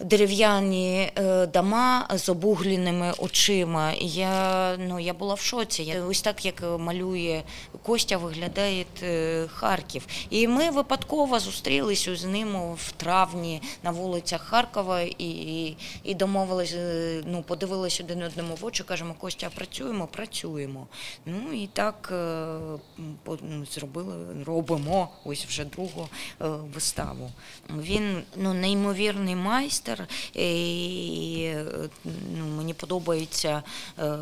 Дерев'яні 0.00 1.10
е, 1.16 1.46
дома 1.46 2.08
з 2.14 2.28
обугленими 2.28 3.12
очима. 3.18 3.92
Я, 4.00 4.76
ну, 4.76 5.00
я 5.00 5.14
була 5.14 5.34
в 5.34 5.40
шоці. 5.40 5.82
Я, 5.82 6.04
ось 6.04 6.22
так, 6.22 6.44
як 6.44 6.62
малює 6.78 7.42
Костя, 7.82 8.16
виглядає 8.16 8.84
е, 9.02 9.46
Харків. 9.48 10.06
І 10.30 10.48
ми 10.48 10.70
випадково 10.70 11.38
зустрілися 11.38 12.16
з 12.16 12.24
ним 12.24 12.74
в 12.74 12.92
травні 12.92 13.62
на 13.82 13.90
вулицях 13.90 14.40
Харкова 14.42 15.00
і, 15.00 15.76
і, 16.04 16.14
домовились, 16.14 16.74
е, 16.74 17.22
ну, 17.26 17.42
подивилися 17.42 18.02
один 18.04 18.22
одному 18.22 18.54
в 18.54 18.64
очі, 18.64 18.82
кажемо, 18.82 19.14
Костя, 19.18 19.50
працюємо, 19.54 20.06
працюємо. 20.06 20.86
Ну 21.26 21.52
і 21.52 21.66
так 21.66 22.12
зробили, 23.70 24.44
робимо 24.44 25.08
ось 25.24 25.44
вже 25.44 25.64
другу 25.64 26.08
е, 26.42 26.48
виставу. 26.48 27.30
Він 27.70 28.22
ну, 28.36 28.54
неймовірний 28.54 29.36
майстер, 29.36 30.08
і 30.34 31.42
е, 31.44 31.64
ну, 32.38 32.46
мені 32.56 32.74
подобається. 32.74 33.62
Е, 33.98 34.12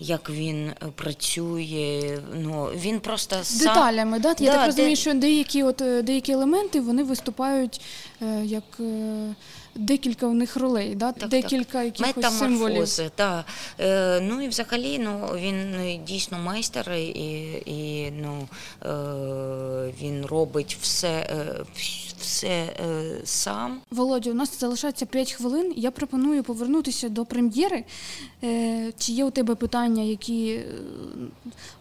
як 0.00 0.30
він 0.30 0.72
працює, 0.94 2.18
ну 2.34 2.64
він 2.76 3.00
просто 3.00 3.36
З 3.42 3.46
сам... 3.46 3.74
деталями, 3.74 4.18
да? 4.18 4.28
Я 4.28 4.34
Да, 4.34 4.52
так 4.56 4.66
розумію, 4.66 4.90
де- 4.90 5.00
що 5.00 5.14
деякі, 5.14 5.62
от, 5.62 5.80
е, 5.80 6.02
деякі 6.02 6.32
елементи 6.32 6.80
вони 6.80 7.02
виступають 7.02 7.80
е, 8.22 8.44
як 8.44 8.64
е, 8.80 9.34
декілька 9.74 10.26
в 10.26 10.34
них 10.34 10.56
ролей, 10.56 10.94
да? 10.94 11.12
Так, 11.12 11.28
декілька 11.28 11.82
якихось 11.82 12.38
символів. 12.38 13.10
Так. 13.14 13.44
Е, 13.80 14.20
ну 14.20 14.42
і 14.42 14.48
взагалі 14.48 14.98
ну, 14.98 15.30
він 15.36 15.74
е, 15.74 15.96
дійсно 15.96 16.38
майстер, 16.38 16.92
і, 16.92 17.02
і 17.66 18.12
ну, 18.22 18.48
е, 18.82 19.92
він 20.02 20.26
робить 20.26 20.78
все, 20.80 21.08
е, 21.08 21.54
все 22.20 22.48
е, 22.48 22.74
сам. 23.24 23.80
Володя, 23.90 24.30
у 24.30 24.34
нас 24.34 24.60
залишається 24.60 25.06
5 25.06 25.32
хвилин. 25.32 25.72
Я 25.76 25.90
пропоную 25.90 26.42
повернутися 26.42 27.08
до 27.08 27.24
прем'єри. 27.24 27.84
Е, 28.44 28.92
Чи 28.98 29.12
є 29.12 29.24
у 29.24 29.30
тебе 29.30 29.54
питання, 29.54 30.02
які 30.02 30.48
е, 30.50 30.64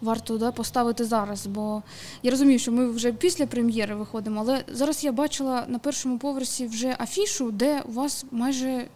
варто 0.02 0.38
да, 0.38 0.52
поставити 0.52 1.06
зараз? 1.06 1.48
Бо 1.48 1.84
я 2.24 2.32
розумію, 2.32 2.60
що 2.60 2.72
ми 2.72 2.88
вже 2.88 3.12
після 3.12 3.46
прем'єри 3.46 3.96
виходимо, 3.96 4.40
але 4.42 4.64
зараз 4.74 5.04
я 5.04 5.12
бачила 5.12 5.66
на 5.68 5.80
першому 5.80 6.18
поверсі 6.18 6.68
вже 6.68 6.96
афішу, 7.00 7.52
де 7.52 7.82
у 7.82 7.92
вас 7.92 8.26
майже 8.32 8.88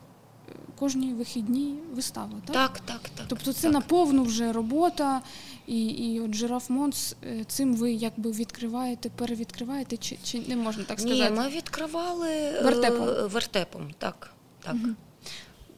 кожні 0.80 1.14
вихідні 1.14 1.76
вистави. 1.94 2.34
Так, 2.46 2.54
Так, 2.54 2.80
так, 2.80 3.02
так. 3.16 3.26
Тобто 3.30 3.54
це 3.54 3.62
так. 3.62 3.72
наповну 3.74 4.24
вже 4.24 4.52
робота, 4.52 5.22
і, 5.68 5.88
і 5.88 6.20
от 6.20 6.36
жираф 6.36 6.70
Монс 6.70 7.16
е, 7.24 7.44
цим 7.48 7.76
ви 7.76 7.92
якби 7.92 8.32
відкриваєте, 8.32 9.10
перевідкриваєте, 9.10 9.98
чи, 9.98 10.18
чи 10.24 10.42
не 10.48 10.56
можна 10.56 10.84
так 10.84 11.00
Ні, 11.00 11.04
сказати? 11.16 11.32
ми 11.32 11.50
відкривали 11.50 12.30
е, 12.30 12.62
Вертепом. 12.64 13.08
вертепом, 13.30 13.92
так. 13.98 14.32
так. 14.64 14.76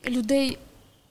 людей 0.08 0.58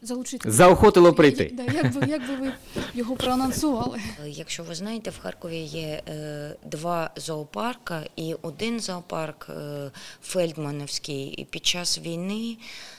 залучити. 0.02 0.50
Заохотило 0.50 1.12
прийти. 1.12 1.50
Да, 1.52 1.62
як, 1.62 1.94
би, 1.94 2.06
як 2.06 2.28
би 2.28 2.36
ви 2.36 2.52
його 2.94 3.16
проанонсували? 3.16 4.00
Е, 4.24 4.28
Якщо 4.28 4.62
ви 4.62 4.74
знаєте, 4.74 5.10
в 5.10 5.18
Харкові 5.18 5.56
є 5.58 6.02
е, 6.08 6.56
два 6.64 7.10
зоопарка, 7.16 8.02
і 8.16 8.34
один 8.42 8.80
зоопарк 8.80 9.46
е, 9.50 9.90
Фельдмановський 10.22 11.26
і 11.26 11.44
під 11.44 11.66
час 11.66 11.98
війни, 11.98 12.56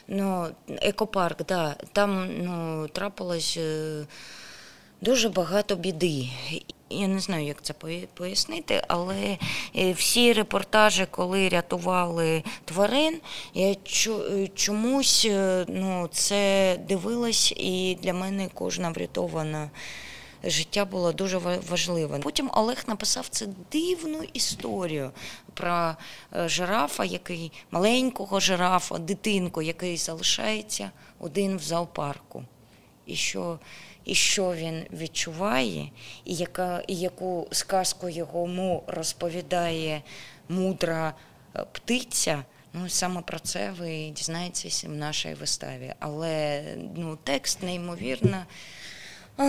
ну, 0.08 0.48
екопарк, 0.68 1.46
да, 1.46 1.76
там 1.92 2.30
ну, 2.44 2.88
трапилось 2.88 3.58
е, 3.58 4.06
дуже 5.04 5.30
багато 5.30 5.76
біди. 5.76 6.30
Я 6.90 7.08
не 7.08 7.20
знаю, 7.20 7.46
як 7.46 7.62
це 7.62 7.74
пояснити, 8.14 8.84
але 8.88 9.38
е, 9.76 9.92
всі 9.94 10.34
репортажі, 10.34 11.08
коли 11.12 11.50
рятували 11.50 12.44
тварин, 12.66 13.22
я 13.54 13.72
е, 13.72 14.48
чомусь 14.56 15.26
е, 15.30 15.66
ну, 15.68 16.10
це 16.12 16.80
дивилась, 16.88 17.54
і 17.58 17.98
для 18.02 18.14
мене 18.14 18.50
кожна 18.54 18.90
врятована 18.90 19.70
життя 20.44 20.86
було 20.86 21.12
дуже 21.12 21.38
ва- 21.38 21.60
важливе. 21.70 22.20
Потім 22.20 22.50
Олег 22.54 22.84
написав 22.88 23.28
цю 23.28 23.56
дивну 23.72 24.24
історію 24.34 25.12
про 25.54 25.96
жирафа, 26.46 27.06
який 27.06 27.52
маленького 27.72 28.40
жирафа, 28.40 28.98
дитинку, 28.98 29.62
який 29.62 29.98
залишається 29.98 30.92
один 31.20 31.58
в 31.58 31.62
зоопарку. 31.62 32.44
І 33.06 33.16
що, 33.16 33.60
і 34.06 34.16
що 34.16 34.54
він 34.54 34.86
відчуває, 34.94 35.90
і, 36.26 36.36
яка, 36.36 36.84
і 36.88 36.96
яку 36.96 37.48
сказку 37.52 38.10
йому 38.10 38.84
розповідає 38.88 40.02
мудра 40.50 41.14
е, 41.56 41.66
птиця. 41.72 42.44
Ну, 42.74 42.90
саме 42.90 43.22
про 43.22 43.40
це 43.40 43.72
ви 43.80 44.10
дізнаєтеся 44.10 44.88
в 44.88 44.92
нашій 44.92 45.34
виставі. 45.34 45.94
Але 46.00 46.64
ну, 46.96 47.18
текст 47.24 47.64
неймовірно. 47.64 48.46
А, 49.38 49.44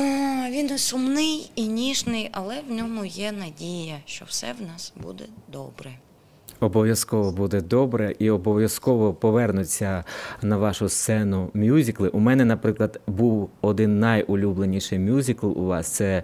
Він 0.51 0.79
сумний 0.79 1.51
і 1.55 1.67
ніжний, 1.67 2.31
але 2.33 2.61
в 2.61 2.71
ньому 2.71 3.05
є 3.05 3.33
надія, 3.33 4.01
що 4.07 4.25
все 4.25 4.53
в 4.53 4.63
нас 4.63 4.93
буде 4.97 5.25
добре. 5.49 5.99
Обов'язково 6.65 7.33
буде 7.33 7.61
добре 7.61 8.15
і 8.19 8.31
обов'язково 8.31 9.15
повернуться 9.15 10.05
на 10.43 10.57
вашу 10.57 10.89
сцену 10.89 11.51
мюзикли. 11.55 12.09
У 12.09 12.19
мене, 12.19 12.45
наприклад, 12.45 13.01
був 13.07 13.51
один 13.61 13.99
найулюбленіший 13.99 14.99
мюзикл 14.99 15.47
у 15.47 15.65
вас 15.67 15.89
це 15.89 16.23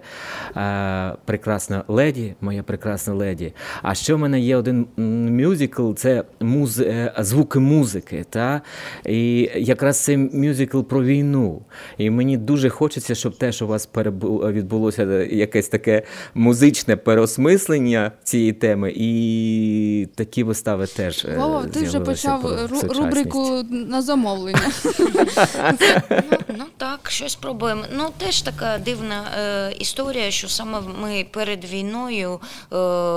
е, 0.57 1.15
Прекрасна 1.25 1.83
леді, 1.87 2.35
моя 2.41 2.63
прекрасна 2.63 3.13
леді. 3.13 3.53
А 3.81 3.95
ще 3.95 4.13
в 4.13 4.17
мене 4.17 4.39
є 4.39 4.57
один 4.57 4.85
мюзикл, 5.37 5.93
це 5.93 6.23
муз... 6.39 6.79
е, 6.79 7.13
звуки 7.19 7.59
музики. 7.59 8.25
Та? 8.29 8.61
І 9.05 9.49
якраз 9.55 10.03
це 10.03 10.17
мюзикл 10.17 10.81
про 10.81 11.03
війну. 11.03 11.61
І 11.97 12.09
мені 12.09 12.37
дуже 12.37 12.69
хочеться, 12.69 13.15
щоб 13.15 13.37
теж 13.37 13.61
у 13.61 13.67
вас 13.67 13.89
відбулося 13.95 15.23
якесь 15.23 15.67
таке 15.67 16.03
музичне 16.35 16.95
переосмислення 16.95 18.11
цієї 18.23 18.53
теми. 18.53 18.93
І 18.95 20.07
такі 20.15 20.30
вистави 20.37 20.87
теж. 20.87 21.25
е, 21.25 21.35
Вова, 21.37 21.65
ти 21.67 21.83
вже 21.83 21.99
почав 21.99 22.45
ру- 22.45 22.93
рубрику 22.93 23.63
на 23.71 24.01
замовлення. 24.01 24.71
Ну, 26.21 26.37
ну 26.57 26.65
так, 26.77 27.11
щось 27.11 27.35
пробуємо. 27.35 27.83
Ну 27.93 28.09
теж 28.17 28.41
така 28.41 28.77
дивна 28.77 29.23
е, 29.39 29.71
історія, 29.79 30.31
що 30.31 30.49
саме 30.49 30.81
ми 31.01 31.25
перед 31.31 31.65
війною 31.65 32.39
е, 32.73 32.75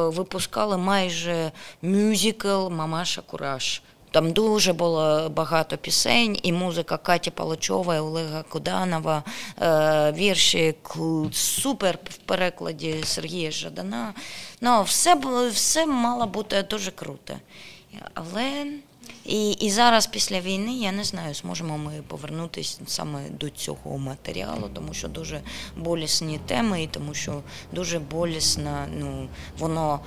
випускали 0.09 0.79
майже 0.79 1.53
мюзикл 1.83 2.69
Мамаша 2.71 3.23
Кураж. 3.27 3.83
Там 4.15 4.33
дуже 4.33 4.73
було 4.73 5.29
багато 5.29 5.77
пісень, 5.77 6.39
і 6.43 6.53
музика 6.53 6.97
Каті 6.97 7.31
Палачова, 7.31 7.97
і 7.97 7.99
Олега 7.99 8.43
Коданова, 8.43 9.23
е, 9.61 10.13
вірші 10.13 10.75
супер 11.33 11.99
в 12.11 12.17
перекладі 12.17 12.97
Сергія 13.05 13.51
Жадана. 13.51 14.15
Ну, 14.61 14.83
все 14.83 15.15
все 15.53 15.87
мало 15.87 16.27
бути 16.27 16.63
дуже 16.63 16.91
круто. 16.91 17.35
Але 18.15 18.67
і, 19.25 19.51
і 19.51 19.71
зараз 19.71 20.07
після 20.07 20.41
війни 20.41 20.73
я 20.73 20.93
не 20.93 21.05
знаю, 21.05 21.35
зможемо 21.35 21.79
ми 21.79 21.93
повернутися 22.09 22.79
саме 22.87 23.29
до 23.31 23.51
цього 23.51 23.99
матеріалу, 23.99 24.71
тому 24.75 24.95
що 24.95 25.09
дуже 25.09 25.41
болісні 25.77 26.41
теми, 26.47 26.83
і 26.83 26.87
тому 26.87 27.15
що 27.15 27.43
дуже 27.73 27.99
болісно, 27.99 28.87
ну, 28.99 29.29
воно. 29.59 30.01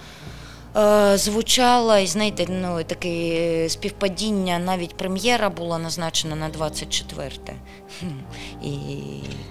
Е, 0.78 1.18
Звучало, 1.18 1.98
і 1.98 2.08
знаєте, 2.08 2.46
ну 2.50 2.84
таке 2.84 3.70
співпадіння, 3.70 4.60
навіть 4.60 4.98
прем'єра 4.98 5.50
була 5.50 5.78
назначена 5.78 6.36
на 6.36 6.50
24 6.50 7.30
те 7.46 7.54
І 8.64 8.78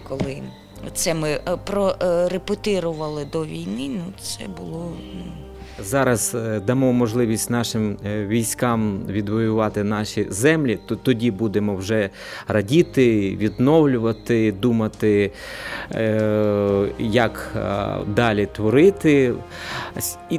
коли 0.09 0.43
це 0.95 1.15
ми 1.15 1.31
е, 1.31 1.57
прорепетирували 1.57 3.25
до 3.25 3.45
війни, 3.45 3.89
ну 3.89 4.13
це 4.21 4.49
було 4.49 4.93
ну, 5.15 5.46
Зараз 5.79 6.35
е, 6.35 6.61
дамо 6.61 6.93
можливість 6.93 7.51
нашим 7.51 7.97
е, 8.07 8.27
військам 8.27 9.01
відвоювати 9.09 9.85
наші 9.85 10.27
землі, 10.31 10.79
то 10.87 10.97
тоді 10.97 11.31
будемо 11.31 11.77
вже 11.77 12.11
радіти, 12.49 13.37
відновлювати, 13.37 14.53
думати, 14.53 15.33
е, 15.95 16.89
як 16.99 17.53
далі 18.07 18.49
творити. 18.53 19.35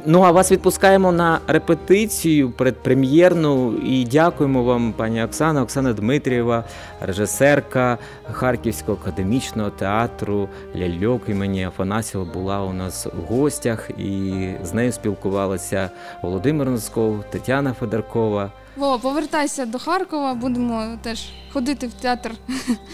Ну 0.06 0.22
а 0.22 0.30
вас 0.30 0.52
відпускаємо 0.52 1.12
на 1.12 1.40
репетицію 1.46 2.50
предпрем'єрну 2.50 3.74
і 3.86 4.04
дякуємо 4.04 4.64
вам, 4.64 4.92
пані 4.92 5.24
Оксана, 5.24 5.62
Оксана 5.62 5.92
Дмитрієва, 5.92 6.64
режисерка 7.00 7.98
Харківського 8.32 8.98
академічного 9.02 9.70
театру 9.70 10.48
Ляльок 10.76 11.22
імені 11.28 11.64
Афанасьєва 11.64 12.26
була 12.34 12.62
у 12.62 12.72
нас 12.72 13.06
в 13.06 13.32
гостях 13.32 13.90
і 13.98 14.32
з 14.62 14.74
нею 14.74 14.92
спілкувалися 14.92 15.27
спілкувалися 15.28 15.90
Володимир 16.22 16.70
Носков, 16.70 17.24
Тетяна 17.30 17.72
Федоркова. 17.72 18.52
Во, 18.76 18.98
повертайся 18.98 19.66
до 19.66 19.78
Харкова, 19.78 20.34
будемо 20.34 20.98
теж 21.02 21.28
ходити 21.52 21.86
в 21.86 21.92
театр 21.92 22.32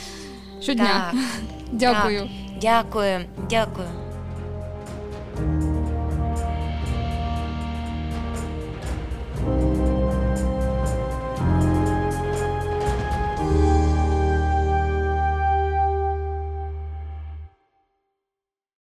щодня. 0.60 1.12
Так, 1.12 1.20
Дякую. 1.72 2.20
Так, 2.20 2.28
Дякую, 2.60 3.20
дякую. 3.50 3.88